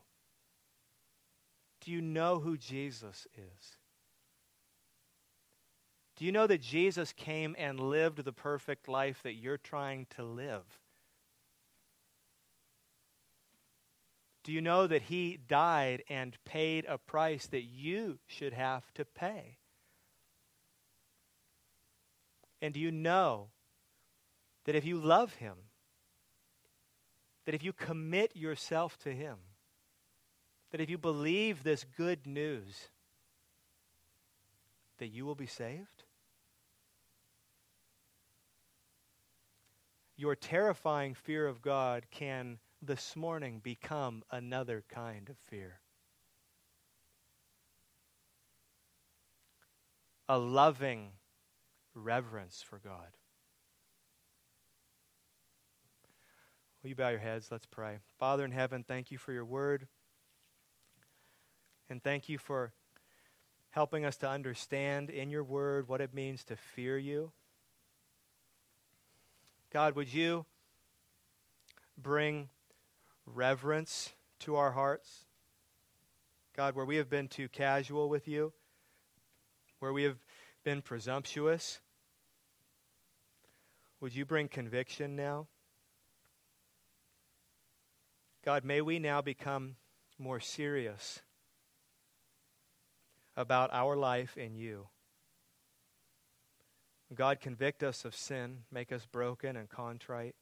Do 1.80 1.90
you 1.90 2.00
know 2.00 2.40
who 2.40 2.56
Jesus 2.56 3.26
is? 3.34 3.76
Do 6.16 6.24
you 6.24 6.32
know 6.32 6.46
that 6.46 6.60
Jesus 6.60 7.12
came 7.12 7.56
and 7.58 7.80
lived 7.80 8.24
the 8.24 8.32
perfect 8.32 8.88
life 8.88 9.20
that 9.24 9.34
you're 9.34 9.58
trying 9.58 10.06
to 10.16 10.22
live? 10.22 10.64
Do 14.44 14.52
you 14.52 14.60
know 14.60 14.86
that 14.86 15.02
he 15.02 15.38
died 15.48 16.04
and 16.08 16.36
paid 16.44 16.84
a 16.86 16.98
price 16.98 17.46
that 17.46 17.64
you 17.64 18.18
should 18.26 18.52
have 18.52 18.92
to 18.94 19.04
pay? 19.04 19.58
And 22.60 22.72
do 22.72 22.80
you 22.80 22.92
know 22.92 23.48
that 24.66 24.74
if 24.74 24.84
you 24.84 24.98
love 24.98 25.34
him, 25.34 25.54
that 27.44 27.54
if 27.54 27.62
you 27.62 27.72
commit 27.72 28.36
yourself 28.36 28.98
to 29.00 29.12
Him, 29.12 29.36
that 30.70 30.80
if 30.80 30.90
you 30.90 30.98
believe 30.98 31.62
this 31.62 31.84
good 31.96 32.26
news, 32.26 32.88
that 34.98 35.08
you 35.08 35.24
will 35.26 35.34
be 35.34 35.46
saved? 35.46 36.04
Your 40.16 40.36
terrifying 40.36 41.14
fear 41.14 41.46
of 41.46 41.60
God 41.60 42.06
can 42.10 42.58
this 42.80 43.16
morning 43.16 43.60
become 43.62 44.22
another 44.30 44.84
kind 44.88 45.28
of 45.28 45.36
fear. 45.38 45.80
A 50.28 50.38
loving 50.38 51.10
reverence 51.94 52.62
for 52.62 52.78
God. 52.78 53.16
Will 56.84 56.90
you 56.90 56.96
bow 56.96 57.08
your 57.08 57.18
heads? 57.18 57.48
Let's 57.50 57.64
pray. 57.64 57.96
Father 58.18 58.44
in 58.44 58.50
heaven, 58.52 58.84
thank 58.86 59.10
you 59.10 59.16
for 59.16 59.32
your 59.32 59.46
word. 59.46 59.88
And 61.88 62.02
thank 62.02 62.28
you 62.28 62.36
for 62.36 62.74
helping 63.70 64.04
us 64.04 64.18
to 64.18 64.28
understand 64.28 65.08
in 65.08 65.30
your 65.30 65.44
word 65.44 65.88
what 65.88 66.02
it 66.02 66.12
means 66.12 66.44
to 66.44 66.56
fear 66.56 66.98
you. 66.98 67.32
God, 69.72 69.96
would 69.96 70.12
you 70.12 70.44
bring 71.96 72.50
reverence 73.24 74.12
to 74.40 74.56
our 74.56 74.72
hearts? 74.72 75.24
God, 76.54 76.76
where 76.76 76.84
we 76.84 76.96
have 76.96 77.08
been 77.08 77.28
too 77.28 77.48
casual 77.48 78.10
with 78.10 78.28
you, 78.28 78.52
where 79.78 79.94
we 79.94 80.02
have 80.02 80.18
been 80.64 80.82
presumptuous, 80.82 81.80
would 84.00 84.14
you 84.14 84.26
bring 84.26 84.48
conviction 84.48 85.16
now? 85.16 85.46
God, 88.44 88.62
may 88.62 88.82
we 88.82 88.98
now 88.98 89.22
become 89.22 89.76
more 90.18 90.38
serious 90.38 91.20
about 93.36 93.70
our 93.72 93.96
life 93.96 94.36
in 94.36 94.54
you. 94.54 94.88
God, 97.14 97.40
convict 97.40 97.82
us 97.82 98.04
of 98.04 98.14
sin, 98.14 98.64
make 98.70 98.92
us 98.92 99.06
broken 99.06 99.56
and 99.56 99.68
contrite. 99.68 100.34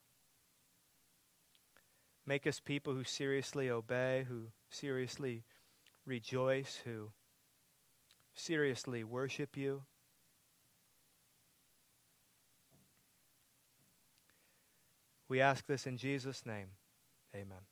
Make 2.26 2.46
us 2.46 2.58
people 2.58 2.92
who 2.92 3.04
seriously 3.04 3.70
obey, 3.70 4.26
who 4.28 4.48
seriously 4.68 5.44
rejoice, 6.04 6.80
who 6.84 7.10
seriously 8.34 9.04
worship 9.04 9.56
you. 9.56 9.82
We 15.28 15.40
ask 15.40 15.66
this 15.66 15.86
in 15.86 15.96
Jesus' 15.96 16.44
name. 16.44 16.68
Amen. 17.34 17.71